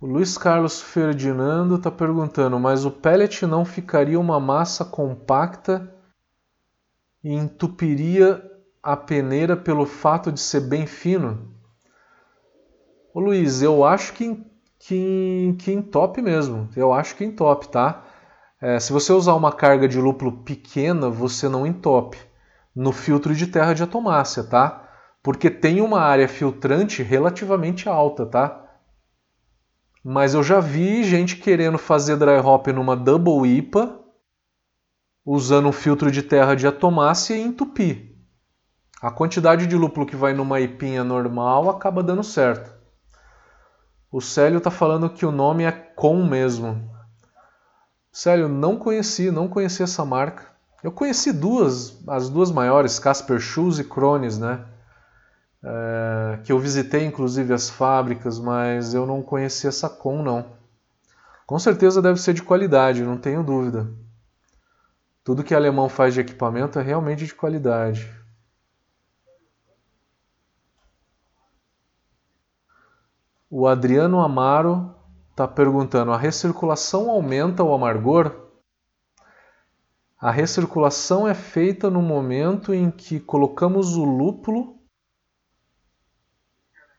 O 0.00 0.06
Luiz 0.06 0.38
Carlos 0.38 0.80
Ferdinando 0.80 1.74
está 1.74 1.90
perguntando, 1.90 2.56
mas 2.56 2.84
o 2.84 2.90
pellet 2.90 3.44
não 3.44 3.64
ficaria 3.64 4.18
uma 4.18 4.38
massa 4.38 4.84
compacta 4.84 5.92
e 7.22 7.34
entupiria 7.34 8.40
a 8.80 8.96
peneira 8.96 9.56
pelo 9.56 9.84
fato 9.84 10.30
de 10.30 10.38
ser 10.38 10.60
bem 10.60 10.86
fino? 10.86 11.52
Ô 13.12 13.18
Luiz, 13.18 13.60
eu 13.60 13.84
acho 13.84 14.12
que, 14.12 14.40
que, 14.78 15.56
que 15.58 15.72
entope 15.72 16.22
mesmo. 16.22 16.68
Eu 16.76 16.92
acho 16.92 17.16
que 17.16 17.24
entope, 17.24 17.66
tá? 17.66 18.04
É, 18.62 18.78
se 18.78 18.92
você 18.92 19.12
usar 19.12 19.34
uma 19.34 19.50
carga 19.50 19.88
de 19.88 20.00
lúpulo 20.00 20.44
pequena, 20.44 21.10
você 21.10 21.48
não 21.48 21.66
entope 21.66 22.18
no 22.72 22.92
filtro 22.92 23.34
de 23.34 23.48
terra 23.48 23.74
de 23.74 23.82
atomácia, 23.82 24.44
tá? 24.44 24.88
Porque 25.24 25.50
tem 25.50 25.80
uma 25.80 26.00
área 26.00 26.28
filtrante 26.28 27.02
relativamente 27.02 27.88
alta, 27.88 28.24
tá? 28.24 28.67
Mas 30.10 30.32
eu 30.32 30.42
já 30.42 30.58
vi 30.58 31.04
gente 31.04 31.36
querendo 31.36 31.76
fazer 31.76 32.16
dry 32.16 32.38
hop 32.42 32.68
numa 32.68 32.96
double 32.96 33.46
IPA, 33.46 34.00
usando 35.22 35.68
um 35.68 35.72
filtro 35.72 36.10
de 36.10 36.22
terra 36.22 36.54
de 36.54 36.66
atomácia 36.66 37.34
e 37.34 37.42
entupir. 37.42 38.16
A 39.02 39.10
quantidade 39.10 39.66
de 39.66 39.76
lúpulo 39.76 40.06
que 40.06 40.16
vai 40.16 40.32
numa 40.32 40.60
IPinha 40.60 41.04
normal 41.04 41.68
acaba 41.68 42.02
dando 42.02 42.24
certo. 42.24 42.72
O 44.10 44.18
Célio 44.18 44.56
está 44.56 44.70
falando 44.70 45.10
que 45.10 45.26
o 45.26 45.30
nome 45.30 45.64
é 45.64 45.72
Com 45.72 46.24
mesmo. 46.24 46.90
Célio, 48.10 48.48
não 48.48 48.78
conheci, 48.78 49.30
não 49.30 49.46
conheci 49.46 49.82
essa 49.82 50.06
marca. 50.06 50.46
Eu 50.82 50.90
conheci 50.90 51.34
duas, 51.34 52.02
as 52.08 52.30
duas 52.30 52.50
maiores, 52.50 52.98
Casper 52.98 53.38
Shoes 53.38 53.78
e 53.78 53.84
Crones, 53.84 54.38
né? 54.38 54.64
É, 55.62 56.40
que 56.44 56.52
eu 56.52 56.58
visitei 56.58 57.04
inclusive 57.04 57.52
as 57.52 57.68
fábricas, 57.68 58.38
mas 58.38 58.94
eu 58.94 59.06
não 59.06 59.22
conhecia 59.22 59.68
essa 59.68 59.88
Com 59.88 60.22
não. 60.22 60.46
Com 61.46 61.58
certeza 61.58 62.02
deve 62.02 62.20
ser 62.20 62.34
de 62.34 62.42
qualidade, 62.42 63.02
não 63.02 63.16
tenho 63.16 63.42
dúvida. 63.42 63.90
Tudo 65.24 65.44
que 65.44 65.54
alemão 65.54 65.88
faz 65.88 66.14
de 66.14 66.20
equipamento 66.20 66.78
é 66.78 66.82
realmente 66.82 67.26
de 67.26 67.34
qualidade. 67.34 68.10
O 73.50 73.66
Adriano 73.66 74.20
Amaro 74.20 74.94
está 75.30 75.48
perguntando: 75.48 76.12
a 76.12 76.18
recirculação 76.18 77.10
aumenta 77.10 77.64
o 77.64 77.72
amargor? 77.72 78.48
A 80.20 80.30
recirculação 80.30 81.26
é 81.26 81.32
feita 81.32 81.88
no 81.88 82.02
momento 82.02 82.74
em 82.74 82.90
que 82.90 83.20
colocamos 83.20 83.96
o 83.96 84.04
lúpulo 84.04 84.77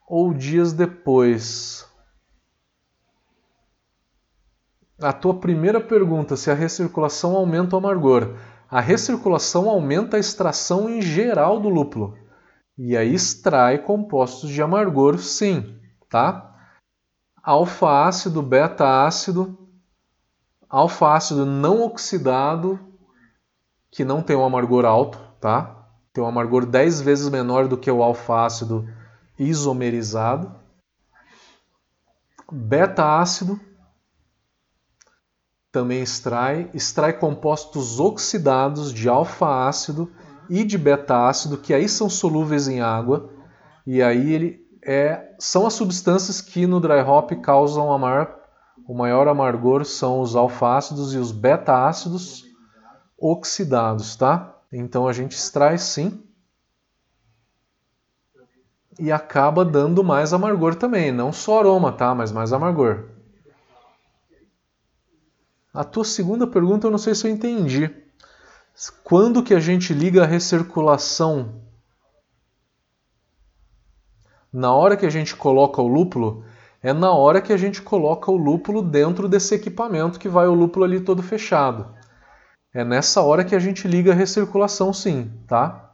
ou 0.10 0.34
dias 0.34 0.74
depois? 0.74 1.88
A 5.00 5.14
tua 5.14 5.36
primeira 5.36 5.80
pergunta, 5.80 6.36
se 6.36 6.50
a 6.50 6.56
recirculação 6.56 7.36
aumenta 7.36 7.76
o 7.76 7.80
amargor. 7.80 8.36
A 8.68 8.82
recirculação 8.82 9.70
aumenta 9.70 10.18
a 10.18 10.20
extração 10.20 10.90
em 10.90 11.02
geral 11.02 11.60
do 11.60 11.70
lúpulo. 11.70 12.18
E 12.78 12.98
aí 12.98 13.14
extrai 13.14 13.78
compostos 13.78 14.50
de 14.50 14.62
amargor, 14.62 15.20
sim, 15.20 15.80
tá? 16.10 16.56
Alfa-ácido, 17.42 18.42
beta-ácido, 18.42 19.58
alfa-ácido 20.68 21.46
não 21.46 21.82
oxidado, 21.82 22.80
que 23.92 24.04
não 24.04 24.22
tem 24.22 24.36
um 24.36 24.44
amargor 24.44 24.86
alto, 24.86 25.20
tá? 25.40 25.88
Tem 26.14 26.24
um 26.24 26.28
amargor 26.28 26.66
10 26.66 27.02
vezes 27.02 27.30
menor 27.30 27.68
do 27.68 27.78
que 27.78 27.90
o 27.90 28.04
alfa-ácido 28.04 28.88
isomerizado, 29.40 30.54
beta-ácido 32.52 33.60
também 35.72 36.02
extrai, 36.02 36.70
extrai 36.74 37.14
compostos 37.14 38.00
oxidados 38.00 38.92
de 38.92 39.08
alfa-ácido 39.08 40.12
e 40.50 40.64
de 40.64 40.78
beta-ácido, 40.78 41.58
que 41.58 41.74
aí 41.74 41.88
são 41.88 42.10
solúveis 42.10 42.68
em 42.68 42.82
água, 42.82 43.30
e 43.86 44.02
aí 44.02 44.34
ele 44.34 44.68
é, 44.84 45.36
são 45.40 45.68
as 45.68 45.74
substâncias 45.74 46.42
que 46.42 46.66
no 46.66 46.80
dry 46.80 47.02
hop 47.02 47.32
causam 47.44 47.88
o 48.88 48.96
maior 48.96 49.28
amargor 49.28 49.86
são 49.86 50.20
os 50.20 50.36
alfa-ácidos 50.36 51.14
e 51.14 51.18
os 51.18 51.32
beta-ácidos 51.32 52.44
oxidados, 53.20 54.16
tá? 54.16 54.58
Então 54.74 55.08
a 55.08 55.14
gente 55.14 55.34
extrai 55.34 55.78
sim 55.78 56.24
e 59.00 59.12
acaba 59.12 59.64
dando 59.64 60.04
mais 60.04 60.34
amargor 60.34 60.76
também, 60.76 61.12
não 61.12 61.32
só 61.32 61.60
aroma, 61.60 61.92
tá? 61.92 62.14
Mas 62.14 62.32
mais 62.32 62.52
amargor. 62.52 63.06
A 65.74 65.84
tua 65.84 66.04
segunda 66.04 66.46
pergunta 66.46 66.88
eu 66.88 66.92
não 66.92 66.98
sei 66.98 67.16
se 67.16 67.26
eu 67.26 67.32
entendi. 67.32 67.90
Quando 69.04 69.42
que 69.42 69.54
a 69.54 69.60
gente 69.60 69.94
liga 69.94 70.24
a 70.24 70.28
recirculação? 70.28 71.62
Na 74.52 74.74
hora 74.74 74.98
que 74.98 75.06
a 75.06 75.10
gente 75.10 75.36
coloca 75.36 75.82
o 75.82 75.88
lúpulo, 75.88 76.44
é 76.82 76.92
na 76.92 77.12
hora 77.12 77.42
que 77.42 77.54
a 77.54 77.58
gente 77.58 77.82
coloca 77.82 78.32
o 78.32 78.38
lúpulo 78.38 78.82
dentro 78.82 79.30
desse 79.30 79.54
equipamento 79.56 80.20
que 80.20 80.28
vai 80.28 80.48
o 80.48 80.54
lúpulo 80.54 80.86
ali 80.86 81.00
todo 81.00 81.22
fechado. 81.22 81.94
É 82.74 82.84
nessa 82.84 83.22
hora 83.22 83.44
que 83.44 83.56
a 83.56 83.60
gente 83.60 83.88
liga 83.88 84.12
a 84.12 84.16
recirculação 84.16 84.92
sim, 84.92 85.32
tá? 85.48 85.89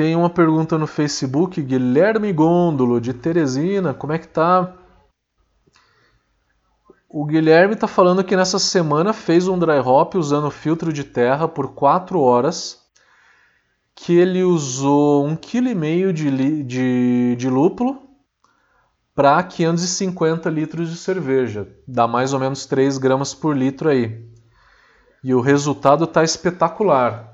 Tem 0.00 0.16
uma 0.16 0.30
pergunta 0.30 0.78
no 0.78 0.86
Facebook, 0.86 1.60
Guilherme 1.60 2.32
Gondolo, 2.32 2.98
de 3.02 3.12
Teresina, 3.12 3.92
como 3.92 4.14
é 4.14 4.18
que 4.18 4.28
tá? 4.28 4.72
O 7.06 7.26
Guilherme 7.26 7.74
está 7.74 7.86
falando 7.86 8.24
que 8.24 8.34
nessa 8.34 8.58
semana 8.58 9.12
fez 9.12 9.46
um 9.46 9.58
dry 9.58 9.78
hop 9.78 10.14
usando 10.14 10.50
filtro 10.50 10.90
de 10.90 11.04
terra 11.04 11.46
por 11.46 11.74
4 11.74 12.18
horas, 12.18 12.80
que 13.94 14.16
ele 14.16 14.42
usou 14.42 15.28
1,5 15.28 15.38
kg 15.38 16.12
de, 16.14 16.62
de, 16.62 17.36
de 17.36 17.50
lúpulo 17.50 18.00
para 19.14 19.42
550 19.42 20.48
litros 20.48 20.88
de 20.88 20.96
cerveja. 20.96 21.68
Dá 21.86 22.08
mais 22.08 22.32
ou 22.32 22.40
menos 22.40 22.64
3 22.64 22.96
gramas 22.96 23.34
por 23.34 23.54
litro 23.54 23.90
aí. 23.90 24.26
E 25.22 25.34
o 25.34 25.42
resultado 25.42 26.04
está 26.04 26.24
espetacular. 26.24 27.29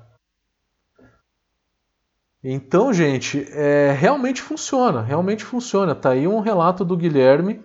Então, 2.48 2.92
gente, 2.92 3.44
é, 3.50 3.90
realmente 3.90 4.40
funciona, 4.40 5.02
realmente 5.02 5.44
funciona. 5.44 5.96
Tá 5.96 6.10
aí 6.10 6.28
um 6.28 6.38
relato 6.38 6.84
do 6.84 6.96
Guilherme. 6.96 7.60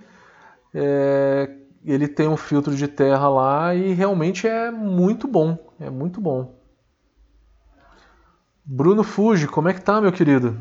É, 0.73 1.55
ele 1.85 2.07
tem 2.07 2.27
um 2.27 2.35
filtro 2.35 2.75
de 2.75 2.87
terra 2.87 3.29
lá 3.29 3.75
e 3.75 3.93
realmente 3.93 4.47
é 4.47 4.71
muito 4.71 5.27
bom, 5.27 5.55
é 5.79 5.87
muito 5.87 6.19
bom. 6.19 6.55
Bruno 8.65 9.03
Fuji, 9.03 9.47
como 9.47 9.69
é 9.69 9.73
que 9.75 9.81
tá, 9.81 10.01
meu 10.01 10.11
querido? 10.11 10.57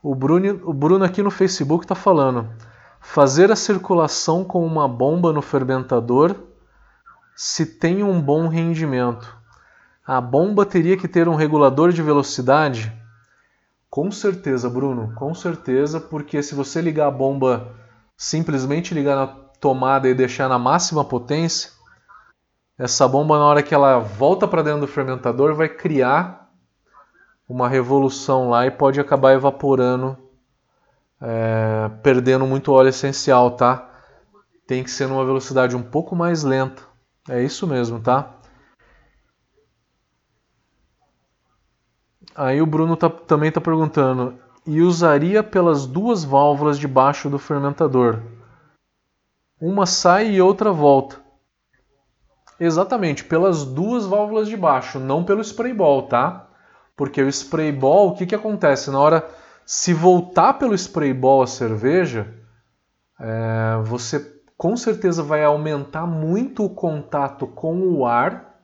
O 0.00 0.14
Bruno, 0.14 0.60
o 0.62 0.72
Bruno 0.72 1.04
aqui 1.04 1.20
no 1.20 1.30
Facebook 1.32 1.84
está 1.84 1.96
falando: 1.96 2.48
fazer 3.00 3.50
a 3.50 3.56
circulação 3.56 4.44
com 4.44 4.64
uma 4.64 4.86
bomba 4.86 5.32
no 5.32 5.42
fermentador 5.42 6.36
se 7.34 7.66
tem 7.66 8.04
um 8.04 8.22
bom 8.22 8.46
rendimento. 8.46 9.36
A 10.06 10.20
bomba 10.20 10.64
teria 10.64 10.96
que 10.96 11.08
ter 11.08 11.28
um 11.28 11.34
regulador 11.34 11.90
de 11.90 12.00
velocidade? 12.00 13.04
Com 13.90 14.10
certeza, 14.10 14.68
Bruno, 14.68 15.14
com 15.14 15.34
certeza, 15.34 16.00
porque 16.00 16.42
se 16.42 16.54
você 16.54 16.80
ligar 16.80 17.06
a 17.06 17.10
bomba, 17.10 17.74
simplesmente 18.16 18.92
ligar 18.92 19.16
na 19.16 19.26
tomada 19.60 20.08
e 20.08 20.14
deixar 20.14 20.48
na 20.48 20.58
máxima 20.58 21.04
potência, 21.04 21.70
essa 22.78 23.08
bomba, 23.08 23.38
na 23.38 23.44
hora 23.44 23.62
que 23.62 23.74
ela 23.74 23.98
volta 23.98 24.46
para 24.46 24.62
dentro 24.62 24.80
do 24.80 24.86
fermentador, 24.86 25.54
vai 25.54 25.68
criar 25.68 26.50
uma 27.48 27.68
revolução 27.68 28.50
lá 28.50 28.66
e 28.66 28.70
pode 28.70 29.00
acabar 29.00 29.32
evaporando, 29.32 30.18
é, 31.20 31.88
perdendo 32.02 32.46
muito 32.46 32.72
óleo 32.72 32.88
essencial, 32.88 33.52
tá? 33.52 33.88
Tem 34.66 34.84
que 34.84 34.90
ser 34.90 35.06
numa 35.06 35.24
velocidade 35.24 35.74
um 35.74 35.82
pouco 35.82 36.14
mais 36.14 36.42
lenta. 36.42 36.82
É 37.28 37.42
isso 37.42 37.66
mesmo, 37.66 38.00
tá? 38.00 38.35
Aí 42.36 42.60
o 42.60 42.66
Bruno 42.66 42.96
tá, 42.96 43.08
também 43.08 43.48
está 43.48 43.60
perguntando: 43.60 44.38
e 44.66 44.80
usaria 44.82 45.42
pelas 45.42 45.86
duas 45.86 46.24
válvulas 46.24 46.78
de 46.78 46.86
baixo 46.86 47.30
do 47.30 47.38
fermentador? 47.38 48.20
Uma 49.60 49.86
sai 49.86 50.32
e 50.32 50.42
outra 50.42 50.70
volta. 50.70 51.16
Exatamente, 52.58 53.24
pelas 53.24 53.64
duas 53.64 54.06
válvulas 54.06 54.48
de 54.48 54.56
baixo, 54.56 54.98
não 54.98 55.24
pelo 55.24 55.42
spray 55.42 55.72
ball, 55.72 56.02
tá? 56.08 56.48
Porque 56.96 57.22
o 57.22 57.28
spray 57.28 57.70
ball, 57.70 58.08
o 58.08 58.14
que, 58.14 58.26
que 58.26 58.34
acontece? 58.34 58.90
Na 58.90 58.98
hora, 58.98 59.28
se 59.64 59.92
voltar 59.92 60.54
pelo 60.54 60.74
spray 60.74 61.12
ball 61.12 61.42
a 61.42 61.46
cerveja, 61.46 62.34
é, 63.20 63.82
você 63.84 64.34
com 64.56 64.76
certeza 64.76 65.22
vai 65.22 65.44
aumentar 65.44 66.06
muito 66.06 66.64
o 66.64 66.70
contato 66.70 67.46
com 67.46 67.78
o 67.92 68.06
ar. 68.06 68.55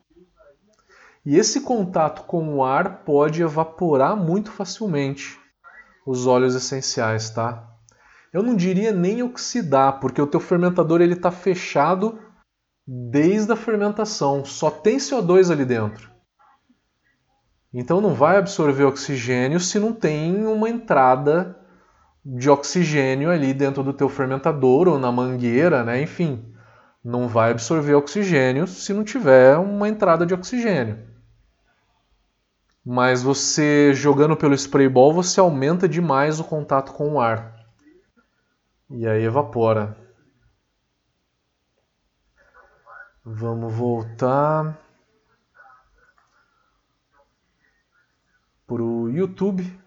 E 1.24 1.36
esse 1.36 1.60
contato 1.60 2.24
com 2.24 2.56
o 2.56 2.64
ar 2.64 3.04
pode 3.04 3.42
evaporar 3.42 4.16
muito 4.16 4.50
facilmente 4.50 5.38
os 6.04 6.26
óleos 6.26 6.54
essenciais, 6.54 7.30
tá? 7.30 7.68
Eu 8.32 8.42
não 8.42 8.56
diria 8.56 8.92
nem 8.92 9.22
oxidar, 9.22 10.00
porque 10.00 10.20
o 10.20 10.26
teu 10.26 10.40
fermentador 10.40 11.00
ele 11.00 11.12
está 11.14 11.30
fechado 11.30 12.18
desde 12.86 13.52
a 13.52 13.56
fermentação, 13.56 14.44
só 14.44 14.70
tem 14.70 14.96
CO2 14.96 15.52
ali 15.52 15.64
dentro. 15.64 16.10
Então 17.72 18.00
não 18.00 18.14
vai 18.14 18.36
absorver 18.36 18.84
oxigênio 18.84 19.60
se 19.60 19.78
não 19.78 19.92
tem 19.92 20.44
uma 20.44 20.68
entrada 20.68 21.56
de 22.24 22.50
oxigênio 22.50 23.30
ali 23.30 23.54
dentro 23.54 23.82
do 23.82 23.92
teu 23.92 24.08
fermentador 24.08 24.88
ou 24.88 24.98
na 24.98 25.12
mangueira, 25.12 25.84
né? 25.84 26.02
Enfim, 26.02 26.52
não 27.04 27.28
vai 27.28 27.52
absorver 27.52 27.94
oxigênio 27.94 28.66
se 28.66 28.92
não 28.92 29.04
tiver 29.04 29.56
uma 29.56 29.88
entrada 29.88 30.26
de 30.26 30.34
oxigênio. 30.34 31.11
Mas 32.84 33.22
você 33.22 33.94
jogando 33.94 34.36
pelo 34.36 34.54
spray 34.54 34.88
ball, 34.88 35.12
você 35.12 35.38
aumenta 35.38 35.88
demais 35.88 36.40
o 36.40 36.44
contato 36.44 36.92
com 36.92 37.14
o 37.14 37.20
ar. 37.20 37.64
E 38.90 39.06
aí 39.06 39.22
evapora. 39.24 39.96
Vamos 43.24 43.72
voltar 43.72 44.76
para 48.66 48.82
o 48.82 49.08
YouTube. 49.08 49.81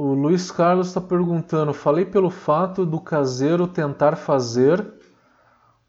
O 0.00 0.14
Luiz 0.14 0.52
Carlos 0.52 0.86
está 0.86 1.00
perguntando: 1.00 1.74
falei 1.74 2.04
pelo 2.04 2.30
fato 2.30 2.86
do 2.86 3.00
caseiro 3.00 3.66
tentar 3.66 4.14
fazer 4.14 4.94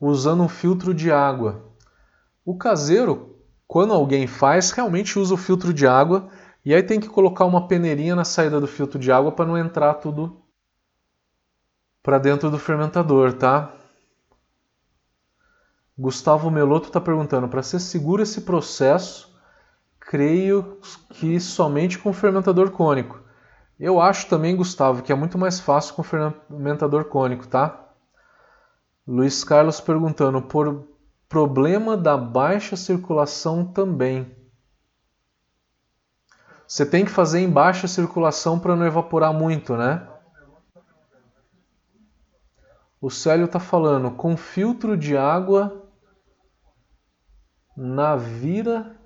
usando 0.01 0.41
um 0.41 0.49
filtro 0.49 0.95
de 0.95 1.11
água. 1.11 1.63
O 2.43 2.57
caseiro, 2.57 3.37
quando 3.67 3.93
alguém 3.93 4.25
faz, 4.25 4.71
realmente 4.71 5.19
usa 5.19 5.35
o 5.35 5.37
filtro 5.37 5.71
de 5.71 5.85
água 5.85 6.27
e 6.65 6.73
aí 6.73 6.81
tem 6.81 6.99
que 6.99 7.07
colocar 7.07 7.45
uma 7.45 7.67
peneirinha 7.67 8.15
na 8.15 8.23
saída 8.23 8.59
do 8.59 8.65
filtro 8.65 8.97
de 8.97 9.11
água 9.11 9.31
para 9.31 9.45
não 9.45 9.55
entrar 9.55 9.93
tudo 9.93 10.41
para 12.01 12.17
dentro 12.17 12.49
do 12.49 12.57
fermentador, 12.57 13.33
tá? 13.33 13.71
Gustavo 15.95 16.49
Meloto 16.49 16.87
está 16.87 16.99
perguntando: 16.99 17.47
para 17.47 17.61
ser 17.61 17.79
seguro 17.79 18.23
esse 18.23 18.41
processo, 18.41 19.39
creio 19.99 20.79
que 21.11 21.39
somente 21.39 21.99
com 21.99 22.11
fermentador 22.11 22.71
cônico. 22.71 23.28
Eu 23.79 24.01
acho 24.01 24.27
também, 24.27 24.57
Gustavo, 24.57 25.01
que 25.01 25.11
é 25.11 25.15
muito 25.15 25.37
mais 25.37 25.59
fácil 25.59 25.95
com 25.95 26.03
fermentador 26.03 27.05
cônico, 27.05 27.47
tá? 27.47 27.87
Luiz 29.07 29.41
Carlos 29.43 29.79
perguntando 29.79 30.41
por 30.41 30.85
problema 31.29 31.95
da 31.95 32.17
baixa 32.17 32.75
circulação 32.75 33.65
também. 33.65 34.35
Você 36.67 36.85
tem 36.85 37.05
que 37.05 37.11
fazer 37.11 37.39
em 37.39 37.49
baixa 37.49 37.87
circulação 37.87 38.59
para 38.59 38.75
não 38.75 38.85
evaporar 38.85 39.33
muito, 39.33 39.77
né? 39.77 40.07
O 43.01 43.09
Célio 43.09 43.45
está 43.45 43.61
falando 43.61 44.11
com 44.11 44.35
filtro 44.35 44.97
de 44.97 45.15
água 45.15 45.89
na 47.77 48.17
vira 48.17 48.99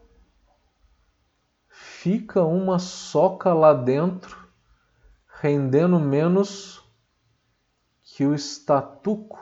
fica 1.70 2.42
uma 2.42 2.80
soca 2.80 3.54
lá 3.54 3.72
dentro 3.72 4.43
rendendo 5.44 6.00
menos 6.00 6.82
que 8.02 8.26
o 8.26 8.34
estatuco. 8.34 9.38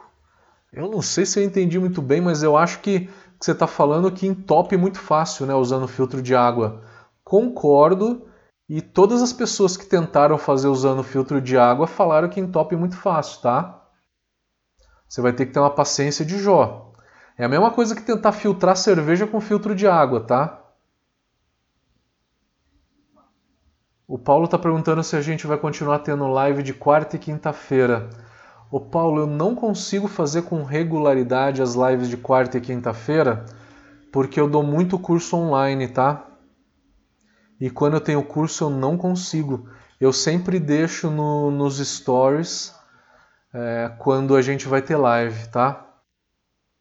Eu 0.73 0.89
não 0.89 0.99
sei 0.99 1.27
se 1.27 1.39
eu 1.39 1.43
entendi 1.43 1.77
muito 1.77 2.01
bem, 2.01 2.19
mas 2.19 2.41
eu 2.41 2.57
acho 2.57 2.79
que, 2.79 3.01
que 3.01 3.11
você 3.39 3.51
está 3.51 3.67
falando 3.67 4.11
que 4.11 4.25
entope 4.25 4.75
muito 4.75 4.97
fácil, 4.97 5.45
né, 5.45 5.53
usando 5.53 5.87
filtro 5.87 6.19
de 6.19 6.33
água. 6.33 6.83
Concordo, 7.23 8.27
e 8.67 8.81
todas 8.81 9.21
as 9.21 9.31
pessoas 9.31 9.77
que 9.77 9.85
tentaram 9.85 10.39
fazer 10.39 10.69
usando 10.69 11.03
filtro 11.03 11.39
de 11.39 11.55
água 11.55 11.85
falaram 11.85 12.29
que 12.29 12.39
entope 12.39 12.75
muito 12.75 12.97
fácil, 12.97 13.39
tá? 13.43 13.87
Você 15.07 15.21
vai 15.21 15.33
ter 15.33 15.45
que 15.45 15.51
ter 15.51 15.59
uma 15.59 15.69
paciência 15.69 16.25
de 16.25 16.39
Jó. 16.39 16.93
É 17.37 17.45
a 17.45 17.49
mesma 17.49 17.69
coisa 17.69 17.93
que 17.93 18.01
tentar 18.01 18.31
filtrar 18.31 18.75
cerveja 18.75 19.27
com 19.27 19.39
filtro 19.39 19.75
de 19.75 19.87
água, 19.87 20.21
tá? 20.21 20.60
O 24.11 24.19
Paulo 24.19 24.43
está 24.43 24.59
perguntando 24.59 25.01
se 25.05 25.15
a 25.15 25.21
gente 25.21 25.47
vai 25.47 25.57
continuar 25.57 25.99
tendo 25.99 26.27
live 26.27 26.61
de 26.61 26.73
quarta 26.73 27.15
e 27.15 27.19
quinta-feira. 27.19 28.09
O 28.69 28.77
Paulo, 28.77 29.21
eu 29.21 29.25
não 29.25 29.55
consigo 29.55 30.05
fazer 30.05 30.41
com 30.41 30.65
regularidade 30.65 31.61
as 31.61 31.75
lives 31.75 32.09
de 32.09 32.17
quarta 32.17 32.57
e 32.57 32.61
quinta-feira 32.61 33.45
porque 34.11 34.37
eu 34.37 34.49
dou 34.49 34.63
muito 34.63 34.99
curso 34.99 35.37
online, 35.37 35.87
tá? 35.87 36.27
E 37.57 37.69
quando 37.69 37.93
eu 37.93 38.01
tenho 38.01 38.21
curso 38.21 38.65
eu 38.65 38.69
não 38.69 38.97
consigo. 38.97 39.69
Eu 39.97 40.11
sempre 40.11 40.59
deixo 40.59 41.09
no, 41.09 41.49
nos 41.49 41.77
stories 41.77 42.75
é, 43.53 43.93
quando 43.97 44.35
a 44.35 44.41
gente 44.41 44.67
vai 44.67 44.81
ter 44.81 44.97
live, 44.97 45.47
tá? 45.51 45.87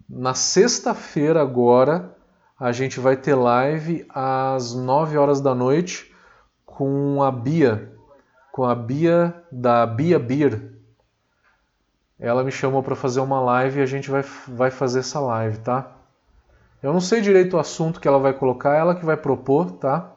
Na 0.09 0.35
sexta-feira 0.35 1.41
agora 1.41 2.13
a 2.59 2.73
gente 2.73 2.99
vai 2.99 3.17
ter 3.17 3.37
live 3.37 4.05
às 4.09 4.75
9 4.75 5.17
horas 5.17 5.41
da 5.41 5.55
noite 5.55 6.10
com 6.77 7.23
a 7.23 7.31
Bia, 7.31 7.93
com 8.53 8.65
a 8.65 8.75
Bia 8.75 9.35
da 9.51 9.87
Bia 9.87 10.19
Beer. 10.19 10.73
Ela 12.19 12.45
me 12.45 12.51
chamou 12.53 12.83
para 12.83 12.97
fazer 12.97 13.21
uma 13.21 13.41
live 13.41 13.81
e 13.81 13.83
a 13.83 13.87
gente 13.87 14.11
vai, 14.11 14.23
vai 14.47 14.71
fazer 14.71 15.01
essa 15.01 15.21
live, 15.21 15.59
tá? 15.59 15.97
Eu 16.83 16.93
não 16.93 17.01
sei 17.01 17.21
direito 17.21 17.57
o 17.57 17.61
assunto 17.61 18.01
que 18.01 18.09
ela 18.09 18.19
vai 18.19 18.33
colocar, 18.33 18.77
ela 18.77 18.95
que 18.95 19.05
vai 19.05 19.17
propor, 19.17 19.73
tá? 19.73 20.17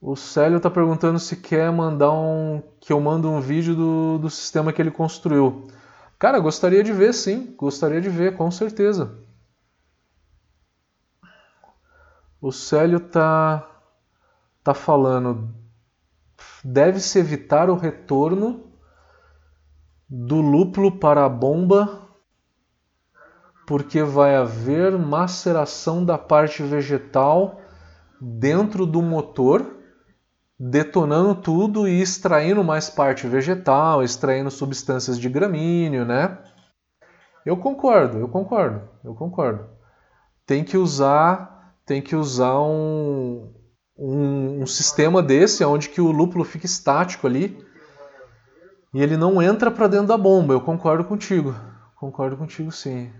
O 0.00 0.16
Célio 0.16 0.56
está 0.56 0.68
perguntando 0.68 1.18
se 1.18 1.36
quer 1.36 1.70
mandar 1.70 2.10
um. 2.10 2.60
que 2.80 2.92
eu 2.92 3.00
mando 3.00 3.30
um 3.30 3.40
vídeo 3.40 3.74
do, 3.74 4.18
do 4.18 4.28
sistema 4.28 4.72
que 4.72 4.82
ele 4.82 4.90
construiu. 4.90 5.68
Cara, 6.22 6.38
gostaria 6.38 6.84
de 6.84 6.92
ver, 6.92 7.12
sim. 7.12 7.52
Gostaria 7.56 8.00
de 8.00 8.08
ver, 8.08 8.36
com 8.36 8.48
certeza. 8.48 9.18
O 12.40 12.52
Célio 12.52 13.00
tá 13.00 13.68
tá 14.62 14.72
falando 14.72 15.52
deve-se 16.62 17.18
evitar 17.18 17.68
o 17.68 17.74
retorno 17.74 18.70
do 20.08 20.40
lúpulo 20.40 21.00
para 21.00 21.24
a 21.24 21.28
bomba 21.28 22.06
porque 23.66 24.04
vai 24.04 24.36
haver 24.36 24.96
maceração 24.96 26.04
da 26.04 26.16
parte 26.16 26.62
vegetal 26.62 27.60
dentro 28.20 28.86
do 28.86 29.02
motor, 29.02 29.81
detonando 30.64 31.34
tudo 31.34 31.88
e 31.88 32.00
extraindo 32.00 32.62
mais 32.62 32.88
parte 32.88 33.26
vegetal, 33.26 34.00
extraindo 34.00 34.48
substâncias 34.48 35.18
de 35.18 35.28
gramíneo, 35.28 36.04
né? 36.04 36.38
Eu 37.44 37.56
concordo, 37.56 38.18
eu 38.18 38.28
concordo, 38.28 38.88
eu 39.02 39.12
concordo. 39.12 39.66
Tem 40.46 40.62
que 40.62 40.76
usar, 40.76 41.74
tem 41.84 42.00
que 42.00 42.14
usar 42.14 42.60
um, 42.60 43.52
um, 43.98 44.62
um 44.62 44.66
sistema 44.66 45.20
desse, 45.20 45.64
onde 45.64 45.88
que 45.88 46.00
o 46.00 46.12
lúpulo 46.12 46.44
fica 46.44 46.64
estático 46.64 47.26
ali 47.26 47.58
e 48.94 49.02
ele 49.02 49.16
não 49.16 49.42
entra 49.42 49.68
para 49.68 49.88
dentro 49.88 50.06
da 50.06 50.16
bomba. 50.16 50.54
Eu 50.54 50.60
concordo 50.60 51.02
contigo, 51.04 51.56
concordo 51.96 52.36
contigo 52.36 52.70
sim. 52.70 53.10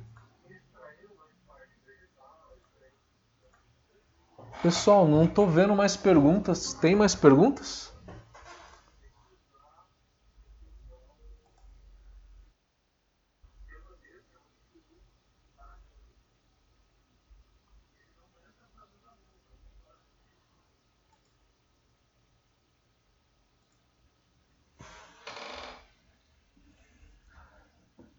Pessoal, 4.62 5.08
não 5.08 5.24
estou 5.24 5.44
vendo 5.48 5.74
mais 5.74 5.96
perguntas. 5.96 6.72
Tem 6.74 6.94
mais 6.94 7.16
perguntas? 7.16 7.92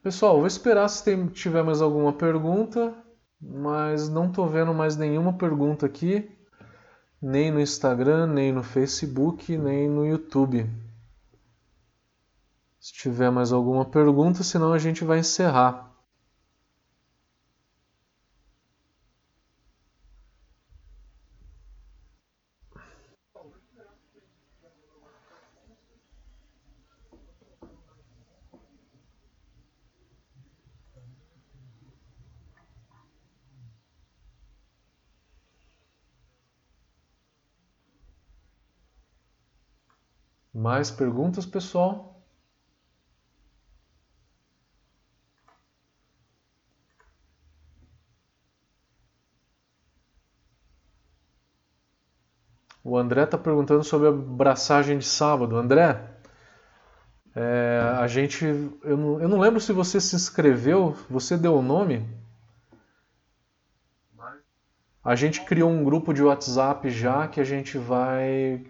Pessoal, 0.02 0.36
vou 0.36 0.48
esperar 0.48 0.90
se 0.90 1.02
tem, 1.06 1.26
tiver 1.28 1.64
mais 1.64 1.82
alguma 1.82 2.12
pergunta 2.12 3.03
mas 3.46 4.10
não 4.10 4.28
estou 4.28 4.48
vendo 4.48 4.74
mais 4.74 4.96
nenhuma 4.96 5.34
pergunta 5.34 5.86
aqui, 5.86 6.32
nem 7.22 7.52
no 7.52 7.60
Instagram, 7.60 8.28
nem 8.28 8.52
no 8.52 8.64
Facebook, 8.64 9.58
nem 9.58 9.90
no 9.90 10.06
YouTube. 10.06 10.70
Se 12.80 12.94
tiver 12.94 13.32
mais 13.32 13.52
alguma 13.52 13.86
pergunta, 13.86 14.44
senão 14.44 14.74
a 14.74 14.78
gente 14.78 15.04
vai 15.04 15.20
encerrar. 15.20 15.93
Mais 40.54 40.90
perguntas, 40.90 41.46
pessoal? 41.46 42.24
O 52.84 52.98
André 52.98 53.24
está 53.24 53.38
perguntando 53.38 53.84
sobre 53.84 54.08
a 54.08 54.12
braçagem 54.12 54.98
de 54.98 55.06
sábado. 55.06 55.58
André, 55.58 56.00
é, 57.36 57.80
a 57.98 58.08
gente, 58.08 58.46
eu 58.46 58.98
não, 58.98 59.22
eu 59.22 59.28
não 59.28 59.40
lembro 59.40 59.60
se 59.60 59.74
você 59.74 60.00
se 60.00 60.16
inscreveu, 60.16 60.96
você 61.10 61.36
deu 61.36 61.56
o 61.56 61.62
nome? 61.62 62.08
A 65.04 65.16
gente 65.16 65.42
criou 65.42 65.70
um 65.70 65.84
grupo 65.84 66.14
de 66.14 66.24
WhatsApp 66.24 66.90
já 66.90 67.28
que 67.28 67.42
a 67.42 67.44
gente 67.44 67.78
vai. 67.78 68.62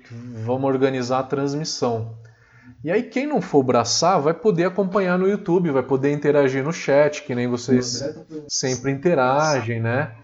Vamos 0.43 0.67
organizar 0.67 1.19
a 1.19 1.23
transmissão. 1.23 2.17
E 2.83 2.91
aí, 2.91 3.03
quem 3.03 3.27
não 3.27 3.39
for 3.39 3.63
braçar 3.63 4.19
vai 4.19 4.33
poder 4.33 4.65
acompanhar 4.65 5.17
no 5.17 5.27
YouTube, 5.27 5.69
vai 5.69 5.83
poder 5.83 6.11
interagir 6.11 6.63
no 6.63 6.73
chat, 6.73 7.23
que 7.23 7.35
nem 7.35 7.47
vocês 7.47 8.03
sempre 8.47 8.91
interagem, 8.91 9.79
né? 9.79 10.15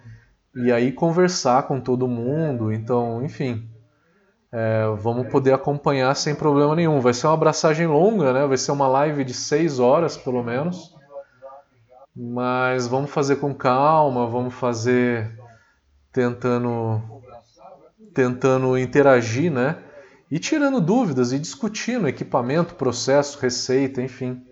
E 0.56 0.72
aí 0.72 0.92
conversar 0.92 1.64
com 1.64 1.80
todo 1.80 2.08
mundo. 2.08 2.74
Então, 2.74 3.24
enfim. 3.24 3.70
É, 4.52 4.84
vamos 4.98 5.28
poder 5.28 5.54
acompanhar 5.54 6.16
sem 6.16 6.34
problema 6.34 6.76
nenhum. 6.76 7.00
Vai 7.00 7.14
ser 7.14 7.28
uma 7.28 7.36
abraçagem 7.36 7.86
longa, 7.86 8.34
né? 8.34 8.48
Vai 8.48 8.58
ser 8.58 8.72
uma 8.72 8.88
live 8.88 9.24
de 9.24 9.34
seis 9.34 9.80
horas, 9.80 10.18
pelo 10.18 10.44
menos. 10.44 10.96
Mas 12.16 12.88
vamos 12.88 13.12
fazer 13.12 13.36
com 13.36 13.54
calma, 13.54 14.26
vamos 14.28 14.56
fazer 14.56 15.39
tentando 16.12 17.02
tentando 18.14 18.78
interagir, 18.78 19.52
né? 19.52 19.78
E 20.32 20.38
tirando 20.38 20.82
dúvidas 20.82 21.32
e 21.32 21.40
discutindo 21.40 22.08
equipamento, 22.08 22.76
processo, 22.76 23.40
receita, 23.40 24.02
enfim. 24.02 24.46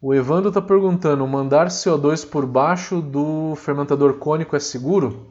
O 0.00 0.12
Evandro 0.12 0.48
está 0.48 0.60
perguntando: 0.60 1.26
mandar 1.26 1.68
CO2 1.68 2.28
por 2.28 2.44
baixo 2.44 3.00
do 3.00 3.54
fermentador 3.56 4.14
cônico 4.18 4.54
é 4.54 4.60
seguro? 4.60 5.30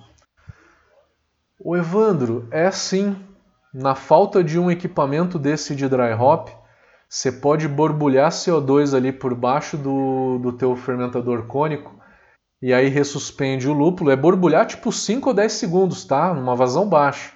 O 1.60 1.78
Evandro, 1.78 2.48
é 2.52 2.72
sim. 2.72 3.16
Na 3.74 3.96
falta 3.96 4.44
de 4.44 4.60
um 4.60 4.70
equipamento 4.70 5.40
desse 5.40 5.76
de 5.76 5.88
dry 5.88 6.14
hop, 6.14 6.50
você 7.10 7.32
pode 7.32 7.68
borbulhar 7.68 8.32
CO2 8.32 8.96
ali 8.96 9.12
por 9.12 9.34
baixo 9.34 9.78
do, 9.78 10.38
do 10.40 10.54
teu 10.54 10.76
fermentador 10.76 11.48
cônico 11.48 12.03
e 12.64 12.74
aí 12.74 12.88
ressuspende 12.88 13.68
o 13.68 13.74
lúpulo. 13.74 14.10
É 14.10 14.16
borbulhar 14.16 14.66
tipo 14.66 14.90
5 14.90 15.28
ou 15.28 15.36
10 15.36 15.52
segundos, 15.52 16.06
tá? 16.06 16.34
Numa 16.34 16.56
vazão 16.56 16.88
baixa. 16.88 17.34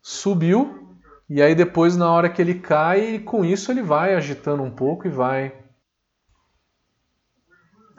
Subiu, 0.00 0.96
e 1.28 1.42
aí 1.42 1.54
depois 1.54 1.98
na 1.98 2.10
hora 2.10 2.30
que 2.30 2.40
ele 2.40 2.54
cai, 2.54 3.18
com 3.18 3.44
isso 3.44 3.70
ele 3.70 3.82
vai 3.82 4.14
agitando 4.14 4.62
um 4.62 4.70
pouco 4.70 5.06
e 5.06 5.10
vai 5.10 5.52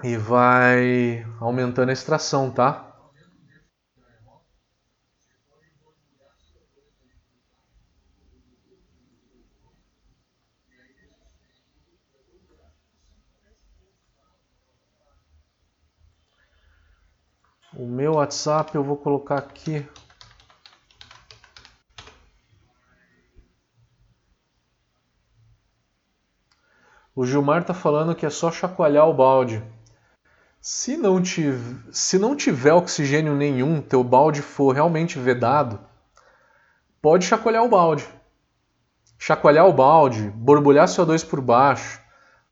e 0.04 0.18
vai 0.18 1.24
aumentando 1.40 1.90
a 1.90 1.94
extração, 1.94 2.50
tá? 2.50 2.88
O 17.78 17.86
meu 17.86 18.17
WhatsApp 18.28 18.76
eu 18.76 18.84
vou 18.84 18.98
colocar 18.98 19.38
aqui. 19.38 19.88
O 27.16 27.26
Gilmar 27.26 27.62
está 27.62 27.74
falando 27.74 28.14
que 28.14 28.26
é 28.26 28.30
só 28.30 28.52
chacoalhar 28.52 29.08
o 29.08 29.14
balde. 29.14 29.64
Se 30.60 30.98
não, 30.98 31.24
se 31.90 32.20
não 32.20 32.36
tiver 32.36 32.74
oxigênio 32.74 33.34
nenhum, 33.34 33.82
teu 33.82 34.04
balde 34.04 34.42
for 34.42 34.74
realmente 34.76 35.18
vedado, 35.18 35.80
pode 37.02 37.26
chacoalhar 37.26 37.64
o 37.64 37.70
balde. 37.70 38.06
Chacoalhar 39.18 39.66
o 39.66 39.74
balde, 39.74 40.30
borbulhar 40.36 40.88
CO2 40.88 41.26
por 41.26 41.40
baixo, 41.40 42.00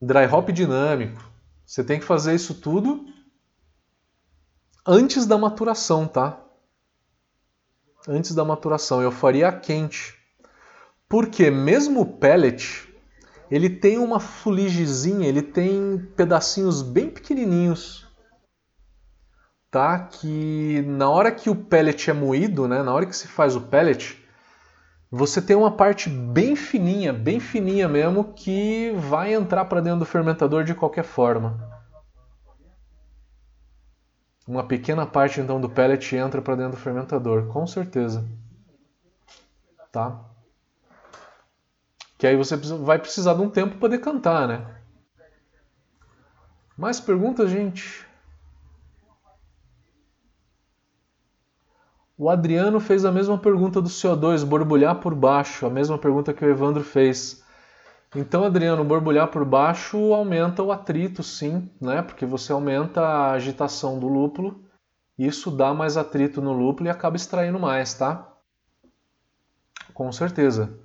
dry 0.02 0.26
hop 0.26 0.50
dinâmico. 0.50 1.22
Você 1.66 1.84
tem 1.84 2.00
que 2.00 2.06
fazer 2.06 2.34
isso 2.34 2.56
tudo 2.56 3.06
antes 4.86 5.26
da 5.26 5.38
maturação, 5.38 6.08
tá? 6.08 6.40
Antes 8.08 8.36
da 8.36 8.46
maturação, 8.46 9.02
eu 9.02 9.12
faria 9.12 9.48
a 9.48 9.52
quente. 9.52 10.14
Porque 11.10 11.50
mesmo 11.50 12.02
o 12.02 12.06
pellet, 12.06 12.88
ele 13.50 13.70
tem 13.70 13.98
uma 13.98 14.20
fuligezinha, 14.20 15.28
ele 15.28 15.42
tem 15.42 15.98
pedacinhos 16.16 16.82
bem 16.82 17.10
pequenininhos, 17.10 18.08
tá? 19.72 20.00
Que 20.00 20.84
na 20.88 21.10
hora 21.10 21.32
que 21.32 21.50
o 21.50 21.56
pellet 21.56 22.10
é 22.10 22.14
moído, 22.14 22.68
né? 22.68 22.84
Na 22.84 22.94
hora 22.94 23.06
que 23.06 23.16
se 23.16 23.28
faz 23.28 23.56
o 23.56 23.62
pellet, 23.62 24.24
você 25.10 25.42
tem 25.42 25.56
uma 25.56 25.72
parte 25.72 26.10
bem 26.10 26.56
fininha, 26.56 27.14
bem 27.14 27.40
fininha 27.40 27.88
mesmo, 27.88 28.34
que 28.34 28.94
vai 28.98 29.34
entrar 29.34 29.66
para 29.66 29.82
dentro 29.82 30.00
do 30.00 30.06
fermentador 30.06 30.64
de 30.64 30.76
qualquer 30.76 31.04
forma. 31.04 31.75
Uma 34.48 34.64
pequena 34.64 35.06
parte 35.06 35.42
então 35.42 35.60
do 35.60 35.70
pellet 35.70 36.16
entra 36.16 36.42
para 36.42 36.56
dentro 36.56 36.78
do 36.78 36.82
fermentador, 36.82 37.48
com 37.48 37.66
certeza. 37.66 38.24
Tá? 39.92 40.24
Que 42.18 42.28
aí 42.28 42.36
você 42.36 42.56
vai 42.56 43.00
precisar 43.00 43.34
de 43.34 43.42
um 43.42 43.50
tempo 43.50 43.78
para 43.78 43.90
decantar, 43.90 44.48
né? 44.48 44.76
Mais 46.78 47.00
perguntas, 47.00 47.50
gente? 47.50 48.06
O 52.18 52.30
Adriano 52.30 52.80
fez 52.80 53.04
a 53.04 53.12
mesma 53.12 53.38
pergunta 53.38 53.82
do 53.82 53.90
CO2, 53.90 54.46
borbulhar 54.46 55.00
por 55.00 55.14
baixo, 55.14 55.66
a 55.66 55.70
mesma 55.70 55.98
pergunta 55.98 56.34
que 56.34 56.46
o 56.46 56.50
Evandro 56.50 56.84
fez. 56.84 57.45
Então, 58.16 58.46
Adriano, 58.46 58.82
borbulhar 58.86 59.28
por 59.28 59.44
baixo 59.44 60.14
aumenta 60.14 60.64
o 60.64 60.72
atrito, 60.72 61.22
sim, 61.22 61.70
né? 61.82 62.02
Porque 62.02 62.26
você 62.26 62.54
aumenta 62.54 63.02
a 63.02 63.32
agitação 63.34 64.00
do 64.00 64.08
lúpulo, 64.08 64.64
isso 65.18 65.52
dá 65.52 65.74
mais 65.74 65.98
atrito 65.98 66.42
no 66.42 66.54
lúpulo 66.54 66.88
e 66.88 66.90
acaba 66.90 67.18
extraindo 67.18 67.60
mais, 67.60 67.94
tá? 67.94 68.32
Com 69.94 70.10
certeza. 70.14 70.80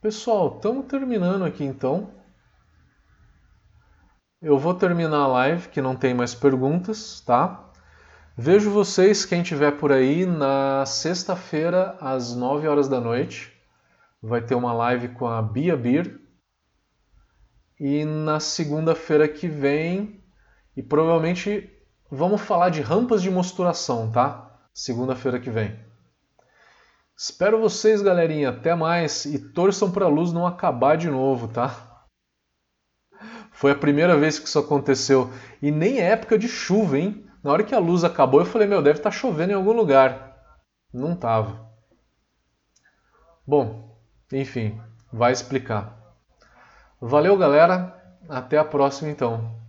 Pessoal, 0.00 0.56
estamos 0.56 0.86
terminando 0.86 1.44
aqui 1.44 1.64
então. 1.64 2.23
Eu 4.44 4.58
vou 4.58 4.74
terminar 4.74 5.20
a 5.20 5.26
live, 5.26 5.70
que 5.70 5.80
não 5.80 5.96
tem 5.96 6.12
mais 6.12 6.34
perguntas, 6.34 7.18
tá? 7.22 7.64
Vejo 8.36 8.70
vocês, 8.70 9.24
quem 9.24 9.42
tiver 9.42 9.70
por 9.70 9.90
aí, 9.90 10.26
na 10.26 10.84
sexta-feira, 10.84 11.96
às 11.98 12.36
9 12.36 12.68
horas 12.68 12.86
da 12.86 13.00
noite. 13.00 13.50
Vai 14.22 14.42
ter 14.42 14.54
uma 14.54 14.74
live 14.74 15.08
com 15.14 15.26
a 15.26 15.40
Bia 15.40 15.74
Beer. 15.78 16.20
E 17.80 18.04
na 18.04 18.38
segunda-feira 18.38 19.26
que 19.26 19.48
vem, 19.48 20.22
e 20.76 20.82
provavelmente 20.82 21.72
vamos 22.10 22.42
falar 22.42 22.68
de 22.68 22.82
rampas 22.82 23.22
de 23.22 23.30
mosturação, 23.30 24.10
tá? 24.10 24.58
Segunda-feira 24.74 25.40
que 25.40 25.48
vem. 25.48 25.74
Espero 27.16 27.58
vocês, 27.58 28.02
galerinha. 28.02 28.50
Até 28.50 28.74
mais 28.74 29.24
e 29.24 29.38
torçam 29.38 29.90
para 29.90 30.04
a 30.04 30.10
luz 30.10 30.34
não 30.34 30.46
acabar 30.46 30.98
de 30.98 31.08
novo, 31.08 31.48
tá? 31.48 31.93
Foi 33.54 33.70
a 33.70 33.76
primeira 33.76 34.16
vez 34.16 34.38
que 34.38 34.48
isso 34.48 34.58
aconteceu 34.58 35.32
e 35.62 35.70
nem 35.70 36.00
é 36.00 36.10
época 36.10 36.36
de 36.36 36.48
chuva, 36.48 36.98
hein? 36.98 37.24
Na 37.42 37.52
hora 37.52 37.62
que 37.62 37.74
a 37.74 37.78
luz 37.78 38.02
acabou, 38.02 38.40
eu 38.40 38.46
falei: 38.46 38.66
"Meu, 38.66 38.82
deve 38.82 38.98
estar 38.98 39.10
tá 39.10 39.16
chovendo 39.16 39.52
em 39.52 39.54
algum 39.54 39.72
lugar". 39.72 40.36
Não 40.92 41.14
tava. 41.14 41.64
Bom, 43.46 43.96
enfim, 44.32 44.80
vai 45.12 45.32
explicar. 45.32 45.96
Valeu, 47.00 47.36
galera. 47.36 47.94
Até 48.28 48.58
a 48.58 48.64
próxima 48.64 49.10
então. 49.10 49.63